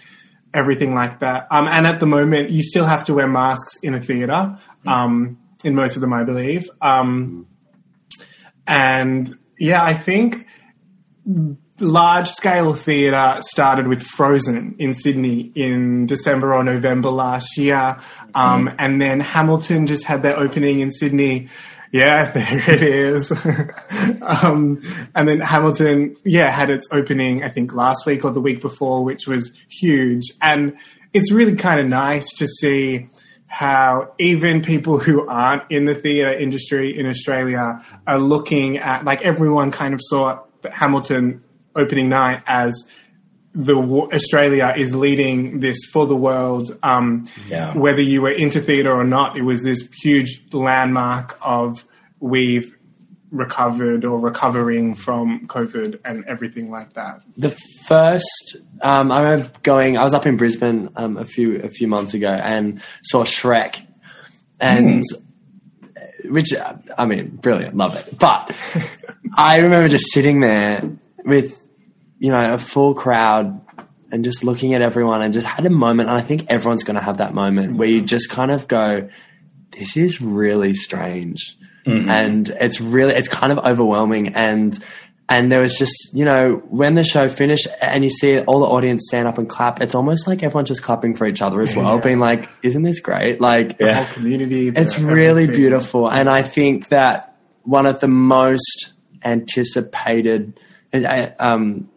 everything 0.52 0.94
like 0.94 1.20
that. 1.20 1.46
Um, 1.50 1.66
and 1.66 1.86
at 1.86 1.98
the 1.98 2.06
moment, 2.06 2.50
you 2.50 2.62
still 2.62 2.84
have 2.84 3.06
to 3.06 3.14
wear 3.14 3.26
masks 3.26 3.78
in 3.82 3.94
a 3.94 4.00
theatre. 4.00 4.58
Um, 4.86 5.38
in 5.64 5.74
most 5.74 5.94
of 5.94 6.02
them, 6.02 6.12
I 6.12 6.24
believe. 6.24 6.68
Um, 6.80 7.46
and 8.66 9.38
yeah, 9.58 9.82
I 9.82 9.94
think 9.94 10.46
large 11.80 12.28
scale 12.28 12.74
theatre 12.74 13.38
started 13.48 13.88
with 13.88 14.02
Frozen 14.02 14.76
in 14.78 14.94
Sydney 14.94 15.52
in 15.54 16.06
December 16.06 16.54
or 16.54 16.62
November 16.64 17.10
last 17.10 17.56
year. 17.56 18.00
Um, 18.34 18.68
mm. 18.68 18.74
And 18.78 19.00
then 19.00 19.20
Hamilton 19.20 19.86
just 19.86 20.04
had 20.04 20.22
their 20.22 20.36
opening 20.36 20.80
in 20.80 20.90
Sydney 20.90 21.48
Yeah, 21.92 22.30
there 22.32 22.74
it 22.74 22.82
is. 22.82 23.30
um, 24.22 24.80
and 25.14 25.28
then 25.28 25.40
Hamilton, 25.40 26.16
yeah, 26.24 26.50
had 26.50 26.70
its 26.70 26.88
opening, 26.90 27.44
I 27.44 27.50
think 27.50 27.74
last 27.74 28.06
week 28.06 28.24
or 28.24 28.30
the 28.30 28.40
week 28.40 28.62
before, 28.62 29.04
which 29.04 29.26
was 29.26 29.52
huge. 29.68 30.24
And 30.40 30.78
it's 31.12 31.30
really 31.30 31.54
kind 31.54 31.80
of 31.80 31.86
nice 31.86 32.26
to 32.36 32.46
see 32.46 33.08
how 33.46 34.14
even 34.18 34.62
people 34.62 34.98
who 34.98 35.26
aren't 35.28 35.70
in 35.70 35.84
the 35.84 35.94
theatre 35.94 36.32
industry 36.32 36.98
in 36.98 37.06
Australia 37.06 37.84
are 38.06 38.18
looking 38.18 38.78
at, 38.78 39.04
like 39.04 39.20
everyone 39.20 39.70
kind 39.70 39.92
of 39.92 40.00
saw 40.02 40.40
Hamilton 40.72 41.44
opening 41.76 42.08
night 42.08 42.42
as 42.46 42.74
the 43.54 43.76
Australia 43.76 44.72
is 44.76 44.94
leading 44.94 45.60
this 45.60 45.76
for 45.92 46.06
the 46.06 46.16
world. 46.16 46.76
Um, 46.82 47.26
Yeah. 47.48 47.76
Whether 47.76 48.00
you 48.00 48.22
were 48.22 48.30
into 48.30 48.60
theatre 48.60 48.92
or 48.92 49.04
not, 49.04 49.36
it 49.36 49.42
was 49.42 49.62
this 49.62 49.88
huge 50.02 50.42
landmark 50.52 51.38
of 51.42 51.84
we've 52.20 52.74
recovered 53.30 54.04
or 54.04 54.18
recovering 54.20 54.94
from 54.94 55.46
COVID 55.48 56.00
and 56.04 56.24
everything 56.26 56.70
like 56.70 56.92
that. 56.94 57.22
The 57.36 57.50
first, 57.86 58.56
um, 58.82 59.10
I 59.10 59.22
remember 59.22 59.50
going. 59.62 59.96
I 59.96 60.02
was 60.04 60.14
up 60.14 60.26
in 60.26 60.36
Brisbane 60.36 60.90
um, 60.96 61.16
a 61.16 61.24
few 61.24 61.60
a 61.60 61.70
few 61.70 61.88
months 61.88 62.14
ago 62.14 62.28
and 62.28 62.82
saw 63.02 63.24
Shrek, 63.24 63.86
and 64.60 65.02
which 66.26 66.50
I 66.96 67.06
mean, 67.06 67.36
brilliant, 67.36 67.76
love 67.76 67.94
it. 67.96 68.18
But 68.18 68.54
I 69.34 69.58
remember 69.58 69.88
just 69.88 70.12
sitting 70.12 70.40
there 70.40 70.88
with 71.24 71.58
you 72.24 72.30
know 72.30 72.54
a 72.54 72.58
full 72.58 72.94
crowd 72.94 73.46
and 74.12 74.24
just 74.24 74.44
looking 74.44 74.74
at 74.74 74.82
everyone 74.82 75.22
and 75.22 75.32
just 75.34 75.46
had 75.46 75.64
a 75.66 75.70
moment. 75.70 76.08
And 76.10 76.16
I 76.18 76.20
think 76.22 76.46
everyone's 76.48 76.84
going 76.84 76.96
to 76.96 77.02
have 77.02 77.16
that 77.18 77.32
moment 77.34 77.76
where 77.78 77.88
you 77.88 78.00
just 78.00 78.30
kind 78.30 78.50
of 78.50 78.68
go, 78.68 79.08
"This 79.70 79.96
is 79.96 80.20
really 80.20 80.74
strange." 80.74 81.56
and 81.84 82.48
it's 82.60 82.80
really 82.80 83.12
it's 83.12 83.26
kind 83.26 83.50
of 83.50 83.58
overwhelming 83.58 84.36
and 84.36 84.78
and 85.28 85.50
there 85.50 85.58
was 85.58 85.76
just 85.76 86.10
you 86.14 86.24
know 86.24 86.62
when 86.70 86.94
the 86.94 87.02
show 87.02 87.28
finished 87.28 87.66
and 87.80 88.04
you 88.04 88.10
see 88.10 88.38
all 88.38 88.60
the 88.60 88.66
audience 88.66 89.02
stand 89.08 89.26
up 89.26 89.36
and 89.36 89.48
clap 89.48 89.82
it's 89.82 89.96
almost 89.96 90.28
like 90.28 90.44
everyone's 90.44 90.68
just 90.68 90.80
clapping 90.84 91.16
for 91.16 91.26
each 91.26 91.42
other 91.42 91.60
as 91.60 91.74
well 91.74 91.98
being 91.98 92.20
like 92.20 92.48
isn't 92.62 92.84
this 92.84 93.00
great 93.00 93.40
like 93.40 93.78
The 93.78 93.94
whole 93.94 94.06
community. 94.14 94.70
the 94.70 94.80
it's 94.80 94.96
really 95.00 95.42
everything. 95.42 95.56
beautiful 95.56 96.08
and 96.08 96.28
i 96.28 96.42
think 96.44 96.86
that 96.90 97.36
one 97.64 97.86
of 97.86 97.98
the 97.98 98.06
most 98.06 98.92
anticipated 99.24 100.60
uh, 100.92 101.26
um, 101.40 101.88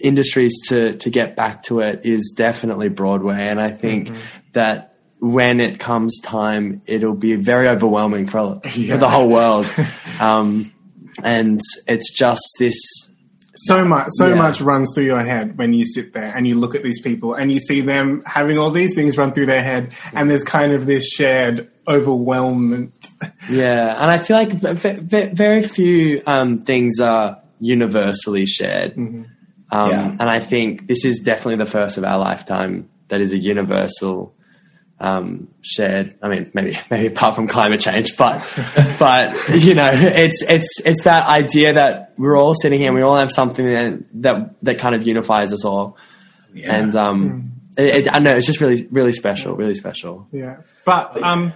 industries 0.00 0.58
to 0.68 0.92
to 0.94 1.10
get 1.10 1.36
back 1.36 1.62
to 1.62 1.80
it 1.80 2.00
is 2.04 2.34
definitely 2.36 2.88
broadway 2.88 3.46
and 3.46 3.60
i 3.60 3.70
think 3.70 4.10
that 4.52 4.94
when 5.18 5.60
it 5.60 5.78
comes 5.78 6.18
time 6.20 6.82
it'll 6.86 7.14
be 7.14 7.36
very 7.36 7.68
overwhelming 7.68 8.26
for, 8.26 8.60
for 8.60 8.96
the 8.98 9.08
whole 9.08 9.28
world 9.28 9.66
um, 10.20 10.72
and 11.22 11.60
it's 11.86 12.12
just 12.12 12.42
this 12.58 12.76
So 13.54 13.84
much, 13.84 14.06
so 14.16 14.28
Yeah. 14.28 14.34
much 14.34 14.60
runs 14.62 14.90
through 14.94 15.04
your 15.04 15.22
head 15.22 15.56
when 15.58 15.74
you 15.74 15.84
sit 15.86 16.14
there 16.14 16.32
and 16.34 16.46
you 16.48 16.54
look 16.56 16.74
at 16.74 16.82
these 16.82 17.00
people 17.02 17.34
and 17.34 17.52
you 17.52 17.60
see 17.60 17.82
them 17.82 18.22
having 18.26 18.58
all 18.58 18.70
these 18.72 18.94
things 18.94 19.16
run 19.18 19.32
through 19.32 19.46
their 19.46 19.62
head, 19.62 19.94
and 20.14 20.28
there's 20.30 20.42
kind 20.42 20.72
of 20.72 20.86
this 20.86 21.06
shared 21.06 21.70
overwhelmment. 21.86 22.92
Yeah, 23.50 23.94
and 24.02 24.10
I 24.10 24.18
feel 24.18 24.36
like 24.38 24.52
v- 24.52 25.00
v- 25.00 25.34
very 25.34 25.62
few 25.62 26.22
um, 26.26 26.62
things 26.62 26.98
are 26.98 27.38
universally 27.60 28.46
shared. 28.46 28.96
Um, 29.72 29.90
Yeah. 29.90 30.16
And 30.20 30.22
I 30.22 30.38
think 30.38 30.86
this 30.86 31.04
is 31.04 31.20
definitely 31.20 31.56
the 31.64 31.70
first 31.70 31.98
of 31.98 32.04
our 32.04 32.18
lifetime 32.18 32.90
that 33.08 33.20
is 33.20 33.32
a 33.32 33.38
universal 33.38 34.34
um, 35.00 35.48
shared. 35.62 36.16
I 36.22 36.28
mean, 36.28 36.50
maybe 36.54 36.78
maybe 36.90 37.06
apart 37.08 37.34
from 37.34 37.48
climate 37.48 37.80
change, 37.80 38.16
but 38.16 38.38
but 38.98 39.34
you 39.50 39.74
know, 39.74 39.90
it's 39.90 40.42
it's 40.48 40.80
it's 40.84 41.04
that 41.04 41.26
idea 41.26 41.72
that 41.72 42.12
we're 42.16 42.36
all 42.36 42.54
sitting 42.54 42.78
here 42.78 42.88
and 42.88 42.94
we 42.94 43.02
all 43.02 43.16
have 43.16 43.32
something 43.32 43.66
that 43.66 44.04
that, 44.22 44.54
that 44.62 44.78
kind 44.78 44.94
of 44.94 45.06
unifies 45.06 45.52
us 45.52 45.64
all. 45.64 45.96
Yeah. 46.54 46.76
And 46.76 46.94
um, 46.94 47.52
it, 47.76 48.06
it, 48.06 48.14
I 48.14 48.18
know 48.18 48.36
it's 48.36 48.46
just 48.46 48.60
really 48.60 48.86
really 48.90 49.12
special, 49.12 49.56
really 49.56 49.74
special. 49.74 50.28
Yeah, 50.30 50.58
but 50.84 51.20
um, 51.22 51.54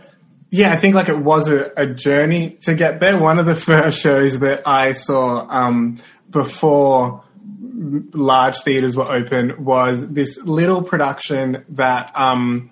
yeah, 0.51 0.73
I 0.73 0.79
think 0.79 0.95
like 0.95 1.09
it 1.09 1.19
was 1.19 1.49
a, 1.49 1.71
a 1.77 1.87
journey 1.87 2.59
to 2.62 2.75
get 2.75 2.99
there. 3.01 3.19
One 3.19 3.39
of 3.39 3.47
the 3.47 3.57
first 3.71 4.01
shows 4.01 4.41
that 4.41 4.67
I 4.67 4.93
saw 4.93 5.47
um, 5.49 5.99
before 6.31 7.23
large 7.77 8.57
theaters 8.59 8.97
were 8.97 9.11
open 9.11 9.64
was 9.64 10.12
this 10.12 10.39
little 10.39 10.83
production 10.83 11.64
that 11.70 12.16
um, 12.16 12.70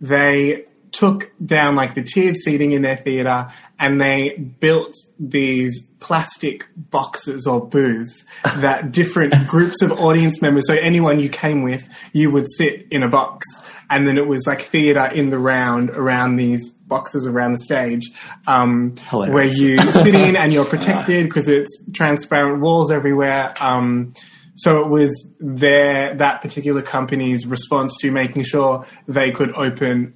they 0.00 0.66
took 0.92 1.32
down 1.44 1.74
like 1.74 1.94
the 1.94 2.02
tiered 2.02 2.36
seating 2.36 2.72
in 2.72 2.82
their 2.82 2.96
theater 2.96 3.48
and 3.78 4.00
they 4.00 4.36
built 4.36 4.94
these 5.18 5.86
plastic 6.00 6.68
boxes 6.76 7.46
or 7.46 7.66
booths 7.66 8.24
that 8.56 8.92
different 8.92 9.34
groups 9.48 9.80
of 9.80 9.90
audience 9.92 10.42
members 10.42 10.66
so 10.66 10.74
anyone 10.74 11.18
you 11.18 11.30
came 11.30 11.62
with 11.62 11.88
you 12.12 12.30
would 12.30 12.46
sit 12.46 12.86
in 12.90 13.02
a 13.02 13.08
box. 13.08 13.46
And 13.88 14.06
then 14.06 14.16
it 14.16 14.26
was 14.26 14.46
like 14.46 14.62
theater 14.62 15.06
in 15.06 15.30
the 15.30 15.38
round 15.38 15.90
around 15.90 16.36
these 16.36 16.72
boxes 16.72 17.26
around 17.26 17.52
the 17.52 17.58
stage 17.58 18.10
um, 18.46 18.94
where 19.10 19.44
you 19.44 19.78
sit 19.78 20.14
in 20.14 20.36
and 20.36 20.52
you're 20.52 20.64
protected 20.76 21.24
because 21.24 21.48
it's 21.48 21.84
transparent 21.92 22.60
walls 22.60 22.90
everywhere 22.90 23.54
um, 23.60 24.12
so 24.54 24.82
it 24.82 24.88
was 24.88 25.28
their 25.40 26.14
that 26.14 26.42
particular 26.42 26.82
company's 26.82 27.46
response 27.46 27.96
to 28.00 28.10
making 28.10 28.42
sure 28.44 28.84
they 29.08 29.30
could 29.30 29.50
open 29.54 30.14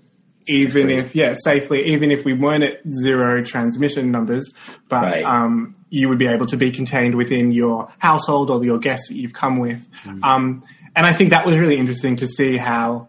even 0.49 0.91
if 0.91 1.15
yeah 1.17 1.35
safely 1.43 1.85
even 1.87 2.11
if 2.11 2.25
we 2.25 2.33
weren't 2.33 2.63
at 2.63 2.81
zero 3.03 3.43
transmission 3.43 4.11
numbers 4.13 4.53
but 4.89 5.03
Right. 5.03 5.25
um, 5.25 5.75
you 5.91 6.09
would 6.09 6.19
be 6.19 6.27
able 6.27 6.47
to 6.47 6.57
be 6.57 6.71
contained 6.71 7.15
within 7.15 7.51
your 7.53 7.89
household 7.99 8.51
or 8.51 8.63
your 8.65 8.79
guests 8.79 9.09
that 9.09 9.15
you've 9.15 9.33
come 9.33 9.59
with. 9.59 9.87
Um, 10.23 10.63
and 10.95 11.07
i 11.07 11.13
think 11.13 11.31
that 11.31 11.47
was 11.47 11.59
really 11.59 11.77
interesting 11.77 12.17
to 12.17 12.27
see 12.29 12.57
how 12.57 13.09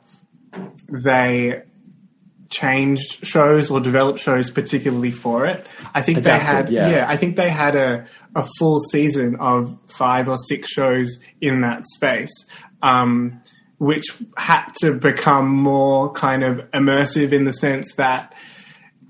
they 0.89 1.61
changed 2.49 3.25
shows 3.25 3.69
or 3.69 3.79
developed 3.79 4.19
shows 4.19 4.49
particularly 4.51 5.11
for 5.11 5.45
it 5.45 5.65
i 5.93 6.01
think 6.01 6.23
they 6.23 6.39
had 6.39 6.71
yeah. 6.71 7.05
I 7.07 7.17
think 7.17 7.35
they 7.35 7.49
had 7.49 7.75
a, 7.75 8.05
a 8.35 8.47
full 8.59 8.79
season 8.79 9.37
of 9.37 9.77
five 9.87 10.27
or 10.27 10.37
six 10.37 10.69
shows 10.69 11.19
in 11.41 11.61
that 11.61 11.87
space, 11.87 12.33
um, 12.81 13.41
which 13.77 14.05
had 14.37 14.71
to 14.81 14.93
become 14.93 15.49
more 15.49 16.11
kind 16.11 16.43
of 16.43 16.59
immersive 16.71 17.31
in 17.31 17.45
the 17.45 17.53
sense 17.53 17.95
that 17.95 18.33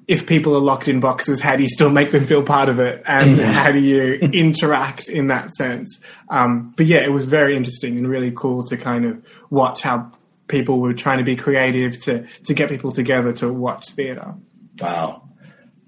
if 0.07 0.25
people 0.25 0.55
are 0.55 0.61
locked 0.61 0.88
in 0.88 1.01
boxes, 1.01 1.41
how 1.41 1.57
do 1.57 1.63
you 1.63 1.69
still 1.69 1.89
make 1.89 2.11
them 2.11 2.25
feel 2.25 2.41
part 2.41 2.69
of 2.69 2.79
it? 2.79 3.03
And 3.05 3.41
how 3.41 3.71
do 3.71 3.79
you 3.79 4.13
interact 4.33 5.09
in 5.09 5.27
that 5.27 5.53
sense? 5.53 5.99
Um, 6.29 6.73
but 6.77 6.85
yeah, 6.85 6.99
it 6.99 7.11
was 7.11 7.25
very 7.25 7.57
interesting 7.57 7.97
and 7.97 8.07
really 8.07 8.31
cool 8.31 8.63
to 8.67 8.77
kind 8.77 9.05
of 9.05 9.21
watch 9.49 9.81
how 9.81 10.11
people 10.47 10.79
were 10.79 10.93
trying 10.93 11.17
to 11.19 11.23
be 11.23 11.35
creative 11.35 11.99
to, 12.03 12.25
to 12.45 12.53
get 12.53 12.69
people 12.69 12.91
together 12.91 13.33
to 13.33 13.51
watch 13.51 13.89
theatre. 13.91 14.35
Wow. 14.79 15.29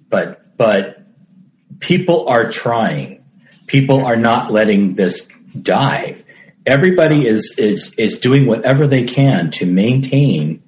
But 0.10 0.58
but 0.58 1.04
people 1.80 2.28
are 2.28 2.50
trying. 2.52 3.24
People 3.68 4.06
are 4.06 4.16
not 4.16 4.52
letting 4.52 4.96
this 4.96 5.28
die. 5.62 6.24
Everybody 6.66 7.26
is 7.26 7.56
is 7.58 7.94
is 7.98 8.20
doing 8.20 8.46
whatever 8.46 8.88
they 8.88 9.04
can 9.04 9.52
to 9.52 9.66
maintain 9.66 10.64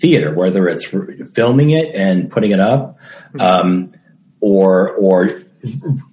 theater, 0.00 0.34
whether 0.34 0.68
it's 0.68 0.86
filming 1.34 1.70
it 1.70 1.94
and 1.94 2.30
putting 2.30 2.50
it 2.50 2.60
up, 2.60 2.98
um, 3.40 3.92
or 4.40 4.90
or 4.92 5.42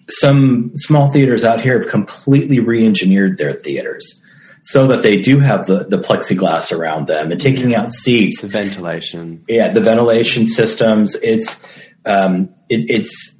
some 0.08 0.72
small 0.76 1.12
theaters 1.12 1.44
out 1.44 1.62
here 1.62 1.80
have 1.80 1.90
completely 1.90 2.60
re-engineered 2.60 3.38
their 3.38 3.54
theaters 3.54 4.22
so 4.70 4.86
that 4.86 5.02
they 5.02 5.20
do 5.20 5.40
have 5.40 5.66
the, 5.66 5.86
the 5.86 5.98
plexiglass 5.98 6.72
around 6.72 7.08
them 7.08 7.32
and 7.32 7.42
taking 7.42 7.74
out 7.74 7.92
seats 7.92 8.42
The 8.42 8.48
ventilation. 8.48 9.44
yeah, 9.48 9.70
the 9.70 9.82
ventilation 9.82 10.46
systems. 10.46 11.16
It's 11.16 11.60
um, 12.06 12.54
it, 12.70 12.92
it's. 12.92 13.36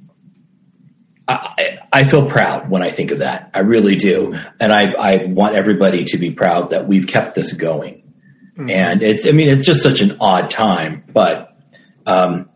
I, 1.28 1.78
I 1.92 2.02
feel 2.02 2.26
proud 2.28 2.68
when 2.68 2.82
I 2.82 2.90
think 2.90 3.12
of 3.12 3.20
that. 3.20 3.52
I 3.54 3.60
really 3.60 3.94
do, 3.94 4.34
and 4.58 4.72
I, 4.72 4.90
I 4.90 5.26
want 5.26 5.54
everybody 5.54 6.02
to 6.06 6.18
be 6.18 6.32
proud 6.32 6.70
that 6.70 6.88
we've 6.88 7.06
kept 7.06 7.36
this 7.36 7.52
going. 7.52 8.12
And 8.58 9.00
it's, 9.00 9.28
I 9.28 9.30
mean, 9.30 9.48
it's 9.48 9.64
just 9.64 9.84
such 9.84 10.00
an 10.00 10.16
odd 10.20 10.50
time, 10.50 11.04
but, 11.12 11.56
um, 12.04 12.50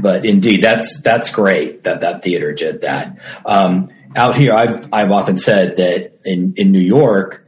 but 0.00 0.24
indeed, 0.24 0.62
that's 0.62 0.98
that's 1.02 1.30
great 1.30 1.82
that 1.84 2.00
that 2.00 2.22
theater 2.22 2.54
did 2.54 2.80
that. 2.80 3.18
Um, 3.44 3.90
out 4.16 4.34
here, 4.34 4.54
I've 4.54 4.88
I've 4.92 5.10
often 5.10 5.36
said 5.36 5.76
that 5.76 6.20
in 6.24 6.54
in 6.56 6.72
New 6.72 6.80
York, 6.80 7.43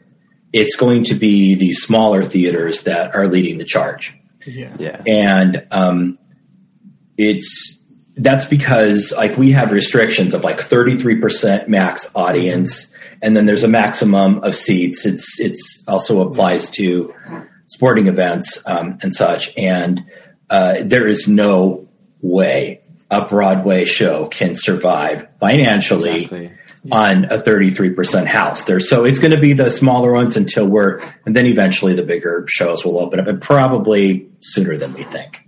it's 0.53 0.77
going 0.77 1.05
to 1.05 1.15
be 1.15 1.55
the 1.55 1.73
smaller 1.73 2.25
theaters 2.25 2.83
that 2.85 3.15
are 3.15 3.27
leading 3.27 3.59
the 3.59 3.65
charge 3.65 4.15
Yeah. 4.47 4.75
Yeah. 4.79 5.03
and 5.07 5.67
um, 5.71 6.19
it's 7.17 7.79
that's 8.17 8.47
because 8.47 9.13
like 9.17 9.37
we 9.37 9.53
have 9.53 9.73
restrictions 9.73 10.35
of 10.35 10.43
like 10.43 10.59
33% 10.59 11.69
max 11.69 12.11
audience 12.15 12.89
and 13.23 13.37
then 13.37 13.45
there's 13.47 13.65
a 13.65 13.69
maximum 13.69 14.39
of 14.43 14.55
seats 14.55 15.05
it's 15.05 15.39
it's 15.39 15.85
also 15.87 16.27
applies 16.29 16.71
to 16.71 17.13
sporting 17.67 18.07
events 18.07 18.63
um, 18.67 18.99
and 19.03 19.15
such 19.15 19.53
and 19.57 20.05
uh, 20.49 20.77
there 20.85 21.07
is 21.07 21.27
no 21.29 21.89
way 22.23 22.81
a 23.11 23.27
Broadway 23.27 23.85
show 23.85 24.27
can 24.29 24.55
survive 24.55 25.27
financially 25.41 26.23
Exactly. 26.25 26.53
On 26.93 27.24
a 27.26 27.39
33% 27.39 28.26
house 28.26 28.64
there. 28.64 28.80
So 28.80 29.05
it's 29.05 29.18
going 29.18 29.32
to 29.32 29.41
be 29.41 29.53
the 29.53 29.70
smaller 29.70 30.12
ones 30.12 30.37
until 30.37 30.66
we're, 30.66 30.99
and 31.24 31.34
then 31.34 31.47
eventually 31.47 31.95
the 31.95 32.03
bigger 32.05 32.45
shows 32.49 32.84
will 32.84 32.99
open 32.99 33.18
up 33.20 33.26
and 33.26 33.41
probably 33.41 34.28
sooner 34.41 34.76
than 34.76 34.93
we 34.95 35.03
think. 35.03 35.43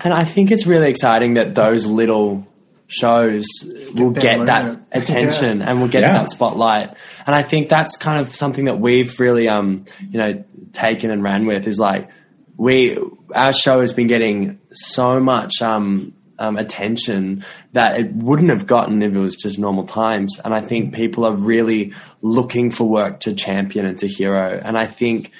And 0.00 0.12
I 0.14 0.24
think 0.24 0.50
it's 0.50 0.66
really 0.66 0.88
exciting 0.88 1.34
that 1.34 1.54
those 1.54 1.86
little 1.86 2.46
shows 2.86 3.44
will 3.94 4.10
get 4.10 4.46
that 4.46 4.64
moment. 4.64 4.86
attention 4.92 5.62
and 5.62 5.80
will 5.80 5.88
get 5.88 6.00
Yeah. 6.02 6.12
that 6.14 6.30
spotlight. 6.30 6.94
And 7.26 7.36
I 7.36 7.42
think 7.42 7.68
that's 7.68 7.96
kind 7.96 8.20
of 8.20 8.34
something 8.34 8.64
that 8.64 8.80
we've 8.80 9.18
really, 9.20 9.48
um, 9.48 9.84
you 10.10 10.18
know, 10.18 10.44
taken 10.72 11.10
and 11.10 11.22
ran 11.22 11.46
with 11.46 11.66
is 11.68 11.78
like 11.78 12.08
we, 12.56 12.98
our 13.34 13.52
show 13.52 13.80
has 13.80 13.92
been 13.92 14.06
getting 14.06 14.58
so 14.72 15.20
much, 15.20 15.62
um, 15.62 16.14
um, 16.40 16.56
attention 16.56 17.44
that 17.72 18.00
it 18.00 18.12
wouldn't 18.12 18.50
have 18.50 18.66
gotten 18.66 19.02
if 19.02 19.14
it 19.14 19.18
was 19.18 19.36
just 19.36 19.58
normal 19.58 19.86
times. 19.86 20.40
And 20.44 20.52
I 20.54 20.60
think 20.60 20.94
people 20.94 21.24
are 21.24 21.34
really 21.34 21.92
looking 22.22 22.70
for 22.70 22.88
work 22.88 23.20
to 23.20 23.34
champion 23.34 23.86
and 23.86 23.98
to 23.98 24.08
hero. 24.08 24.60
And 24.62 24.76
I 24.76 24.86
think 24.86 25.30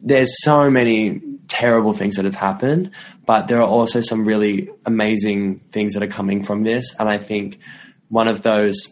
there's 0.00 0.42
so 0.44 0.70
many 0.70 1.20
terrible 1.48 1.92
things 1.92 2.16
that 2.16 2.26
have 2.26 2.36
happened, 2.36 2.90
but 3.26 3.48
there 3.48 3.58
are 3.58 3.66
also 3.66 4.00
some 4.00 4.26
really 4.26 4.68
amazing 4.84 5.60
things 5.72 5.94
that 5.94 6.02
are 6.02 6.08
coming 6.08 6.42
from 6.42 6.62
this. 6.62 6.94
And 6.98 7.08
I 7.08 7.18
think 7.18 7.58
one 8.08 8.28
of 8.28 8.42
those 8.42 8.88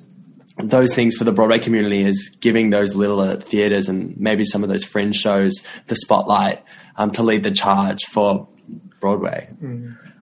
those 0.59 0.94
things 0.94 1.16
for 1.16 1.24
the 1.24 1.32
Broadway 1.32 1.59
community 1.59 2.03
is 2.03 2.36
giving 2.38 2.68
those 2.68 2.94
little 2.94 3.36
theaters 3.36 3.88
and 3.88 4.16
maybe 4.18 4.44
some 4.44 4.62
of 4.62 4.68
those 4.68 4.84
fringe 4.84 5.16
shows 5.16 5.62
the 5.86 5.96
spotlight 5.96 6.62
um, 6.96 7.11
to 7.12 7.22
lead 7.22 7.42
the 7.42 7.50
charge 7.50 8.05
for 8.05 8.48
Broadway. 9.00 9.48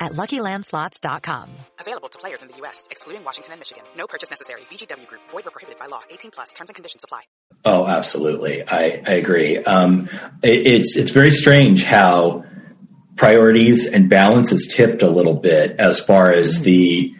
at 0.00 0.12
LuckyLandSlots.com. 0.12 1.50
Available 1.80 2.08
to 2.08 2.18
players 2.18 2.42
in 2.42 2.48
the 2.48 2.56
U.S., 2.58 2.86
excluding 2.90 3.24
Washington 3.24 3.52
and 3.52 3.60
Michigan. 3.60 3.84
No 3.96 4.06
purchase 4.06 4.30
necessary. 4.30 4.62
VGW 4.70 5.06
Group. 5.06 5.22
Void 5.30 5.44
where 5.44 5.50
prohibited 5.50 5.78
by 5.78 5.86
law. 5.86 6.00
18 6.10 6.30
plus. 6.30 6.52
Terms 6.52 6.70
and 6.70 6.74
conditions 6.74 7.04
apply. 7.04 7.22
Oh, 7.64 7.86
absolutely. 7.86 8.62
I, 8.66 9.02
I 9.06 9.12
agree. 9.14 9.58
Um, 9.58 10.08
it, 10.42 10.66
it's 10.66 10.96
it's 10.96 11.10
very 11.10 11.30
strange 11.30 11.82
how 11.82 12.44
priorities 13.16 13.86
and 13.88 14.08
balance 14.08 14.52
is 14.52 14.72
tipped 14.74 15.02
a 15.02 15.10
little 15.10 15.34
bit 15.34 15.78
as 15.78 16.00
far 16.00 16.32
as 16.32 16.62
the. 16.62 17.14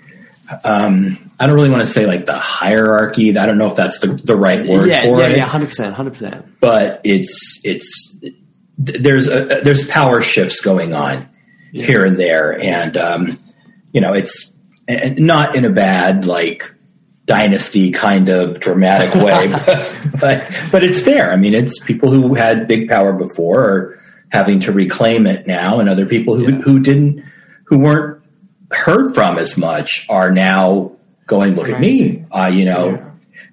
Um, 0.64 1.32
I 1.38 1.46
don't 1.46 1.54
really 1.54 1.70
want 1.70 1.82
to 1.82 1.88
say 1.88 2.06
like 2.06 2.24
the 2.24 2.38
hierarchy. 2.38 3.36
I 3.36 3.46
don't 3.46 3.58
know 3.58 3.70
if 3.70 3.76
that's 3.76 3.98
the, 3.98 4.08
the 4.08 4.36
right 4.36 4.64
word 4.64 4.88
yeah, 4.88 5.02
for 5.02 5.20
yeah, 5.20 5.26
it, 5.26 5.36
yeah, 5.36 5.46
hundred 5.46 5.68
percent, 5.68 5.94
hundred 5.94 6.12
percent. 6.12 6.60
but 6.60 7.02
it's 7.04 7.60
it's 7.64 8.16
there's 8.78 9.28
a, 9.28 9.60
there's 9.62 9.86
power 9.86 10.22
shifts 10.22 10.60
going 10.60 10.94
on 10.94 11.28
here 11.80 12.04
and 12.04 12.16
there, 12.16 12.58
and 12.60 12.96
um, 12.96 13.38
you 13.92 14.00
know 14.00 14.12
it's 14.14 14.52
not 14.88 15.54
in 15.56 15.64
a 15.64 15.70
bad 15.70 16.26
like 16.26 16.74
dynasty 17.26 17.90
kind 17.90 18.28
of 18.30 18.58
dramatic 18.60 19.14
way, 19.22 19.48
but, 19.48 20.10
but 20.20 20.62
but 20.72 20.84
it's 20.84 21.02
there. 21.02 21.30
I 21.30 21.36
mean, 21.36 21.54
it's 21.54 21.78
people 21.82 22.10
who 22.10 22.34
had 22.34 22.66
big 22.68 22.88
power 22.88 23.12
before 23.12 23.60
are 23.62 23.98
having 24.30 24.60
to 24.60 24.72
reclaim 24.72 25.26
it 25.26 25.46
now, 25.46 25.80
and 25.80 25.88
other 25.88 26.06
people 26.06 26.36
who 26.36 26.52
who 26.60 26.80
didn't 26.80 27.24
who 27.64 27.78
weren't 27.78 28.22
heard 28.72 29.14
from 29.14 29.38
as 29.38 29.56
much 29.56 30.06
are 30.08 30.30
now 30.30 30.92
going, 31.26 31.54
look 31.54 31.68
at 31.68 31.80
me, 31.80 32.24
uh, 32.30 32.50
you 32.52 32.64
know. 32.64 33.04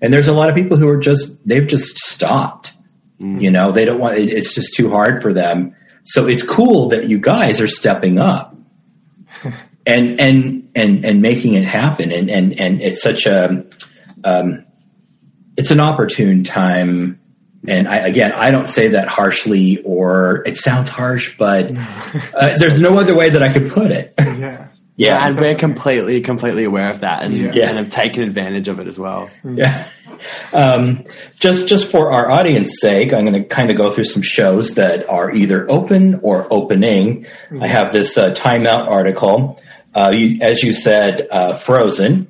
And 0.01 0.13
there's 0.13 0.27
a 0.27 0.33
lot 0.33 0.49
of 0.49 0.55
people 0.55 0.77
who 0.77 0.87
are 0.89 0.97
just 0.99 1.35
they've 1.47 1.67
just 1.67 1.97
stopped. 1.97 2.73
You 3.41 3.49
know, 3.49 3.71
they 3.71 3.85
don't 3.85 3.99
want 3.99 4.17
it- 4.17 4.29
it's 4.29 4.53
just 4.53 4.73
too 4.73 4.89
hard 4.89 5.21
for 5.21 5.31
them. 5.33 5.73
So 6.05 6.27
it's 6.27 6.43
cool 6.43 6.89
that 6.89 7.09
you 7.09 7.19
guys 7.19 7.59
are 7.61 7.67
stepping 7.67 8.17
up 8.19 8.55
and 9.85 10.19
and 10.19 10.71
and 10.75 11.05
and 11.05 11.21
making 11.21 11.53
it 11.55 11.63
happen 11.65 12.11
and 12.11 12.29
and 12.29 12.59
and 12.59 12.81
it's 12.81 13.01
such 13.01 13.25
a 13.25 13.65
um 14.23 14.65
it's 15.57 15.71
an 15.71 15.79
opportune 15.79 16.43
time 16.43 17.19
and 17.67 17.87
I, 17.87 17.97
again, 18.07 18.31
I 18.31 18.51
don't 18.51 18.67
say 18.69 18.89
that 18.89 19.07
harshly, 19.07 19.81
or 19.83 20.43
it 20.45 20.55
sounds 20.55 20.87
harsh, 20.87 21.35
but 21.35 21.71
uh, 22.35 22.53
there's 22.59 22.79
no 22.79 22.99
other 22.99 23.15
way 23.15 23.31
that 23.31 23.41
I 23.41 23.51
could 23.51 23.71
put 23.71 23.89
it. 23.89 24.13
Yeah. 24.19 24.67
Yeah, 24.97 25.25
and 25.27 25.35
we're 25.35 25.55
completely, 25.55 26.21
completely 26.21 26.63
aware 26.65 26.91
of 26.91 26.99
that, 26.99 27.23
and, 27.23 27.35
Yeah. 27.35 27.67
and 27.67 27.77
have 27.77 27.89
taken 27.89 28.21
advantage 28.21 28.67
of 28.67 28.79
it 28.79 28.85
as 28.87 28.99
well. 28.99 29.31
Yeah. 29.43 29.87
Um, 30.53 31.05
just 31.35 31.67
just 31.67 31.91
for 31.91 32.11
our 32.11 32.29
audience 32.29 32.79
sake, 32.79 33.13
I'm 33.13 33.25
going 33.25 33.41
to 33.41 33.43
kind 33.43 33.69
of 33.71 33.77
go 33.77 33.89
through 33.89 34.05
some 34.05 34.21
shows 34.21 34.75
that 34.75 35.07
are 35.09 35.31
either 35.31 35.69
open 35.69 36.19
or 36.21 36.47
opening. 36.51 37.25
I 37.59 37.67
have 37.67 37.93
this 37.93 38.17
uh, 38.17 38.33
timeout 38.33 38.87
article. 38.87 39.61
Uh, 39.93 40.11
you, 40.13 40.41
as 40.41 40.61
you 40.61 40.73
said, 40.73 41.27
uh, 41.31 41.57
Frozen, 41.57 42.29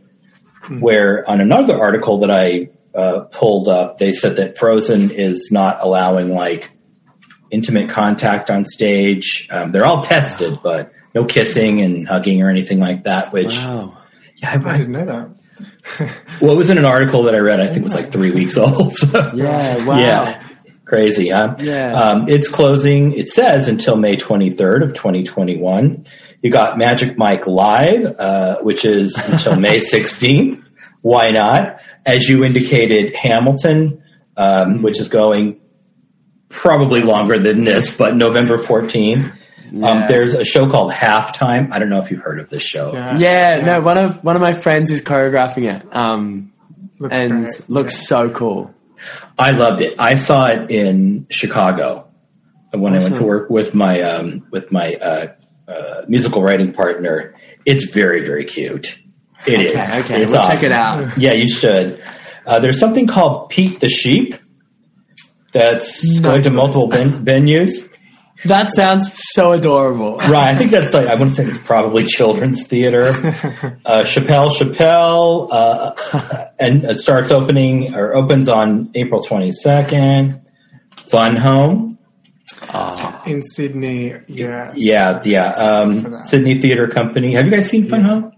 where 0.79 1.27
on 1.29 1.41
another 1.41 1.79
article 1.79 2.19
that 2.19 2.31
I 2.31 2.69
uh, 2.93 3.21
pulled 3.31 3.67
up, 3.67 3.97
they 3.97 4.11
said 4.11 4.37
that 4.37 4.57
Frozen 4.57 5.11
is 5.11 5.49
not 5.51 5.79
allowing 5.81 6.29
like 6.29 6.71
intimate 7.51 7.89
contact 7.89 8.49
on 8.49 8.65
stage. 8.65 9.47
Um, 9.51 9.71
they're 9.71 9.85
all 9.85 10.01
tested, 10.01 10.59
but 10.63 10.91
no 11.13 11.25
kissing 11.25 11.81
and 11.81 12.07
hugging 12.07 12.41
or 12.41 12.49
anything 12.49 12.79
like 12.79 13.03
that. 13.03 13.31
Which 13.31 13.57
Wow. 13.57 13.97
yeah, 14.37 14.61
I 14.63 14.69
I, 14.69 14.77
didn't 14.77 14.93
know 14.93 15.05
that. 15.05 15.29
well, 16.41 16.51
it 16.51 16.57
was 16.57 16.69
in 16.69 16.77
an 16.77 16.85
article 16.85 17.23
that 17.23 17.35
I 17.35 17.39
read. 17.39 17.59
I 17.59 17.67
think 17.67 17.77
it 17.77 17.83
was 17.83 17.95
like 17.95 18.11
three 18.11 18.31
weeks 18.31 18.57
old. 18.57 18.95
So. 18.95 19.31
Yeah, 19.33 19.85
wow. 19.85 19.97
Yeah. 19.97 20.43
Crazy, 20.85 21.29
huh? 21.29 21.55
Yeah. 21.59 21.93
Um, 21.93 22.29
it's 22.29 22.47
closing, 22.47 23.13
it 23.13 23.29
says, 23.29 23.67
until 23.67 23.95
May 23.95 24.17
23rd 24.17 24.83
of 24.83 24.93
2021. 24.93 26.05
You 26.43 26.51
got 26.51 26.77
Magic 26.77 27.17
Mike 27.17 27.47
Live, 27.47 28.05
uh, 28.19 28.59
which 28.61 28.85
is 28.85 29.17
until 29.17 29.59
May 29.59 29.79
16th. 29.91 30.63
Why 31.01 31.31
not? 31.31 31.81
As 32.05 32.29
you 32.29 32.43
indicated, 32.43 33.15
Hamilton, 33.15 34.03
um, 34.37 34.83
which 34.83 34.99
is 34.99 35.07
going 35.07 35.59
probably 36.49 37.01
longer 37.01 37.39
than 37.39 37.63
this, 37.63 37.95
but 37.95 38.15
November 38.15 38.57
14th. 38.57 39.35
Um, 39.83 40.05
there's 40.07 40.33
a 40.33 40.45
show 40.45 40.69
called 40.69 40.91
Halftime. 40.91 41.71
I 41.71 41.79
don't 41.79 41.89
know 41.89 42.01
if 42.01 42.09
you've 42.11 42.21
heard 42.21 42.39
of 42.39 42.49
this 42.49 42.63
show. 42.63 42.93
Yeah. 42.93 43.17
Yeah, 43.17 43.65
no, 43.65 43.81
one 43.81 43.97
of 43.97 44.23
one 44.23 44.35
of 44.35 44.41
my 44.41 44.53
friends 44.53 44.91
is 44.91 45.01
choreographing 45.01 45.73
it, 45.73 45.95
um, 45.95 46.53
Looks 46.99 47.15
and 47.17 47.45
great. 47.45 47.69
looks 47.69 48.07
so 48.07 48.29
cool. 48.29 48.73
I 49.37 49.51
loved 49.51 49.81
it. 49.81 49.95
I 49.99 50.15
saw 50.15 50.47
it 50.47 50.71
in 50.71 51.27
Chicago 51.29 52.07
when 52.71 52.93
I 52.93 52.99
went 52.99 53.15
to 53.17 53.23
work 53.23 53.49
with 53.49 53.75
my 53.75 54.01
um, 54.01 54.47
with 54.51 54.71
my 54.71 54.95
uh, 54.95 55.33
uh, 55.67 56.01
musical 56.07 56.41
writing 56.41 56.71
partner. 56.73 57.35
It's 57.65 57.89
very 57.89 58.21
very 58.25 58.45
cute. 58.45 59.01
It 59.45 59.59
is. 59.61 59.75
Okay, 59.75 59.99
okay, 59.99 60.23
It's 60.23 60.31
we'll 60.31 60.43
check 60.47 60.63
it 60.63 60.71
out. 60.71 61.17
Yeah, 61.17 61.33
you 61.33 61.49
should. 61.49 62.01
Uh, 62.45 62.59
there's 62.59 62.79
something 62.79 63.07
called 63.07 63.49
Pete 63.49 63.79
the 63.79 63.89
Sheep 63.89 64.35
that's 65.51 66.19
going 66.21 66.43
to 66.43 66.49
multiple 66.49 66.87
ven- 66.89 67.25
venues. 67.25 67.89
That 68.45 68.69
sounds 68.71 69.11
so 69.33 69.51
adorable. 69.53 70.17
Right, 70.25 70.49
I 70.49 70.55
think 70.55 70.71
that's 70.71 70.93
like 70.93 71.07
I 71.07 71.15
want 71.15 71.31
to 71.31 71.35
say 71.35 71.45
it's 71.45 71.57
probably 71.57 72.03
children's 72.05 72.65
theater. 72.67 73.11
Uh, 73.85 74.03
Chappelle 74.03 74.49
Chappelle, 74.51 75.47
uh, 75.51 76.47
and 76.59 76.83
it 76.83 76.99
starts 76.99 77.29
opening 77.31 77.95
or 77.95 78.15
opens 78.15 78.49
on 78.49 78.91
April 78.95 79.21
twenty 79.21 79.51
second. 79.51 80.41
Fun 80.97 81.35
Home, 81.35 81.99
In 83.27 83.43
Sydney, 83.43 84.15
yeah. 84.27 84.73
yeah, 84.75 85.21
yeah. 85.23 85.49
Um. 85.51 86.23
Sydney 86.23 86.59
Theater 86.59 86.87
Company. 86.87 87.33
Have 87.33 87.45
you 87.45 87.51
guys 87.51 87.69
seen 87.69 87.89
Fun 87.89 88.03
Home? 88.03 88.31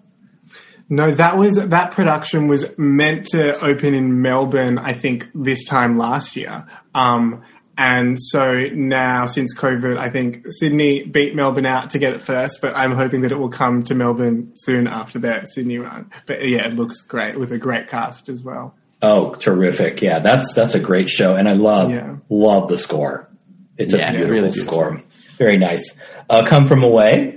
No, 0.89 1.11
that 1.11 1.37
was 1.37 1.55
that 1.55 1.91
production 1.91 2.47
was 2.47 2.77
meant 2.77 3.25
to 3.27 3.59
open 3.59 3.93
in 3.93 4.21
Melbourne, 4.21 4.79
I 4.79 4.93
think, 4.93 5.27
this 5.35 5.65
time 5.65 5.97
last 5.97 6.35
year. 6.35 6.65
Um, 6.95 7.43
and 7.77 8.17
so 8.19 8.67
now, 8.73 9.25
since 9.27 9.55
COVID, 9.55 9.97
I 9.97 10.09
think 10.09 10.45
Sydney 10.49 11.03
beat 11.03 11.35
Melbourne 11.35 11.65
out 11.65 11.91
to 11.91 11.99
get 11.99 12.13
it 12.13 12.21
first, 12.21 12.59
but 12.61 12.75
I'm 12.75 12.93
hoping 12.93 13.21
that 13.21 13.31
it 13.31 13.37
will 13.37 13.49
come 13.49 13.83
to 13.83 13.95
Melbourne 13.95 14.51
soon 14.55 14.87
after 14.87 15.19
their 15.19 15.45
Sydney 15.45 15.77
run. 15.77 16.09
But 16.25 16.45
yeah, 16.47 16.65
it 16.67 16.73
looks 16.73 17.01
great 17.01 17.39
with 17.39 17.51
a 17.51 17.57
great 17.57 17.87
cast 17.87 18.29
as 18.29 18.41
well. 18.41 18.75
Oh, 19.01 19.35
terrific! 19.35 20.01
Yeah, 20.01 20.19
that's 20.19 20.53
that's 20.53 20.73
a 20.75 20.79
great 20.79 21.07
show, 21.09 21.35
and 21.35 21.47
I 21.47 21.53
love 21.53 21.91
Yeah. 21.91 22.15
love 22.29 22.67
the 22.67 22.77
score. 22.79 23.29
It's 23.77 23.93
a 23.93 23.97
beautiful 23.97 24.19
really 24.29 24.41
beautiful. 24.49 24.65
score. 24.65 25.01
Very 25.37 25.57
nice. 25.57 25.95
Uh, 26.29 26.43
Come 26.45 26.65
from 26.65 26.81
Away 26.83 27.35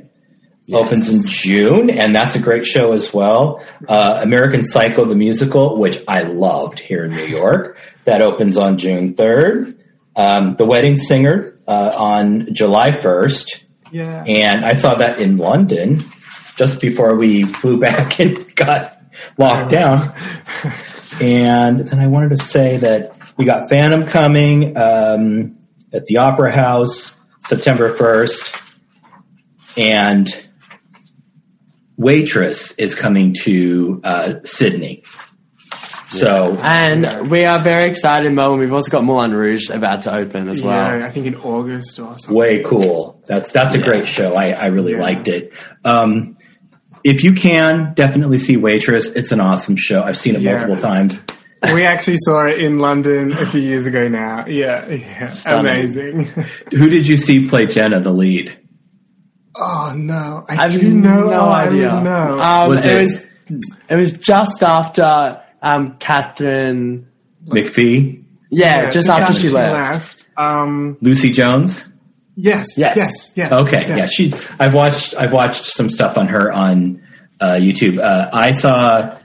opens 0.73 1.13
in 1.13 1.23
June, 1.27 1.91
and 1.91 2.15
that's 2.15 2.37
a 2.37 2.39
great 2.39 2.65
show 2.65 2.93
as 2.93 3.13
well. 3.13 3.63
Uh, 3.89 4.21
American 4.23 4.65
Psycho 4.65 5.05
the 5.05 5.17
musical, 5.17 5.77
which 5.77 5.99
I 6.09 6.23
loved 6.23 6.79
here 6.79 7.05
in 7.05 7.11
New 7.13 7.27
York, 7.27 7.77
that 8.05 8.23
opens 8.23 8.57
on 8.57 8.79
June 8.79 9.15
third. 9.15 9.77
Um, 10.17 10.57
The 10.57 10.65
Wedding 10.65 10.97
Singer 10.97 11.59
uh, 11.67 11.95
on 11.97 12.53
July 12.53 12.93
1st. 12.93 13.63
Yeah. 13.93 14.25
And 14.27 14.65
I 14.65 14.75
saw 14.75 14.95
that 14.97 15.21
in 15.21 15.37
London 15.37 16.03
just 16.57 16.81
before 16.81 17.17
we 17.17 17.45
flew 17.45 17.79
back 17.79 18.21
and 18.21 18.55
got 18.55 19.01
locked 19.39 19.71
down. 19.71 20.13
And 21.21 21.81
then 21.87 21.99
I 21.99 22.07
wanted 22.07 22.31
to 22.31 22.37
say 22.37 22.79
that 22.79 23.17
we 23.37 23.45
got 23.45 23.69
Phantom 23.69 24.07
coming 24.07 24.77
um, 24.77 25.59
at 25.93 26.07
the 26.07 26.19
Opera 26.19 26.53
House 26.53 27.17
September 27.41 27.95
1st. 27.95 28.57
And 29.77 30.29
Waitress 31.97 32.73
is 32.73 32.95
coming 32.95 33.35
to 33.43 34.01
uh, 34.03 34.35
Sydney. 34.45 35.05
So, 36.11 36.57
And 36.63 37.31
we 37.31 37.45
are 37.45 37.59
very 37.61 37.89
excited 37.89 38.27
in 38.27 38.35
Melbourne. 38.35 38.59
We've 38.59 38.73
also 38.73 38.91
got 38.91 39.05
Moulin 39.05 39.33
Rouge 39.33 39.71
about 39.71 40.03
to 40.03 40.15
open 40.15 40.49
as 40.49 40.61
well. 40.61 40.99
Yeah, 40.99 41.07
I 41.07 41.11
think 41.11 41.27
in 41.27 41.37
August 41.37 41.99
or 42.01 42.19
something. 42.19 42.35
way 42.37 42.63
cool. 42.65 43.23
That's 43.29 43.53
that's 43.53 43.75
a 43.77 43.79
great 43.81 44.09
show. 44.09 44.35
I, 44.35 44.51
I 44.51 44.67
really 44.67 44.97
liked 44.97 45.29
it. 45.29 45.53
Um, 45.85 46.37
if 47.05 47.23
you 47.23 47.33
can, 47.35 47.95
definitely 47.95 48.39
see 48.39 48.57
Waitress. 48.57 49.11
It's 49.11 49.31
an 49.33 49.41
awesome 49.41 49.77
show. 49.77 50.03
I've 50.03 50.19
seen 50.19 50.35
it 50.35 50.41
Yeah. 50.43 50.59
multiple 50.59 50.77
times. 50.77 51.21
We 51.73 51.85
actually 51.85 52.17
saw 52.19 52.47
it 52.47 52.59
in 52.59 52.79
London 52.81 53.33
a 53.33 53.47
few 53.47 53.61
years 53.61 53.87
ago 53.87 54.09
now. 54.09 54.47
Yeah, 54.47 54.89
yeah. 54.89 55.33
Amazing. 55.47 56.25
Who 56.73 56.89
did 56.91 57.07
you 57.07 57.19
see 57.19 57.47
play 57.47 57.67
Jenna, 57.67 58.01
the 58.01 58.13
lead? 58.13 58.57
oh 59.57 59.93
no, 59.97 60.45
I, 60.49 60.53
I 60.57 60.69
have 60.69 60.81
do 60.81 60.91
know. 60.91 61.29
no 61.29 61.43
I 61.43 61.67
idea. 61.67 61.95
would 61.95 62.03
know. 62.05 62.41
Um, 62.41 62.69
Was 62.71 62.85
it, 62.87 62.93
it- 62.93 63.01
was 63.03 63.27
it 63.91 63.97
was 63.97 64.13
just 64.15 64.63
after 64.63 65.43
um, 65.63 65.97
Katharine. 65.99 67.07
McPhee, 67.47 68.25
Yeah, 68.51 68.91
just 68.91 69.09
after 69.09 69.33
she 69.35 69.49
left. 69.49 69.73
left. 70.29 70.29
Um, 70.37 70.97
Lucie 71.01 71.33
Jones. 71.33 71.85
yes, 72.37 72.77
Yes. 72.77 72.97
yes, 72.97 73.33
yes. 73.35 73.53
Okay, 73.53 73.89
yeah. 73.89 74.07
she. 74.07 74.33
I've 74.59 74.75
watched. 74.75 75.15
I've 75.17 75.33
watched 75.33 75.65
some 75.65 75.89
stuff 75.89 76.17
on 76.19 76.29
her 76.29 76.53
on 76.53 77.03
uh, 77.41 77.55
YouTube. 77.61 77.99
Uh, 77.99 78.29
I 78.33 78.53
saw 78.53 79.19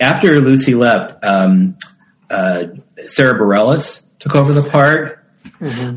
after 0.00 0.40
Lucie 0.40 0.74
left, 0.74 1.24
um, 1.24 1.76
uh, 2.30 2.64
Sara 3.06 3.38
Bareilles 3.38 4.02
took 4.18 4.34
over 4.34 4.52
the 4.52 4.62
part. 4.68 5.18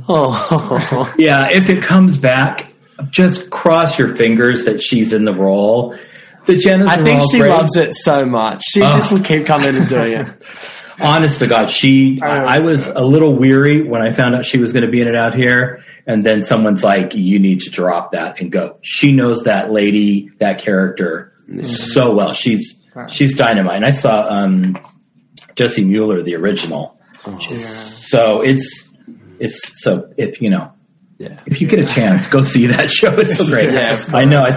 Oh, 0.08 1.14
Yeah, 1.18 1.50
if 1.52 1.70
it 1.70 1.82
comes 1.84 2.18
back, 2.18 2.72
just 3.10 3.50
cross 3.50 3.98
your 4.00 4.16
fingers 4.16 4.66
that 4.66 4.82
she's 4.82 5.12
in 5.14 5.26
the 5.26 5.34
role. 5.36 5.96
The 6.46 6.56
Jenna's 6.58 6.88
I 6.90 6.98
think 7.04 7.24
she 7.32 7.40
great. 7.40 7.50
loves 7.50 7.76
it 7.76 7.94
so 7.94 8.26
much. 8.26 8.64
She 8.70 8.82
Oh. 8.82 8.90
just 8.96 9.12
will 9.12 9.20
keep 9.22 9.46
coming 9.46 9.76
and 9.76 9.88
doing 9.88 10.14
it. 10.22 10.28
Honest 11.02 11.40
to 11.40 11.48
God, 11.48 11.70
she. 11.70 12.22
I 12.22 12.28
I, 12.44 12.56
I 12.56 12.60
was 12.60 12.88
a 12.88 13.04
little 13.04 13.36
weary 13.36 13.82
when 13.82 14.02
I 14.02 14.14
found 14.14 14.34
out 14.36 14.46
she 14.46 14.58
was 14.58 14.72
going 14.72 14.86
to 14.86 14.92
be 14.92 15.02
in 15.02 15.10
it 15.10 15.16
out 15.16 15.34
here, 15.36 15.84
and 16.08 16.24
then 16.26 16.42
someone's 16.42 16.84
like, 16.86 17.14
"You 17.14 17.38
need 17.40 17.60
to 17.62 17.70
drop 17.70 18.14
that 18.14 18.40
and 18.40 18.50
go." 18.50 18.78
She 18.82 19.12
knows 19.12 19.44
that 19.44 19.72
lady, 19.72 20.30
that 20.40 20.60
character, 20.60 21.34
so 21.64 22.16
well. 22.16 22.32
She's 22.32 22.76
she's 23.10 23.36
dynamite. 23.36 23.76
And 23.76 23.86
I 23.86 23.92
saw 23.92 24.26
um, 24.30 24.78
Jessie 25.56 25.84
Mueller, 25.84 26.22
the 26.22 26.36
original. 26.38 26.98
So 27.42 28.42
it's 28.42 28.90
it's 29.40 29.84
so 29.84 30.14
if 30.16 30.40
you 30.42 30.50
know 30.50 30.72
Yeah. 31.18 31.38
if 31.46 31.60
you 31.62 31.68
get 31.68 31.80
a 31.80 31.86
chance, 31.86 32.28
go 32.28 32.42
see 32.44 32.68
that 32.68 32.90
show. 33.00 33.10
It's 33.20 33.36
so 33.36 33.46
great. 33.46 33.74
Yeah. 33.74 34.02
I 34.14 34.24
know. 34.24 34.42
I 34.44 34.52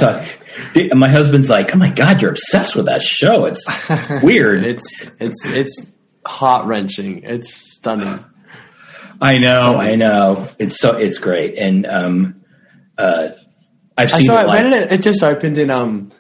thought 0.75 0.95
my 0.97 1.09
husband's 1.09 1.51
like, 1.51 1.75
"Oh 1.75 1.79
my 1.79 1.91
god, 1.91 2.21
you're 2.23 2.31
obsessed 2.33 2.77
with 2.77 2.87
that 2.87 3.03
show." 3.03 3.45
It's 3.47 3.65
weird. 4.23 4.65
It's 4.65 5.07
it's 5.21 5.47
it's 5.47 5.91
heart 6.27 6.67
wrenching. 6.67 7.23
It's 7.25 7.53
stunning. 7.55 8.25
I 9.21 9.39
know, 9.39 9.77
I 9.81 9.97
know. 9.97 10.49
It's 10.59 10.79
so 10.79 10.97
it's 10.97 11.19
great, 11.19 11.57
and 11.59 11.87
um, 11.87 12.45
uh, 12.97 13.31
I've 13.97 14.13
I 14.15 14.17
seen 14.19 14.27
saw 14.27 14.39
it. 14.41 14.45
it. 14.45 14.47
Like, 14.47 14.63
When 14.63 14.71
did 14.73 14.83
it? 14.85 14.93
It 14.93 15.03
just 15.03 15.23
opened 15.23 15.59
in 15.59 15.71
um. 15.71 16.11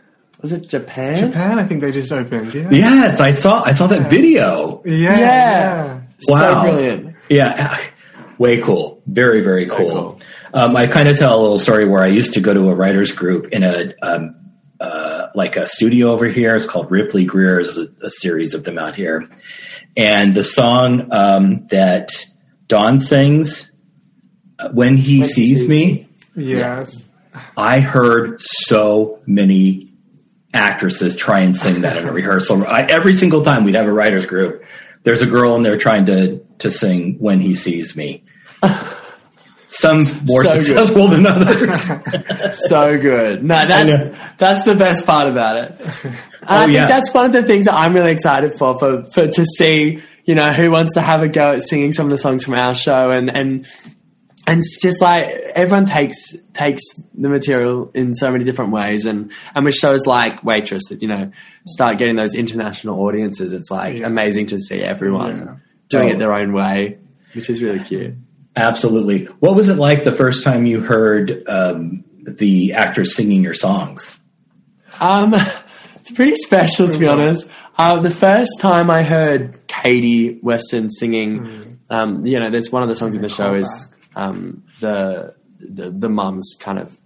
Was 0.40 0.52
it 0.52 0.68
Japan? 0.68 1.16
Japan, 1.30 1.58
I 1.58 1.64
think 1.64 1.80
they 1.80 1.90
just 1.90 2.12
opened. 2.12 2.54
Yeah, 2.54 2.68
yes, 2.70 3.18
I 3.20 3.32
saw. 3.32 3.62
I 3.64 3.72
saw 3.72 3.88
that 3.88 4.08
video. 4.08 4.82
yeah, 4.84 4.92
Yeah. 4.94 5.18
yeah. 5.18 6.00
Wow. 6.28 6.62
So 6.62 6.62
brilliant. 6.62 7.16
Yeah, 7.28 7.78
way 8.38 8.58
cool. 8.60 9.02
Very, 9.06 9.40
very 9.40 9.66
cool. 9.66 9.90
cool. 9.90 10.17
Um, 10.52 10.76
I 10.76 10.86
kind 10.86 11.08
of 11.08 11.18
tell 11.18 11.38
a 11.38 11.40
little 11.40 11.58
story 11.58 11.86
where 11.86 12.02
I 12.02 12.08
used 12.08 12.34
to 12.34 12.40
go 12.40 12.54
to 12.54 12.70
a 12.70 12.74
writers 12.74 13.12
group 13.12 13.48
in 13.48 13.62
a 13.62 13.94
um, 14.02 14.34
uh, 14.80 15.28
like 15.34 15.56
a 15.56 15.66
studio 15.66 16.10
over 16.10 16.26
here. 16.26 16.54
It's 16.56 16.66
called 16.66 16.90
Ripley-Grier. 16.90 17.54
There's 17.54 17.76
a, 17.76 17.88
a 18.02 18.10
series 18.10 18.54
of 18.54 18.64
them 18.64 18.78
out 18.78 18.94
here, 18.94 19.24
and 19.96 20.34
the 20.34 20.44
song 20.44 21.08
um, 21.12 21.66
that 21.68 22.10
Dawn 22.66 23.00
sings 23.00 23.70
uh, 24.58 24.70
when 24.70 24.96
he 24.96 25.20
When 25.20 25.28
He 25.28 25.32
sees, 25.32 25.60
Sees 25.60 25.68
me. 25.68 26.08
Yes. 26.36 27.04
I 27.56 27.80
heard 27.80 28.40
so 28.40 29.20
many 29.26 29.92
actresses 30.54 31.14
try 31.14 31.40
and 31.40 31.54
sing 31.54 31.82
that 31.82 31.96
in 31.96 32.08
a 32.08 32.12
rehearsal. 32.12 32.66
I, 32.66 32.82
every 32.82 33.12
single 33.12 33.42
time 33.42 33.64
we'd 33.64 33.74
have 33.74 33.86
a 33.86 33.92
writers 33.92 34.26
group, 34.26 34.64
there's 35.02 35.22
a 35.22 35.26
girl 35.26 35.54
in 35.56 35.62
there 35.62 35.76
trying 35.76 36.06
to 36.06 36.38
to 36.58 36.70
sing 36.70 37.18
"When 37.18 37.40
He 37.40 37.54
Sees 37.54 37.94
Me." 37.96 38.24
Some 39.68 39.98
more 40.24 40.44
So 40.44 40.54
good. 40.54 40.64
successful 40.64 41.08
than 41.08 41.26
others. 41.26 42.68
so 42.68 42.98
good. 42.98 43.44
No, 43.44 43.66
that's 43.66 44.18
that's 44.38 44.64
the 44.64 44.74
best 44.74 45.04
part 45.06 45.28
about 45.28 45.56
it. 45.56 45.80
And 45.80 46.16
I 46.42 46.60
think 46.64 46.72
yeah. 46.74 46.86
that's 46.88 47.12
one 47.12 47.26
of 47.26 47.32
the 47.32 47.42
things 47.42 47.66
that 47.66 47.74
I'm 47.74 47.92
really 47.92 48.12
excited 48.12 48.54
for, 48.54 48.78
for 48.78 49.04
for 49.04 49.28
to 49.28 49.44
see, 49.44 50.00
you 50.24 50.34
know, 50.34 50.52
who 50.52 50.70
wants 50.70 50.94
to 50.94 51.02
have 51.02 51.22
a 51.22 51.28
go 51.28 51.52
at 51.52 51.62
singing 51.62 51.92
some 51.92 52.06
of 52.06 52.10
the 52.10 52.18
songs 52.18 52.44
from 52.44 52.54
our 52.54 52.74
show 52.74 53.10
and 53.10 53.28
and 53.34 53.66
and 54.46 54.60
it's 54.60 54.80
just 54.80 55.02
like 55.02 55.26
everyone 55.54 55.84
takes 55.84 56.34
takes 56.54 56.82
the 57.14 57.28
material 57.28 57.90
in 57.92 58.14
so 58.14 58.30
many 58.32 58.44
different 58.44 58.72
ways 58.72 59.04
and 59.04 59.30
and 59.54 59.64
with 59.66 59.74
shows 59.74 60.06
like 60.06 60.42
Waitress 60.42 60.88
that, 60.88 61.02
you 61.02 61.08
know, 61.08 61.30
start 61.66 61.98
getting 61.98 62.16
those 62.16 62.34
international 62.34 62.98
audiences, 63.00 63.52
it's 63.52 63.70
like 63.70 64.00
amazing 64.02 64.46
to 64.46 64.58
see 64.58 64.80
everyone 64.80 65.60
doing 65.90 66.08
Oh. 66.08 66.12
it 66.12 66.18
their 66.18 66.32
own 66.32 66.54
way, 66.54 66.96
which 67.34 67.50
is 67.50 67.62
really 67.62 67.80
cute. 67.80 68.14
Absolutely. 68.58 69.26
What 69.40 69.54
was 69.54 69.68
it 69.68 69.76
like 69.76 70.04
the 70.04 70.12
first 70.12 70.42
time 70.42 70.66
you 70.66 70.80
heard 70.80 71.48
um, 71.48 72.04
the 72.24 72.72
actors 72.72 73.14
singing 73.14 73.42
your 73.42 73.54
songs? 73.54 74.18
Um, 75.00 75.34
it's 75.94 76.10
pretty 76.10 76.34
special 76.36 76.88
to 76.88 76.98
be 76.98 77.06
honest. 77.06 77.48
Uh, 77.76 78.00
the 78.00 78.10
first 78.10 78.58
time 78.58 78.90
I 78.90 79.04
heard 79.04 79.66
Katie 79.68 80.40
Weston 80.42 80.90
singing, 80.90 81.78
um, 81.88 82.26
you 82.26 82.40
know, 82.40 82.50
there's 82.50 82.72
one 82.72 82.82
of 82.82 82.88
the 82.88 82.96
songs 82.96 83.14
in 83.14 83.22
the 83.22 83.28
show 83.28 83.54
is 83.54 83.94
um, 84.16 84.64
the 84.80 85.36
the 85.60 85.90
the 85.90 86.08
mum's 86.08 86.56
kind 86.58 86.78
of 86.78 86.98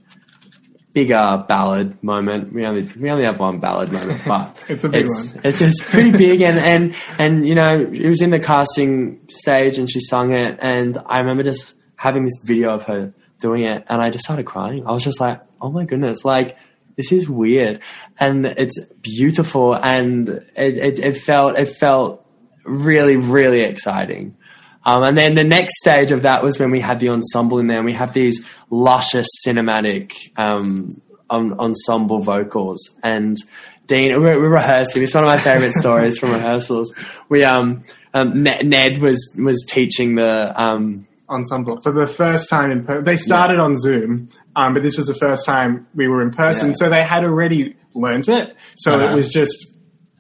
bigger 0.93 1.45
ballad 1.49 2.03
moment. 2.03 2.53
We 2.53 2.67
only 2.67 2.83
we 2.83 3.11
only 3.11 3.25
have 3.25 3.39
one 3.39 3.59
ballad 3.59 3.93
moment, 3.93 4.23
but 4.27 4.63
It's 4.69 4.85
a 4.85 4.89
big 4.89 5.05
it's, 5.07 5.35
one. 5.35 5.45
It's 5.45 5.61
it's 5.61 5.91
pretty 5.91 6.11
big, 6.17 6.41
and 6.43 6.59
and 6.59 6.95
and 7.19 7.47
you 7.47 7.55
know, 7.55 7.81
it 7.81 8.09
was 8.09 8.23
in 8.23 8.31
the 8.31 8.41
casting 8.41 9.21
stage, 9.29 9.79
and 9.79 9.91
she 9.91 10.01
sung 10.01 10.33
it, 10.33 10.59
and 10.61 10.99
I 11.07 11.19
remember 11.19 11.43
just 11.43 11.75
having 11.97 12.25
this 12.25 12.43
video 12.45 12.71
of 12.71 12.85
her 12.85 13.15
doing 13.39 13.65
it, 13.65 13.85
and 13.89 14.01
I 14.01 14.11
just 14.11 14.25
started 14.25 14.45
crying. 14.45 14.87
I 14.87 14.93
was 14.93 15.05
just 15.05 15.21
like, 15.21 15.41
oh 15.61 15.71
my 15.71 15.85
goodness, 15.85 16.25
like 16.25 16.57
this 16.97 17.13
is 17.13 17.29
weird, 17.29 17.83
and 18.19 18.47
it's 18.47 18.79
beautiful, 19.01 19.75
and 19.75 20.29
it 20.29 20.79
it, 20.79 20.99
it 20.99 21.17
felt 21.17 21.59
it 21.59 21.67
felt 21.67 22.27
really 22.65 23.17
really 23.17 23.61
exciting. 23.61 24.37
Um, 24.85 25.03
and 25.05 25.17
then 25.17 25.35
the 25.35 25.45
next 25.45 25.79
stage 25.79 26.11
of 26.11 26.23
that 26.23 26.43
was 26.43 26.59
when 26.59 26.71
we 26.71 26.81
had 26.81 26.99
the 27.01 27.09
ensemble 27.11 27.59
in 27.59 27.67
there, 27.69 27.79
and 27.79 27.87
we 27.87 27.93
have 27.93 28.13
these 28.13 28.45
luscious 28.71 29.29
cinematic 29.47 30.13
um, 30.37 30.89
en- 31.31 31.53
ensemble 31.59 32.21
vocals. 32.21 32.81
And 33.03 33.37
Dean, 33.87 34.21
we're, 34.21 34.39
we're 34.41 34.49
rehearsing. 34.49 35.03
It's 35.03 35.15
one 35.15 35.25
of 35.25 35.29
my 35.29 35.39
favorite 35.39 35.75
stories 35.75 36.19
from 36.19 36.33
rehearsals. 36.33 36.93
We 37.29 37.45
um, 37.45 37.83
um 38.15 38.43
Ned, 38.43 38.99
was 38.99 39.35
was 39.39 39.65
teaching 39.69 40.17
the 40.17 40.61
um, 40.61 41.07
ensemble 41.29 41.81
for 41.81 41.93
the 41.93 42.07
first 42.07 42.49
time 42.51 42.71
in 42.71 42.85
person. 42.85 43.05
They 43.05 43.17
started 43.17 43.59
on 43.59 43.79
Zoom, 43.79 44.29
um, 44.57 44.75
but 44.75 44.83
this 44.83 44.97
was 44.97 45.07
the 45.07 45.15
first 45.15 45.47
time 45.47 45.87
we 45.95 46.09
were 46.09 46.23
in 46.23 46.31
person, 46.31 46.71
Yeah. 46.71 46.75
so 46.79 46.91
they 46.91 47.03
had 47.05 47.25
already 47.25 47.77
learnt 47.95 48.29
it. 48.29 48.57
So 48.77 48.95
Uh-huh. 48.97 49.13
it 49.13 49.15
was 49.17 49.29
just 49.29 49.77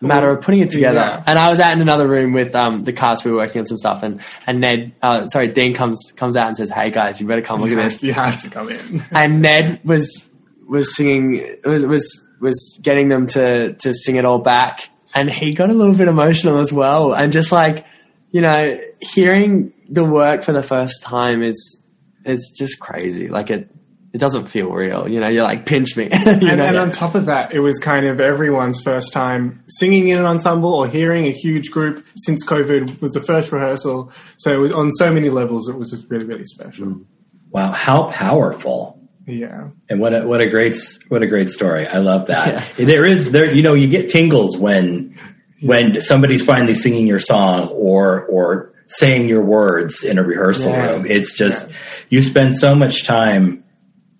matter 0.06 0.28
of 0.28 0.40
putting 0.40 0.60
it 0.60 0.70
together. 0.70 1.00
Yeah. 1.00 1.22
And 1.26 1.38
I 1.38 1.50
was 1.50 1.60
out 1.60 1.72
in 1.72 1.80
another 1.80 2.06
room 2.06 2.32
with 2.32 2.54
um, 2.54 2.84
the 2.84 2.92
cast. 2.92 3.24
We 3.24 3.30
were 3.30 3.38
working 3.38 3.60
on 3.60 3.66
some 3.66 3.78
stuff, 3.78 4.02
and 4.02 4.20
and 4.46 4.60
Ned, 4.60 4.94
uh, 5.02 5.26
sorry, 5.28 5.48
Dean 5.48 5.74
comes 5.74 6.12
comes 6.16 6.36
out 6.36 6.48
and 6.48 6.56
says, 6.56 6.70
"Hey 6.70 6.90
guys, 6.90 7.20
you 7.20 7.26
better 7.26 7.42
come 7.42 7.60
look 7.60 7.70
you 7.70 7.78
at 7.78 7.84
this." 7.84 8.02
you 8.02 8.12
have 8.12 8.40
to 8.42 8.50
come 8.50 8.68
in. 8.68 9.02
and 9.12 9.42
Ned 9.42 9.80
was 9.84 10.28
was 10.66 10.94
singing 10.94 11.58
was 11.64 11.84
was 11.84 12.26
was 12.40 12.78
getting 12.82 13.08
them 13.08 13.26
to 13.28 13.74
to 13.74 13.94
sing 13.94 14.16
it 14.16 14.24
all 14.24 14.38
back, 14.38 14.90
and 15.14 15.30
he 15.30 15.54
got 15.54 15.70
a 15.70 15.74
little 15.74 15.94
bit 15.94 16.08
emotional 16.08 16.58
as 16.58 16.72
well, 16.72 17.14
and 17.14 17.32
just 17.32 17.52
like 17.52 17.86
you 18.32 18.40
know, 18.40 18.80
hearing 19.00 19.72
the 19.88 20.04
work 20.04 20.42
for 20.42 20.52
the 20.52 20.62
first 20.62 21.02
time 21.02 21.42
is 21.42 21.84
it's 22.24 22.50
just 22.58 22.80
crazy. 22.80 23.28
Like 23.28 23.50
it 23.50 23.68
it 24.12 24.18
doesn't 24.18 24.46
feel 24.46 24.70
real. 24.70 25.08
You 25.08 25.20
know, 25.20 25.28
you're 25.28 25.42
like 25.42 25.64
pinch 25.64 25.96
me. 25.96 26.04
you 26.12 26.18
and, 26.18 26.40
know? 26.40 26.64
and 26.64 26.76
on 26.76 26.92
top 26.92 27.14
of 27.14 27.26
that, 27.26 27.54
it 27.54 27.60
was 27.60 27.78
kind 27.78 28.06
of 28.06 28.20
everyone's 28.20 28.82
first 28.82 29.12
time 29.12 29.62
singing 29.68 30.08
in 30.08 30.18
an 30.18 30.26
ensemble 30.26 30.74
or 30.74 30.86
hearing 30.86 31.26
a 31.26 31.30
huge 31.32 31.70
group 31.70 32.06
since 32.16 32.44
COVID 32.44 33.00
was 33.00 33.12
the 33.12 33.22
first 33.22 33.50
rehearsal. 33.52 34.12
So 34.36 34.52
it 34.52 34.58
was 34.58 34.72
on 34.72 34.90
so 34.92 35.12
many 35.12 35.30
levels. 35.30 35.68
It 35.68 35.76
was 35.76 35.90
just 35.90 36.10
really, 36.10 36.26
really 36.26 36.44
special. 36.44 36.86
Mm. 36.86 37.04
Wow, 37.50 37.72
how 37.72 38.10
powerful! 38.10 38.98
Yeah. 39.26 39.68
And 39.88 40.00
what 40.00 40.14
a 40.14 40.26
what 40.26 40.40
a 40.40 40.48
great 40.48 40.76
what 41.08 41.22
a 41.22 41.26
great 41.26 41.50
story. 41.50 41.86
I 41.86 41.98
love 41.98 42.26
that. 42.26 42.72
There 42.76 43.04
is 43.04 43.30
there 43.30 43.54
you 43.54 43.62
know 43.62 43.74
you 43.74 43.88
get 43.88 44.08
tingles 44.08 44.56
when 44.56 45.18
when 45.60 46.00
somebody's 46.00 46.42
finally 46.42 46.74
singing 46.74 47.06
your 47.06 47.20
song 47.20 47.68
or 47.68 48.24
or 48.26 48.72
saying 48.88 49.28
your 49.28 49.42
words 49.42 50.02
in 50.02 50.18
a 50.18 50.22
rehearsal 50.22 50.72
Yes. 50.72 50.90
room. 50.90 51.06
It's 51.06 51.36
just 51.36 51.70
you 52.08 52.22
spend 52.22 52.58
so 52.58 52.74
much 52.74 53.04
time 53.06 53.61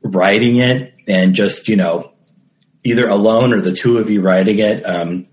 writing 0.02 0.56
it 0.56 0.94
and 1.06 1.34
just 1.34 1.68
you 1.68 1.76
know 1.76 2.12
either 2.84 3.08
alone 3.08 3.52
or 3.52 3.60
the 3.60 3.72
two 3.72 3.98
of 3.98 4.10
you 4.10 4.20
writing 4.20 4.58
it. 4.58 4.82
Um, 4.84 5.28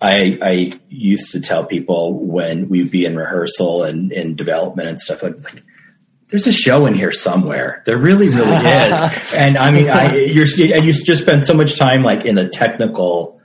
I 0.00 0.38
I 0.42 0.72
used 0.88 1.32
to 1.32 1.40
tell 1.40 1.64
people 1.64 2.18
when 2.18 2.68
we'd 2.68 2.90
be 2.90 3.04
in 3.04 3.16
rehearsal 3.16 3.84
and 3.84 4.12
in 4.12 4.36
development 4.36 4.88
and 4.88 5.00
stuff 5.00 5.22
like. 5.22 5.42
like 5.42 5.62
there's 6.32 6.46
a 6.46 6.52
show 6.52 6.86
in 6.86 6.94
here 6.94 7.12
somewhere. 7.12 7.82
There 7.84 7.98
really, 7.98 8.30
really 8.30 8.40
is. 8.56 9.34
And 9.34 9.58
I 9.58 9.70
mean, 9.70 9.86
I, 9.86 10.16
you're, 10.16 10.46
and 10.74 10.82
you 10.82 10.92
just 10.94 11.20
spend 11.20 11.44
so 11.44 11.52
much 11.52 11.78
time 11.78 12.02
like 12.02 12.24
in 12.24 12.36
the 12.36 12.48
technical 12.48 13.38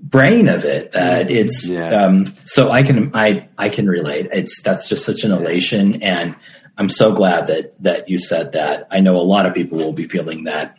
brain 0.00 0.48
of 0.48 0.64
it 0.64 0.90
that 0.90 1.30
it's, 1.30 1.70
um, 1.70 2.34
so 2.44 2.72
I 2.72 2.82
can, 2.82 3.12
I, 3.14 3.48
I 3.56 3.68
can 3.68 3.86
relate. 3.86 4.30
It's, 4.32 4.60
that's 4.62 4.88
just 4.88 5.06
such 5.06 5.22
an 5.22 5.30
elation. 5.30 6.02
And 6.02 6.34
I'm 6.78 6.88
so 6.88 7.12
glad 7.12 7.48
that, 7.48 7.74
that 7.82 8.08
you 8.08 8.18
said 8.18 8.52
that. 8.52 8.86
I 8.90 9.00
know 9.00 9.16
a 9.16 9.22
lot 9.22 9.46
of 9.46 9.54
people 9.54 9.78
will 9.78 9.92
be 9.92 10.06
feeling 10.06 10.44
that 10.44 10.78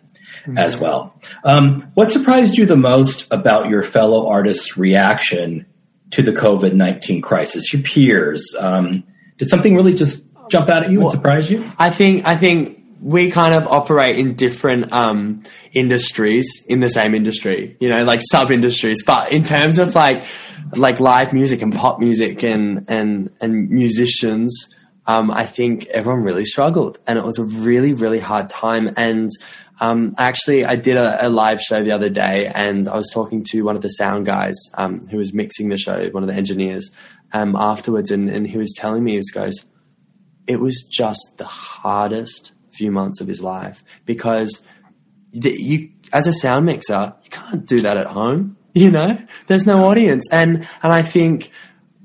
as 0.58 0.78
well. 0.78 1.20
Um, 1.43 1.91
what 1.93 2.12
surprised 2.12 2.58
you 2.58 2.66
the 2.66 2.78
most 2.78 3.28
about 3.32 3.70
your 3.70 3.84
fellow 3.84 4.28
artists' 4.28 4.78
reaction 4.78 5.66
to 6.12 6.22
the 6.22 6.32
COVID 6.32 6.74
19 6.74 7.22
crisis? 7.22 7.72
Your 7.74 7.82
peers? 7.84 8.56
Um, 8.58 9.04
did 9.38 9.50
something 9.50 9.76
really 9.76 9.93
just 9.93 10.24
jump 10.50 10.70
out 10.70 10.84
at 10.84 10.91
you 10.91 11.02
and 11.02 11.12
surprise 11.12 11.50
you? 11.52 11.70
I 11.78 11.89
think 11.89 12.26
I 12.26 12.36
think 12.36 12.80
we 13.02 13.32
kind 13.32 13.54
of 13.54 13.66
operate 13.68 14.18
in 14.18 14.36
different 14.36 14.91
um, 14.91 15.43
industries 15.72 16.66
in 16.68 16.80
the 16.80 16.89
same 16.89 17.16
industry, 17.16 17.78
you 17.80 17.89
know, 17.89 18.04
like 18.04 18.22
sub 18.30 18.52
industries. 18.52 19.04
But 19.06 19.32
in 19.32 19.43
terms 19.43 19.80
of 19.80 19.95
like 19.95 20.24
like 20.76 21.00
live 21.00 21.34
music 21.34 21.62
and 21.62 21.74
pop 21.74 22.00
music 22.00 22.43
and 22.43 22.86
and 22.89 23.32
and 23.41 23.70
musicians, 23.70 24.70
um, 25.10 25.32
I 25.32 25.47
think 25.47 25.88
everyone 25.88 26.22
really 26.22 26.45
struggled, 26.45 26.99
and 27.07 27.18
it 27.18 27.26
was 27.26 27.39
a 27.39 27.43
really 27.43 27.93
really 27.93 28.20
hard 28.20 28.47
time. 28.47 28.93
And 28.95 29.32
um, 29.80 30.14
actually, 30.20 30.66
I 30.66 30.76
did 30.76 30.97
a, 30.97 31.26
a 31.26 31.30
live 31.30 31.60
show 31.60 31.84
the 31.84 31.93
other 31.93 32.12
day, 32.12 32.45
and 32.45 32.88
I 32.88 32.95
was 32.95 33.10
talking 33.12 33.43
to 33.49 33.64
one 33.64 33.76
of 33.76 33.82
the 33.82 33.89
sound 33.89 34.28
guys 34.28 34.55
um, 34.76 35.07
who 35.07 35.18
was 35.18 35.34
mixing 35.34 35.70
the 35.70 35.78
show, 35.78 36.10
one 36.12 36.22
of 36.22 36.30
the 36.30 36.36
engineers, 36.36 36.91
um, 37.34 37.55
afterwards, 37.55 38.12
and, 38.12 38.30
and 38.30 38.45
he 38.45 38.60
was 38.60 38.72
telling 38.78 39.03
me, 39.03 39.12
he 39.12 39.18
was 39.18 39.32
goes, 39.32 39.66
it 40.45 40.60
was 40.60 40.88
just 40.88 41.38
the 41.38 41.45
hardest 41.45 42.53
few 42.70 42.91
months 42.91 43.20
of 43.20 43.28
his 43.28 43.41
life 43.41 43.84
because 44.05 44.62
the, 45.32 45.60
you, 45.60 45.89
as 46.14 46.28
a 46.28 46.34
sound 46.34 46.68
mixer, 46.68 47.16
you 47.24 47.32
can't 47.32 47.66
do 47.66 47.82
that 47.82 47.97
at 47.97 48.07
home. 48.07 48.57
You 48.76 48.91
know, 48.91 49.18
there's 49.47 49.66
no 49.66 49.86
audience, 49.86 50.28
and 50.32 50.68
and 50.84 50.93
I 50.93 51.01
think 51.01 51.49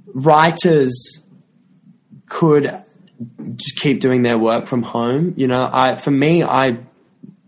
writers 0.07 1.23
could 2.27 2.84
just 3.57 3.77
keep 3.77 4.01
doing 4.01 4.23
their 4.23 4.39
work 4.39 4.67
from 4.67 4.83
home. 4.83 5.35
You 5.37 5.49
know, 5.49 5.69
I 5.73 5.97
for 5.97 6.11
me, 6.11 6.43
I 6.43 6.79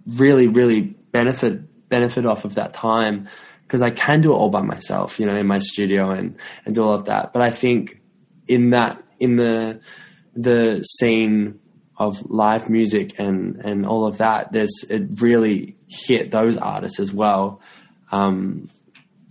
really, 0.06 0.48
really 0.48 0.80
benefit 0.80 1.88
benefit 1.88 2.26
off 2.26 2.44
of 2.44 2.56
that 2.56 2.72
time 2.72 3.28
because 3.62 3.82
I 3.82 3.90
can 3.90 4.20
do 4.20 4.32
it 4.32 4.36
all 4.36 4.50
by 4.50 4.62
myself. 4.62 5.18
You 5.18 5.26
know, 5.26 5.34
in 5.34 5.46
my 5.46 5.58
studio 5.58 6.10
and 6.10 6.36
and 6.64 6.74
do 6.74 6.82
all 6.82 6.94
of 6.94 7.06
that. 7.06 7.32
But 7.32 7.42
I 7.42 7.50
think 7.50 8.00
in 8.46 8.70
that 8.70 9.02
in 9.18 9.36
the 9.36 9.80
the 10.34 10.82
scene 10.82 11.60
of 11.96 12.30
live 12.30 12.68
music 12.68 13.18
and 13.18 13.56
and 13.64 13.86
all 13.86 14.06
of 14.06 14.18
that, 14.18 14.52
there's 14.52 14.84
it 14.90 15.20
really 15.20 15.76
hit 15.88 16.30
those 16.30 16.56
artists 16.56 17.00
as 17.00 17.12
well. 17.12 17.60
Um, 18.12 18.70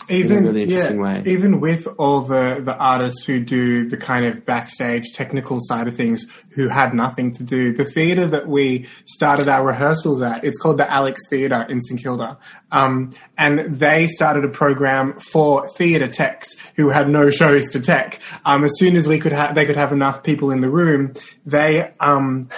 even 0.10 0.38
in 0.38 0.43
a 0.43 0.47
really 0.47 0.64
interesting 0.64 0.97
yeah, 0.97 1.22
way. 1.22 1.24
even 1.26 1.60
with 1.60 1.88
all 1.97 2.22
the 2.22 2.62
the 2.64 2.76
artists 2.78 3.26
who 3.26 3.39
do 3.39 3.89
the 3.89 3.97
kind 3.97 4.26
of 4.26 4.45
backstage 4.45 5.06
technical 5.14 5.60
side 5.62 5.88
of 5.88 5.95
things 5.95 6.26
who 6.49 6.68
had 6.68 6.93
nothing 6.93 7.32
to 7.32 7.43
do 7.43 7.74
the 7.74 7.86
theater 7.86 8.28
that 8.28 8.47
we 8.47 8.88
started 9.06 9.47
our 9.47 9.66
rehearsals 9.66 10.22
at 10.22 10.43
it's 10.43 10.58
called 10.58 10.78
the 10.78 10.91
alex 10.91 11.22
theater 11.30 11.66
in 11.70 11.82
st 11.82 12.01
kilda 12.01 12.38
um, 12.72 13.12
and 13.38 13.80
they 13.80 14.08
started 14.08 14.43
a 14.43 14.49
program 14.49 15.18
for 15.20 15.70
theater 15.70 16.08
techs 16.08 16.56
who 16.76 16.89
had 16.89 17.10
no 17.10 17.30
shows 17.30 17.70
to 17.70 17.80
tech 17.80 18.20
um, 18.45 18.64
as 18.64 18.78
soon 18.78 18.95
as 18.95 19.08
we 19.08 19.20
could 19.20 19.32
have 19.32 19.56
they 19.56 19.66
could 19.66 19.78
have 19.78 19.91
enough 19.91 20.24
people 20.24 20.51
in 20.51 20.62
the 20.62 20.70
room 20.70 21.14
they 21.45 21.91
um, 21.99 22.49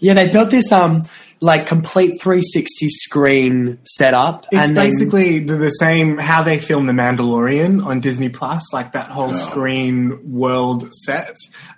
yeah, 0.00 0.14
they 0.14 0.28
built 0.28 0.50
this 0.50 0.70
um 0.72 1.04
like 1.40 1.66
complete 1.66 2.20
360 2.20 2.88
screen 2.88 3.78
setup, 3.84 4.46
It's 4.50 4.60
and 4.60 4.74
basically 4.74 5.40
the, 5.40 5.56
the 5.56 5.70
same 5.70 6.18
how 6.18 6.42
they 6.42 6.58
film 6.58 6.86
The 6.86 6.92
Mandalorian 6.92 7.84
on 7.84 8.00
Disney 8.00 8.28
Plus, 8.28 8.72
like 8.72 8.92
that 8.92 9.08
whole 9.08 9.34
screen 9.34 10.32
world 10.32 10.92
set. 10.94 11.36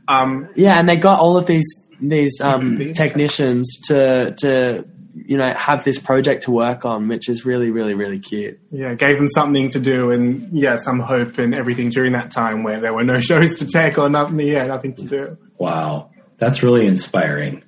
Um, 0.09 0.49
yeah, 0.55 0.79
and 0.79 0.89
they 0.89 0.97
got 0.97 1.21
all 1.21 1.37
of 1.37 1.47
these 1.47 1.85
these 2.01 2.41
um, 2.41 2.95
technicians 2.95 3.79
to 3.89 4.35
to 4.39 4.87
you 5.15 5.37
know 5.37 5.53
have 5.53 5.85
this 5.85 5.99
project 5.99 6.45
to 6.45 6.51
work 6.51 6.85
on, 6.85 7.09
which 7.09 7.29
is 7.29 7.45
really 7.45 7.71
really 7.71 7.95
really 7.95 8.19
cute. 8.19 8.59
yeah, 8.71 8.95
gave 8.95 9.17
them 9.17 9.29
something 9.29 9.69
to 9.71 9.81
do 9.81 10.11
and 10.11 10.49
yeah, 10.53 10.77
some 10.77 11.01
hope 11.01 11.39
and 11.39 11.55
everything 11.55 11.91
during 11.91 12.13
that 12.13 12.31
time 12.31 12.63
where 12.63 12.81
there 12.81 12.95
were 12.95 13.05
no 13.05 13.21
shows 13.21 13.59
to 13.59 13.67
take 13.67 13.99
or 13.99 14.09
nothing. 14.09 14.41
Yeah, 14.41 14.67
nothing 14.67 14.95
to 14.95 15.05
do. 15.05 15.39
Wow, 15.59 16.11
that's 16.39 16.63
really 16.63 16.87
inspiring. 16.87 17.63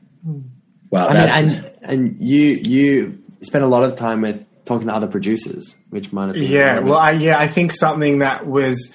Wow, 0.93 1.09
I 1.09 1.15
mean, 1.15 1.29
and 1.31 1.73
and 1.81 2.17
you 2.21 2.49
you 2.49 3.19
spent 3.41 3.65
a 3.65 3.67
lot 3.67 3.83
of 3.83 3.97
time 3.97 4.21
with 4.21 4.47
talking 4.67 4.89
to 4.89 4.95
other 4.95 5.07
producers, 5.07 5.77
which 5.89 6.13
might 6.13 6.27
have 6.27 6.35
been 6.35 6.45
Yeah, 6.45 6.81
well, 6.81 6.99
I, 6.99 7.13
yeah, 7.13 7.39
I 7.39 7.49
think 7.49 7.75
something 7.75 8.19
that 8.19 8.47
was 8.47 8.93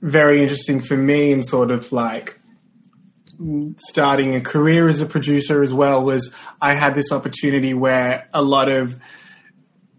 very 0.00 0.40
interesting 0.40 0.80
for 0.80 0.96
me 0.96 1.32
and 1.32 1.46
sort 1.46 1.72
of 1.72 1.90
like 1.90 2.40
starting 3.76 4.36
a 4.36 4.40
career 4.40 4.88
as 4.88 5.00
a 5.00 5.06
producer 5.06 5.64
as 5.64 5.74
well 5.74 6.04
was 6.04 6.32
I 6.60 6.74
had 6.74 6.94
this 6.94 7.10
opportunity 7.10 7.74
where 7.74 8.28
a 8.32 8.40
lot 8.40 8.68
of 8.68 9.00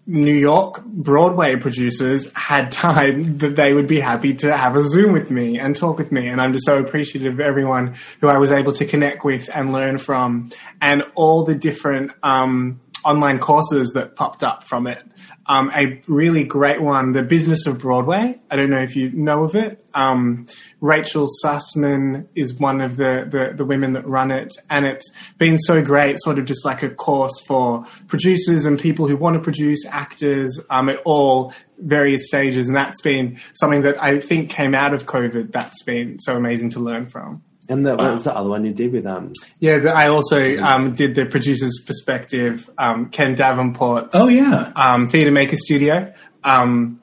New 0.06 0.34
York 0.34 0.84
Broadway 0.84 1.56
producers 1.56 2.32
had 2.36 2.72
time 2.72 3.38
that 3.38 3.56
they 3.56 3.74
would 3.74 3.88
be 3.88 4.02
happy 4.02 4.34
to 4.36 4.56
have 4.56 4.76
a 4.76 4.86
Zoom 4.86 5.14
with 5.14 5.32
me 5.32 5.58
and 5.58 5.76
talk 5.76 5.98
with 5.98 6.12
me. 6.12 6.28
And 6.28 6.42
I'm 6.42 6.52
just 6.52 6.66
so 6.66 6.80
appreciative 6.80 7.36
of 7.36 7.40
everyone 7.40 7.96
who 8.20 8.28
I 8.28 8.38
was 8.38 8.52
able 8.52 8.74
to 8.74 8.86
connect 8.86 9.24
with 9.24 9.50
and 9.54 9.72
learn 9.72 9.98
from 9.98 10.52
and 10.82 11.04
all 11.16 11.46
the 11.46 11.56
different 11.56 12.12
um, 12.22 12.82
online 13.06 13.40
courses 13.40 13.94
that 13.94 14.16
popped 14.16 14.44
up 14.44 14.66
from 14.66 14.88
it. 14.88 15.02
Um, 15.46 15.72
a 15.76 16.02
really 16.08 16.46
great 16.46 16.82
one, 16.82 17.12
The 17.12 17.22
Business 17.22 17.66
of 17.66 17.80
Broadway. 17.80 18.40
I 18.50 18.56
don't 18.56 18.70
know 18.70 18.82
if 18.82 18.96
you 18.96 19.12
know 19.12 19.44
of 19.44 19.56
it. 19.56 19.84
Um, 19.94 20.46
Rachel 20.80 21.28
Sussman 21.44 22.28
is 22.34 22.54
one 22.54 22.80
of 22.80 22.96
the, 22.96 23.28
the, 23.30 23.54
the 23.56 23.66
women 23.66 23.94
that 23.94 24.08
run 24.08 24.32
it, 24.32 24.54
and 24.70 24.86
it's 24.86 25.12
been 25.38 25.58
so 25.58 25.84
great, 25.84 26.22
sort 26.22 26.40
of 26.40 26.46
just 26.46 26.64
like 26.64 26.82
a 26.82 26.90
course 26.90 27.42
for 27.46 27.84
producers 28.08 28.66
and 28.66 28.80
people 28.80 29.08
who 29.08 29.18
want 29.18 29.36
to 29.36 29.42
produce 29.42 29.86
actors 29.86 30.60
um, 30.70 30.88
at 30.88 31.02
all 31.04 31.54
various 31.78 32.28
stages. 32.28 32.68
And 32.68 32.76
that's 32.76 33.02
been 33.02 33.38
something 33.54 33.82
that 33.82 34.02
I 34.02 34.20
think 34.22 34.50
came 34.50 34.74
out 34.74 34.94
of 34.94 35.06
COVID 35.06 35.52
that's 35.52 35.84
been 35.84 36.20
so 36.20 36.38
amazing 36.38 36.70
to 36.72 36.80
learn 36.80 37.08
from. 37.08 37.44
And 37.70 37.86
the, 37.86 37.96
what 37.96 38.12
was 38.12 38.24
the 38.24 38.36
other 38.36 38.50
one 38.50 38.66
you 38.66 38.74
did 38.74 38.92
with 38.92 39.06
um? 39.06 39.32
Yeah, 39.60 39.80
the, 39.80 39.92
I 39.92 40.10
also 40.10 40.58
um, 40.58 40.94
did 40.94 41.16
the 41.16 41.26
producer's 41.26 41.82
perspective, 41.86 42.70
um, 42.78 43.10
Ken 43.10 43.36
Davenport. 43.36 44.10
Oh 44.14 44.28
yeah, 44.28 44.72
um, 44.76 45.08
Theatre 45.08 45.32
Maker 45.32 45.56
Studio. 45.56 46.14
Um, 46.44 47.02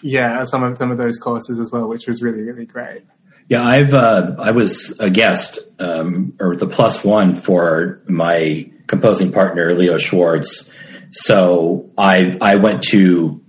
yeah, 0.00 0.44
some 0.44 0.62
of 0.64 0.78
some 0.78 0.90
of 0.90 0.98
those 0.98 1.18
courses 1.18 1.60
as 1.60 1.70
well, 1.70 1.88
which 1.88 2.06
was 2.06 2.22
really 2.22 2.42
really 2.42 2.64
great. 2.66 3.02
Yeah, 3.48 3.62
I've 3.62 3.92
uh, 3.94 4.36
I 4.38 4.52
was 4.52 4.96
a 4.98 5.10
guest 5.10 5.58
um, 5.78 6.34
or 6.40 6.56
the 6.56 6.66
plus 6.66 7.04
one 7.04 7.34
for 7.34 8.02
my 8.06 8.70
composing 8.86 9.32
partner 9.32 9.72
Leo 9.74 9.98
Schwartz. 9.98 10.70
So 11.10 11.90
I 11.98 12.36
I 12.40 12.56
went 12.56 12.82
to 12.84 13.42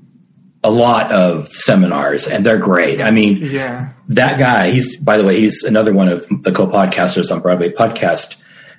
a 0.63 0.71
lot 0.71 1.11
of 1.11 1.51
seminars 1.51 2.27
and 2.27 2.45
they're 2.45 2.59
great. 2.59 3.01
I 3.01 3.11
mean, 3.11 3.37
Yeah, 3.41 3.93
that 4.09 4.37
guy, 4.37 4.69
he's 4.71 4.97
by 4.97 5.17
the 5.17 5.23
way, 5.23 5.39
he's 5.39 5.63
another 5.63 5.93
one 5.93 6.07
of 6.09 6.27
the 6.43 6.51
co-podcasters 6.51 7.31
on 7.31 7.41
Broadway 7.41 7.71
Podcast 7.71 8.35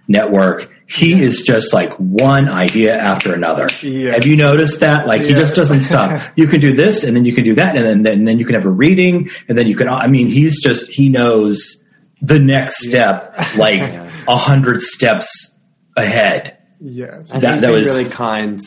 Network. 0.08 0.70
He 0.88 1.22
is 1.22 1.42
just 1.42 1.72
like 1.72 1.92
one 1.98 2.48
idea 2.48 2.96
after 2.98 3.32
another. 3.32 3.68
Yeah. 3.80 4.10
Have 4.12 4.26
you 4.26 4.36
noticed 4.36 4.80
that? 4.80 5.06
Like 5.06 5.22
he 5.22 5.34
just 5.34 5.54
doesn't 5.54 5.82
stop. 5.82 6.20
You 6.36 6.48
can 6.48 6.60
do 6.60 6.72
this, 6.74 7.04
and 7.04 7.14
then 7.16 7.24
you 7.24 7.32
can 7.34 7.44
do 7.44 7.54
that, 7.54 7.76
and 7.76 7.84
then 7.86 8.02
then, 8.02 8.24
then 8.24 8.38
you 8.38 8.44
can 8.44 8.56
have 8.56 8.66
a 8.66 8.70
reading, 8.70 9.30
and 9.48 9.56
then 9.56 9.66
you 9.68 9.76
can. 9.76 9.88
I 9.88 10.08
mean, 10.08 10.26
he's 10.28 10.60
just 10.60 10.88
he 10.90 11.08
knows 11.08 11.76
the 12.20 12.38
next 12.40 12.84
step 12.86 13.34
like 13.56 13.82
a 14.28 14.36
hundred 14.36 14.82
steps 14.82 15.52
ahead. 15.96 16.58
Yes. 16.80 17.30
And 17.30 17.42
That- 17.42 17.52
he's 17.52 17.60
that 17.62 17.70
was- 17.72 17.84
really 17.86 18.06
kind 18.10 18.60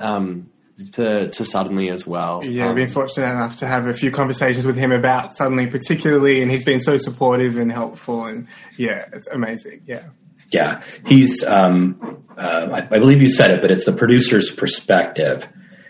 um, 0.00 0.49
to 0.92 1.28
to 1.30 1.44
suddenly 1.44 1.90
as 1.90 2.06
well. 2.06 2.40
Yeah, 2.44 2.64
I've 2.64 2.70
Um, 2.70 2.76
been 2.76 2.88
fortunate 2.88 3.30
enough 3.30 3.58
to 3.58 3.66
have 3.66 3.86
a 3.86 3.94
few 3.94 4.10
conversations 4.10 4.64
with 4.64 4.76
him 4.76 4.92
about 4.92 5.36
suddenly, 5.36 5.66
particularly, 5.66 6.42
and 6.42 6.50
he's 6.50 6.64
been 6.64 6.80
so 6.80 6.96
supportive 6.96 7.56
and 7.56 7.70
helpful, 7.72 8.24
and 8.26 8.46
yeah, 8.76 9.04
it's 9.12 9.28
amazing. 9.28 9.82
Yeah, 9.86 10.04
Yeah, 10.50 10.82
he's. 11.06 11.44
Um, 11.46 12.24
uh, 12.36 12.68
I, 12.90 12.96
I 12.96 12.98
believe 12.98 13.20
you 13.22 13.28
said 13.28 13.50
it, 13.50 13.60
but 13.60 13.70
it's 13.70 13.84
the 13.84 13.92
producer's 13.92 14.50
perspective. 14.50 15.46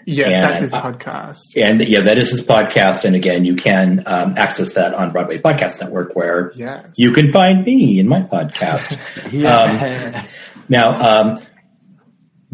yes, 0.06 0.26
And, 0.26 0.34
that's 0.34 0.60
his 0.62 0.72
uh, 0.72 0.82
podcast. 0.82 1.38
And 1.56 1.86
yeah, 1.86 2.00
that 2.00 2.18
is 2.18 2.30
his 2.30 2.42
podcast. 2.42 3.04
And 3.04 3.14
again, 3.14 3.44
you 3.44 3.54
can 3.54 4.02
um, 4.06 4.34
access 4.36 4.72
that 4.72 4.92
on 4.94 5.12
Broadway 5.12 5.38
Podcast 5.38 5.80
Network, 5.80 6.16
where 6.16 6.50
Yes. 6.56 6.84
you 6.96 7.12
can 7.12 7.30
find 7.32 7.64
me 7.64 8.00
in 8.00 8.08
my 8.08 8.22
podcast. 8.22 8.98
yeah. 9.32 10.26
now, 10.68 10.98
um, 10.98 11.40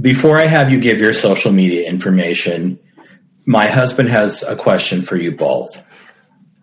before 0.00 0.38
I 0.38 0.46
have 0.46 0.70
you 0.70 0.80
give 0.80 1.00
your 1.00 1.12
social 1.12 1.52
media 1.52 1.88
information, 1.88 2.78
my 3.44 3.66
husband 3.66 4.08
has 4.08 4.42
a 4.42 4.56
question 4.56 5.02
for 5.02 5.16
you 5.16 5.32
both. 5.32 5.82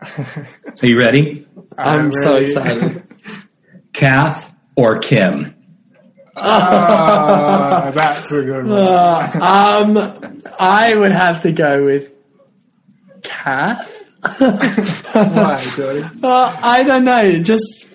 Are 0.02 0.48
you 0.88 1.00
ready? 1.00 1.48
I'm 1.78 2.12
so 2.12 2.34
really- 2.34 2.46
excited. 2.46 3.04
Kath 3.94 4.54
or 4.76 4.98
Kim? 5.00 5.56
Ah, 6.36 7.92
that's 7.94 8.32
a 8.32 8.44
good 8.44 8.66
one. 8.66 9.42
um, 9.42 10.42
I 10.60 10.96
would 10.96 11.12
have 11.12 11.42
to 11.44 11.52
go 11.52 11.86
with 11.86 12.12
Kath. 13.22 13.92
Why, 14.40 15.64
Jordy? 15.76 16.04
Uh, 16.24 16.58
I 16.62 16.84
don't 16.84 17.04
know. 17.06 17.40
Just 17.44 17.86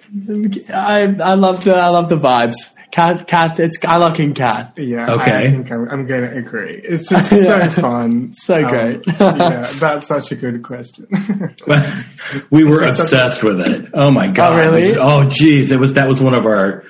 I 0.72 1.02
I 1.22 1.34
love 1.34 1.64
the 1.64 1.74
I 1.74 1.88
love 1.88 2.08
the 2.08 2.18
vibes. 2.18 2.74
Kath, 2.90 3.26
Kath, 3.26 3.60
it's 3.60 3.76
I 3.84 3.96
like 3.96 4.18
in 4.20 4.34
Kath. 4.34 4.72
Yeah, 4.78 5.12
Okay. 5.12 5.46
I 5.46 5.50
think 5.50 5.70
I'm, 5.70 5.88
I'm 5.88 6.06
going 6.06 6.22
to 6.22 6.36
agree. 6.36 6.80
It's 6.82 7.08
just 7.10 7.30
so 7.30 7.68
fun, 7.70 8.32
So 8.32 8.64
Um, 8.64 8.70
great. 8.70 9.02
yeah, 9.06 9.70
that's 9.78 10.08
such 10.08 10.32
a 10.32 10.36
good 10.36 10.62
question. 10.62 11.06
we 12.50 12.64
were 12.64 12.82
obsessed 12.88 13.42
with 13.42 13.60
it. 13.60 13.90
Oh 13.94 14.10
my 14.10 14.28
god! 14.28 14.56
really? 14.56 14.96
Oh 14.96 15.28
geez, 15.28 15.72
it 15.72 15.78
was 15.80 15.92
that 15.94 16.08
was 16.08 16.22
one 16.22 16.34
of 16.34 16.46
our 16.46 16.84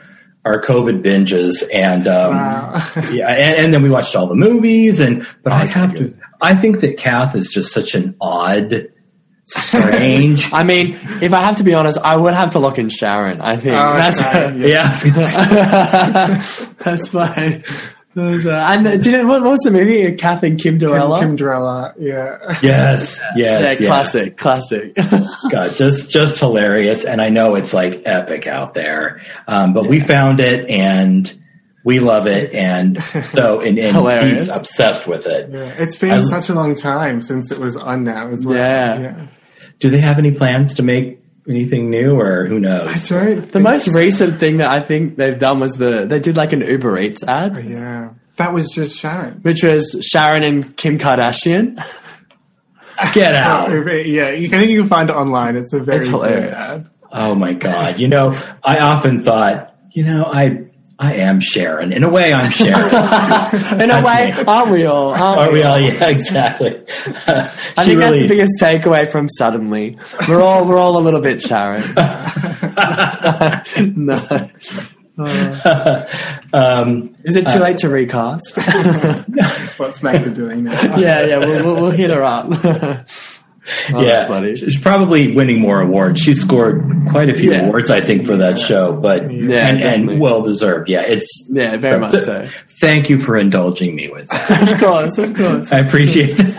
our 0.44 0.62
COVID 0.62 1.03
binges, 1.03 1.62
and 1.74 2.07
um, 2.07 2.34
Wow. 2.36 2.82
yeah, 3.11 3.28
and, 3.30 3.64
and 3.66 3.74
then 3.74 3.82
we 3.82 3.90
watched 3.90 4.14
all 4.16 4.28
the 4.28 4.34
movies. 4.36 5.01
And 5.01 5.26
but 5.42 5.53
I 5.53 5.66
have 5.66 5.94
to, 5.96 6.14
I 6.40 6.55
think 6.55 6.80
that 6.80 6.96
Kath 6.96 7.34
is 7.34 7.51
just 7.51 7.72
such 7.72 7.94
an 7.94 8.16
odd, 8.20 8.88
strange. 9.49 10.49
I 10.53 10.64
mean, 10.64 10.99
if 11.22 11.32
I 11.32 11.40
have 11.42 11.57
to 11.59 11.64
be 11.64 11.74
honest, 11.74 11.99
I 11.99 12.16
would 12.16 12.34
have 12.34 12.51
to 12.51 12.59
lock 12.59 12.78
in 12.78 12.88
Sharon. 12.88 13.40
I 13.40 13.57
think 13.57 13.74
Oh, 13.74 13.92
that's 13.94 14.20
Sharon, 14.20 14.61
yeah. 14.61 14.99
yeah, 15.05 16.42
that's 16.78 17.09
fine. 17.09 17.64
Those, 18.14 18.46
uh, 18.46 18.64
and 18.68 18.86
uh, 18.88 18.96
do 18.96 19.11
you 19.11 19.18
know 19.18 19.26
what, 19.28 19.42
what 19.42 19.51
was 19.53 19.61
the 19.61 19.70
movie? 19.70 20.12
Kath 20.16 20.42
and 20.42 20.59
Kim 20.61 20.78
Kimderella. 20.78 21.20
Kim 21.20 21.36
Dorella, 21.36 21.94
yeah. 21.99 22.38
yes, 22.62 23.20
yes, 23.22 23.36
yeah, 23.36 23.61
yes. 23.61 23.78
classic, 23.78 24.36
classic. 24.36 24.94
God, 25.51 25.70
just 25.76 26.11
just 26.11 26.40
hilarious. 26.40 27.05
And 27.05 27.20
I 27.20 27.28
know 27.28 27.55
it's 27.55 27.72
like 27.72 28.03
epic 28.07 28.46
out 28.49 28.74
there, 28.74 29.20
um, 29.46 29.72
but 29.72 29.86
we 29.86 30.01
found 30.01 30.40
it 30.40 30.68
and. 30.68 31.32
We 31.84 32.01
love 32.01 32.26
it, 32.26 32.53
and 32.53 33.01
so 33.03 33.61
and, 33.61 33.78
and 33.78 33.96
Hilarious. 33.96 34.46
he's 34.46 34.55
obsessed 34.55 35.07
with 35.07 35.26
it. 35.26 35.49
Yeah, 35.51 35.74
it's 35.78 35.96
been 35.96 36.11
I- 36.11 36.22
such 36.24 36.51
a 36.51 36.55
long 36.55 36.74
time 36.74 37.22
since 37.22 37.51
it 37.51 37.59
was 37.59 37.76
on 37.76 38.05
now 38.05 38.28
as 38.28 38.44
well. 38.44 38.57
Yeah. 38.57 39.26
Do 39.79 39.91
they 39.91 40.01
have 40.01 40.18
any 40.18 40.33
plans 40.33 40.74
to 40.74 40.83
make 40.83 41.22
anything 41.49 41.89
new, 41.91 42.18
or 42.18 42.47
who 42.47 42.57
I 42.57 42.61
knows? 42.61 43.09
don't. 43.09 43.51
the 43.53 43.61
most 43.61 43.89
recent 43.95 44.39
thing 44.41 44.59
that 44.59 44.68
I 44.70 44.81
think 44.81 45.16
they've 45.16 45.39
done 45.39 45.61
was 45.61 45.76
the 45.76 46.05
they 46.07 46.20
did 46.20 46.37
like 46.37 46.53
an 46.53 46.61
Uber 46.61 46.99
Eats 46.99 47.22
ad, 47.24 47.55
oh, 47.57 47.59
Yeah, 47.59 48.11
that 48.37 48.53
was 48.53 48.70
just 48.70 48.99
Sharon. 48.99 49.41
which 49.43 49.62
was 49.62 49.99
Sharon 50.07 50.43
and 50.43 50.76
Kim 50.76 50.99
Kardashian. 50.99 51.76
Get 53.14 53.35
out! 53.35 53.70
Oh, 53.72 53.74
yeah, 53.93 54.31
you, 54.31 54.49
I 54.49 54.51
think 54.51 54.70
you 54.70 54.81
can 54.81 54.89
find 54.89 55.09
it 55.11 55.14
online. 55.16 55.57
It's 55.57 55.72
a 55.72 55.81
very 55.81 56.01
It's 56.01 56.09
hilarious. 56.09 56.57
ad. 56.70 56.91
Oh 57.12 57.35
my 57.35 57.53
god! 57.55 57.99
You 58.01 58.09
know, 58.09 58.39
I 58.62 58.81
often 58.81 59.22
thought, 59.22 59.74
you 59.93 60.03
know, 60.05 60.24
I 60.24 60.66
I 61.01 61.14
am 61.14 61.40
Sharon. 61.40 61.92
In 61.92 62.03
a 62.03 62.09
way, 62.09 62.32
I'm 62.32 62.51
Sharon. 62.51 62.74
In 63.80 63.90
a 63.90 64.03
way, 64.05 64.32
aren't 64.46 64.70
we 64.72 64.84
all? 64.84 65.11
Aren't 65.11 65.40
Are 65.40 65.53
we 65.53 65.62
all? 65.62 65.78
Yeah, 65.78 66.09
exactly. 66.09 66.82
I 67.26 67.42
think 67.84 68.01
really- 68.01 68.01
that's 68.01 68.22
the 68.22 68.28
biggest 68.28 68.61
takeaway 68.61 69.11
from 69.11 69.28
suddenly. 69.28 69.96
We're 70.28 70.42
all 70.42 70.66
we're 70.66 70.78
all 70.78 70.96
a 70.99 71.03
little 71.03 71.20
bit 71.20 71.40
Sharon. 71.40 71.82
no. 73.96 74.51
um, 76.53 77.14
Is 77.24 77.36
it 77.36 77.46
too 77.49 77.59
late 77.59 77.78
to 77.78 77.88
recast? 77.88 78.57
What's 79.78 80.03
Magda 80.03 80.30
doing 80.30 80.64
now? 80.64 80.96
yeah, 80.96 81.24
yeah, 81.26 81.38
we'll, 81.38 81.64
we'll, 81.64 81.74
we'll 81.82 81.90
hit 81.90 82.11
her 82.11 82.22
up. 82.24 82.46
Oh, 83.93 84.01
yeah, 84.03 84.07
that's 84.12 84.27
funny. 84.29 84.55
she's 84.57 84.79
probably 84.81 85.35
winning 85.35 85.61
more 85.61 85.81
awards. 85.81 86.21
She 86.21 86.35
scored 86.35 86.85
quite 87.11 87.29
a 87.31 87.35
few 87.35 87.53
Yeah. 87.53 87.66
awards, 87.66 87.91
I 87.91 88.01
think, 88.01 88.27
for 88.27 88.37
that 88.39 88.59
show. 88.59 88.93
But 88.93 89.31
Yeah, 89.33 89.66
and, 89.69 89.83
and 89.83 90.21
well 90.21 90.43
deserved. 90.43 90.89
Yeah, 90.89 91.03
it's 91.03 91.47
Yeah, 91.51 91.77
very 91.77 91.99
much 92.01 92.12
so. 92.12 92.45
Thank 92.81 93.11
you 93.11 93.19
for 93.21 93.37
indulging 93.37 93.95
me 93.95 94.09
with 94.09 94.29
that. 94.29 94.73
Of 94.73 94.81
course, 94.81 95.19
of 95.19 95.37
course. 95.37 95.73
I 95.73 95.81
appreciate 95.81 96.37
it. 96.39 96.55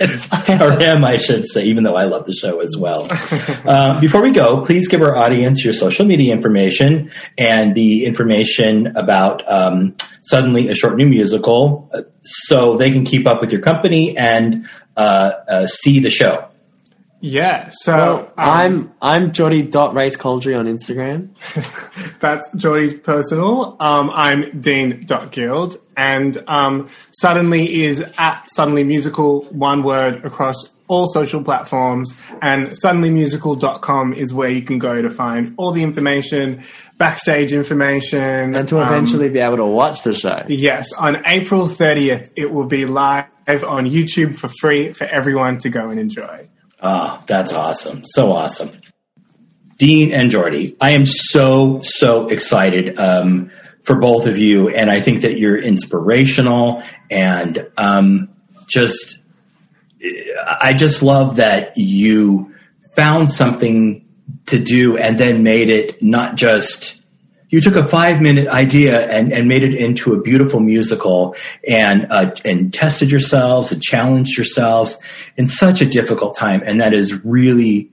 or 0.62 0.78
him, 0.80 1.04
I 1.04 1.16
should 1.16 1.46
say, 1.46 1.64
even 1.64 1.84
though 1.84 1.94
I 1.94 2.04
love 2.04 2.24
the 2.24 2.32
show 2.32 2.60
as 2.60 2.74
well. 2.78 3.06
Uh, 3.10 4.00
before 4.00 4.22
we 4.22 4.30
go, 4.30 4.64
please 4.64 4.88
give 4.88 5.02
our 5.02 5.14
audience 5.14 5.62
your 5.62 5.74
social 5.74 6.06
media 6.06 6.32
information 6.32 7.10
and 7.36 7.74
the 7.74 8.06
information 8.06 8.96
about 8.96 9.42
um, 9.50 9.94
Suddenly 10.22 10.68
a 10.68 10.74
Short 10.74 10.96
New 10.96 11.06
Musical 11.06 11.90
uh, 11.92 12.02
so 12.22 12.76
they 12.78 12.90
can 12.90 13.04
keep 13.04 13.26
up 13.26 13.40
with 13.42 13.52
your 13.52 13.60
company 13.60 14.16
and 14.16 14.66
uh, 14.96 15.32
uh, 15.48 15.66
see 15.66 16.00
the 16.00 16.10
show. 16.10 16.46
Yeah, 17.20 17.70
so 17.72 17.94
Well, 17.96 18.18
um, 18.20 18.32
I'm 18.36 18.92
I'm 19.02 19.32
Jody.racecoldry 19.32 20.58
on 20.58 20.66
Instagram. 20.66 21.30
That's 22.20 22.48
Jordy's 22.54 22.98
personal. 22.98 23.76
Um, 23.78 24.10
I'm 24.12 24.60
Dean 24.60 25.04
dot 25.04 25.30
Guild, 25.30 25.76
And 25.96 26.42
um, 26.46 26.88
Suddenly 27.10 27.82
is 27.82 28.00
at 28.16 28.46
Suddenly 28.50 28.84
Musical, 28.84 29.42
one 29.50 29.82
word 29.82 30.24
across 30.24 30.70
all 30.88 31.06
social 31.08 31.44
platforms. 31.44 32.14
And 32.40 32.68
suddenlymusical.com 32.68 34.14
is 34.14 34.32
where 34.34 34.50
you 34.50 34.62
can 34.62 34.78
go 34.78 35.02
to 35.02 35.10
find 35.10 35.54
all 35.58 35.72
the 35.72 35.82
information, 35.82 36.62
backstage 36.98 37.52
information. 37.52 38.56
And 38.56 38.66
to 38.68 38.80
um, 38.80 38.86
eventually 38.86 39.28
be 39.28 39.38
able 39.38 39.58
to 39.58 39.66
watch 39.66 40.02
the 40.02 40.14
show. 40.14 40.42
Yes, 40.48 40.92
on 40.94 41.22
April 41.26 41.68
30th, 41.68 42.30
it 42.34 42.50
will 42.50 42.66
be 42.66 42.86
live 42.86 43.26
on 43.46 43.84
YouTube 43.84 44.38
for 44.38 44.48
free 44.48 44.92
for 44.92 45.04
everyone 45.04 45.58
to 45.58 45.68
go 45.68 45.90
and 45.90 46.00
enjoy. 46.00 46.48
Ah, 46.82 47.22
that's 47.26 47.52
awesome. 47.52 48.02
So 48.04 48.32
awesome. 48.32 48.70
Dean 49.76 50.12
and 50.12 50.30
Jordy, 50.30 50.76
I 50.80 50.90
am 50.90 51.06
so, 51.06 51.80
so 51.82 52.28
excited 52.28 52.98
um, 52.98 53.50
for 53.82 53.96
both 53.96 54.26
of 54.26 54.38
you. 54.38 54.68
And 54.68 54.90
I 54.90 55.00
think 55.00 55.22
that 55.22 55.38
you're 55.38 55.58
inspirational 55.58 56.82
and 57.10 57.66
um, 57.76 58.28
just, 58.66 59.18
I 60.46 60.74
just 60.74 61.02
love 61.02 61.36
that 61.36 61.76
you 61.76 62.54
found 62.94 63.32
something 63.32 64.06
to 64.46 64.58
do 64.58 64.96
and 64.96 65.18
then 65.18 65.42
made 65.42 65.70
it 65.70 66.02
not 66.02 66.36
just 66.36 66.99
you 67.50 67.60
took 67.60 67.76
a 67.76 67.82
five 67.86 68.20
minute 68.20 68.48
idea 68.48 69.06
and, 69.08 69.32
and 69.32 69.48
made 69.48 69.64
it 69.64 69.74
into 69.74 70.14
a 70.14 70.20
beautiful 70.20 70.60
musical 70.60 71.34
and 71.66 72.06
uh, 72.10 72.34
and 72.44 72.72
tested 72.72 73.10
yourselves 73.10 73.72
and 73.72 73.82
challenged 73.82 74.36
yourselves 74.36 74.98
in 75.36 75.46
such 75.46 75.82
a 75.82 75.86
difficult 75.86 76.36
time. 76.36 76.62
And 76.64 76.80
that 76.80 76.94
is 76.94 77.24
really 77.24 77.90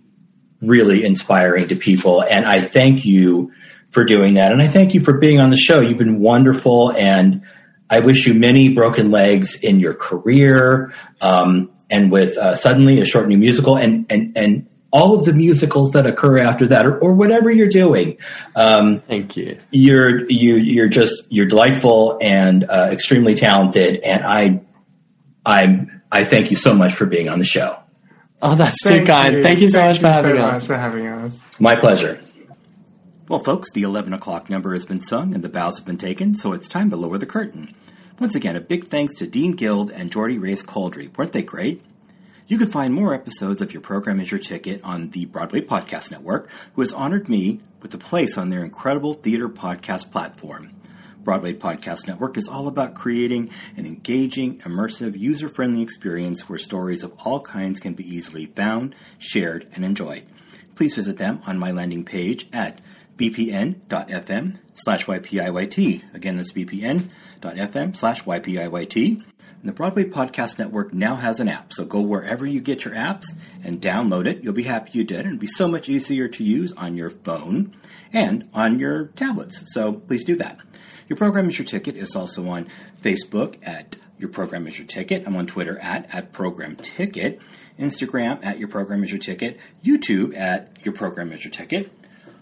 really 0.61 1.03
inspiring 1.03 1.67
to 1.67 1.75
people. 1.75 2.23
And 2.23 2.45
i 2.45 2.61
thank 2.61 3.05
you 3.05 3.51
for 3.89 4.03
doing 4.03 4.35
that. 4.35 4.51
And 4.51 4.61
i 4.61 4.67
thank 4.67 4.93
you 4.93 5.03
for 5.03 5.17
being 5.17 5.39
on 5.39 5.49
the 5.49 5.57
show. 5.57 5.81
You've 5.81 5.97
been 5.97 6.19
wonderful. 6.19 6.91
And 6.91 7.41
i 7.89 7.99
wish 7.99 8.27
you 8.27 8.33
many 8.33 8.69
broken 8.69 9.11
legs 9.11 9.55
in 9.55 9.79
your 9.79 9.93
career 9.93 10.93
um, 11.19 11.71
and 11.89 12.11
with 12.11 12.37
uh, 12.37 12.53
suddenly 12.55 13.01
a 13.01 13.05
short 13.05 13.27
new 13.27 13.37
musical 13.37 13.75
and 13.75 14.05
and 14.09 14.37
and 14.37 14.69
all 14.97 15.11
of 15.17 15.25
the 15.25 15.33
musicals 15.33 15.91
that 15.91 16.05
occur 16.11 16.37
after 16.49 16.65
that 16.67 16.83
or, 16.87 16.97
or 16.99 17.11
whatever 17.21 17.49
you're 17.51 17.67
doing 17.83 18.17
um, 18.55 19.01
Thank 19.01 19.37
you. 19.37 19.57
you're 19.71 20.29
you 20.29 20.55
you're 20.55 20.87
just 20.99 21.15
you're 21.29 21.45
delightful 21.45 22.17
and 22.21 22.63
uh, 22.75 22.89
extremely 22.91 23.35
talented 23.35 23.91
and 24.11 24.21
i 24.25 24.41
i'm 25.45 26.01
i 26.11 26.23
thank 26.23 26.49
you 26.51 26.55
so 26.57 26.73
much 26.73 26.93
for 26.93 27.05
being 27.05 27.29
on 27.29 27.39
the 27.39 27.45
show 27.57 27.71
Oh, 28.39 28.53
that's 28.53 28.77
too 28.87 29.03
kind. 29.03 29.41
Thank 29.41 29.61
you 29.61 29.69
so 29.69 29.83
much 29.87 29.97
for 29.99 30.09
having 30.17 30.35
so 30.35 30.43
us. 30.43 30.53
much 30.61 30.67
for 30.67 30.77
having 30.77 31.07
us. 31.07 31.41
my 31.59 31.75
pleasure 31.75 32.19
Well, 33.27 33.39
folks, 33.39 33.71
the 33.71 33.81
11 33.81 34.13
o'clock 34.13 34.47
number 34.49 34.73
has 34.73 34.85
been 34.85 35.01
sung 35.01 35.33
and 35.33 35.43
the 35.43 35.49
bows 35.49 35.77
have 35.79 35.87
been 35.87 35.97
taken, 35.97 36.35
so 36.35 36.53
it's 36.53 36.67
time 36.67 36.91
to 36.91 36.95
lower 36.95 37.17
the 37.17 37.25
curtain. 37.25 37.73
Once 38.19 38.35
again, 38.35 38.55
a 38.55 38.61
big 38.61 38.87
thanks 38.89 39.15
to 39.15 39.25
Dean 39.27 39.53
Guild 39.53 39.89
and 39.91 40.11
Jordy 40.11 40.37
Race 40.37 40.61
Coldry. 40.63 41.07
Weren't 41.17 41.33
they 41.33 41.41
great? 41.41 41.81
You 42.49 42.57
can 42.57 42.67
find 42.69 42.93
more 42.93 43.13
episodes 43.13 43.61
of 43.61 43.73
Your 43.73 43.81
Program 43.81 44.21
is 44.21 44.31
Your 44.31 44.39
Ticket 44.39 44.81
on 44.81 45.09
the 45.09 45.25
Broadway 45.25 45.59
Podcast 45.59 46.11
Network, 46.11 46.49
who 46.75 46.81
has 46.81 46.93
honored 46.93 47.27
me 47.27 47.59
with 47.81 47.93
a 47.93 47.97
place 47.97 48.37
on 48.37 48.49
their 48.49 48.63
incredible 48.63 49.15
theater 49.15 49.49
podcast 49.49 50.11
platform. 50.13 50.71
Broadway 51.25 51.51
Podcast 51.51 52.07
Network 52.07 52.37
is 52.37 52.47
all 52.47 52.69
about 52.69 52.95
creating 52.95 53.49
an 53.75 53.85
engaging, 53.85 54.59
immersive, 54.59 55.19
user 55.19 55.49
friendly 55.49 55.81
experience 55.81 56.47
where 56.47 56.57
stories 56.57 57.03
of 57.03 57.11
all 57.25 57.41
kinds 57.41 57.81
can 57.81 57.95
be 57.95 58.15
easily 58.15 58.45
found, 58.45 58.95
shared, 59.19 59.67
and 59.73 59.83
enjoyed. 59.83 60.23
Please 60.73 60.95
visit 60.95 61.17
them 61.17 61.41
on 61.45 61.59
my 61.59 61.71
landing 61.71 62.05
page 62.05 62.47
at 62.53 62.79
bpn.fm 63.17 64.57
slash 64.73 65.05
ypiyt. 65.05 66.13
Again, 66.13 66.37
that's 66.37 66.53
bpn.fm 66.53 67.97
slash 67.97 68.23
ypiyt. 68.23 69.25
And 69.59 69.67
the 69.69 69.73
Broadway 69.73 70.03
Podcast 70.03 70.59
Network 70.59 70.93
now 70.93 71.15
has 71.15 71.39
an 71.39 71.47
app, 71.47 71.73
so 71.73 71.83
go 71.83 71.99
wherever 72.01 72.45
you 72.45 72.61
get 72.61 72.85
your 72.85 72.93
apps 72.93 73.25
and 73.63 73.81
download 73.81 74.27
it. 74.27 74.43
You'll 74.43 74.53
be 74.53 74.63
happy 74.63 74.91
you 74.93 75.03
did, 75.03 75.19
and 75.19 75.27
it'll 75.29 75.39
be 75.39 75.47
so 75.47 75.67
much 75.67 75.89
easier 75.89 76.27
to 76.27 76.43
use 76.43 76.71
on 76.73 76.95
your 76.95 77.09
phone 77.09 77.73
and 78.13 78.47
on 78.53 78.79
your 78.79 79.07
tablets. 79.07 79.63
So 79.73 79.93
please 79.93 80.23
do 80.23 80.35
that. 80.35 80.59
Your 81.09 81.17
Program 81.17 81.49
is 81.49 81.57
Your 81.57 81.65
Ticket 81.65 81.95
is 81.95 82.15
also 82.15 82.47
on 82.49 82.67
Facebook 83.01 83.57
at 83.63 83.95
Your 84.19 84.29
Program 84.29 84.67
is 84.67 84.77
Your 84.77 84.87
Ticket. 84.87 85.23
I'm 85.25 85.35
on 85.35 85.47
Twitter 85.47 85.79
at, 85.79 86.13
at 86.13 86.33
Program 86.33 86.75
Ticket. 86.75 87.41
Instagram 87.79 88.43
at 88.43 88.59
Your 88.59 88.67
Program 88.67 89.03
is 89.03 89.11
Your 89.11 89.19
Ticket. 89.19 89.57
YouTube 89.83 90.37
at 90.37 90.77
Your 90.83 90.93
Program 90.93 91.31
is 91.31 91.43
Your 91.43 91.51
Ticket. 91.51 91.91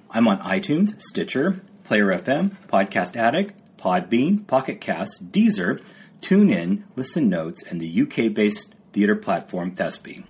I'm 0.10 0.28
on 0.28 0.40
iTunes, 0.40 1.02
Stitcher, 1.02 1.62
Player 1.84 2.08
FM, 2.08 2.52
Podcast 2.68 3.16
Addict, 3.16 3.54
Podbean, 3.78 4.48
Pocket 4.48 4.82
Cast, 4.82 5.32
Deezer, 5.32 5.82
TuneIn, 6.26 6.82
Listen 6.96 7.30
Notes, 7.30 7.62
and 7.62 7.80
the 7.80 8.02
UK 8.02 8.34
based 8.34 8.74
theater 8.94 9.16
platform 9.16 9.76
Thespie. 9.76 10.26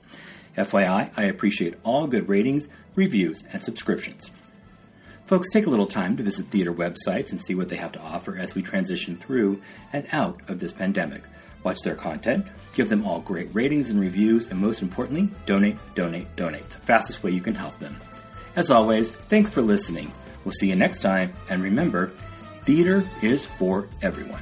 FYI, 0.58 1.10
I 1.16 1.24
appreciate 1.24 1.76
all 1.86 2.06
good 2.06 2.28
ratings, 2.28 2.68
reviews, 2.96 3.46
and 3.54 3.64
subscriptions. 3.64 4.30
Folks, 5.26 5.50
take 5.50 5.68
a 5.68 5.70
little 5.70 5.88
time 5.88 6.18
to 6.18 6.24
visit 6.24 6.48
theater 6.48 6.74
websites 6.74 7.32
and 7.32 7.40
see 7.42 7.56
what 7.56 7.70
they 7.70 7.78
have 7.78 7.94
to 7.94 8.02
offer 8.02 8.38
as 8.38 8.54
we 8.54 8.62
transition 8.62 9.16
through 9.16 9.62
and 9.94 10.06
out 10.12 10.42
of 10.50 10.60
this 10.60 10.74
pandemic. 10.74 11.24
Watch 11.64 11.80
their 11.80 11.96
content, 11.96 12.46
give 12.76 12.90
them 12.90 13.06
all 13.06 13.22
great 13.22 13.56
ratings 13.56 13.90
and 13.90 13.98
reviews, 13.98 14.48
and 14.48 14.60
most 14.60 14.82
importantly, 14.82 15.30
donate, 15.46 15.78
donate, 15.96 16.36
donate. 16.36 16.66
It's 16.66 16.76
the 16.76 16.82
fastest 16.82 17.24
way 17.24 17.32
you 17.32 17.40
can 17.40 17.56
help 17.56 17.80
them. 17.80 17.96
As 18.58 18.70
always, 18.70 19.12
thanks 19.12 19.50
for 19.50 19.62
listening. 19.62 20.12
We'll 20.44 20.52
see 20.52 20.68
you 20.68 20.76
next 20.76 21.02
time, 21.02 21.32
and 21.50 21.64
remember, 21.64 22.08
theater 22.66 23.06
is 23.22 23.46
for 23.46 23.88
everyone. 24.02 24.42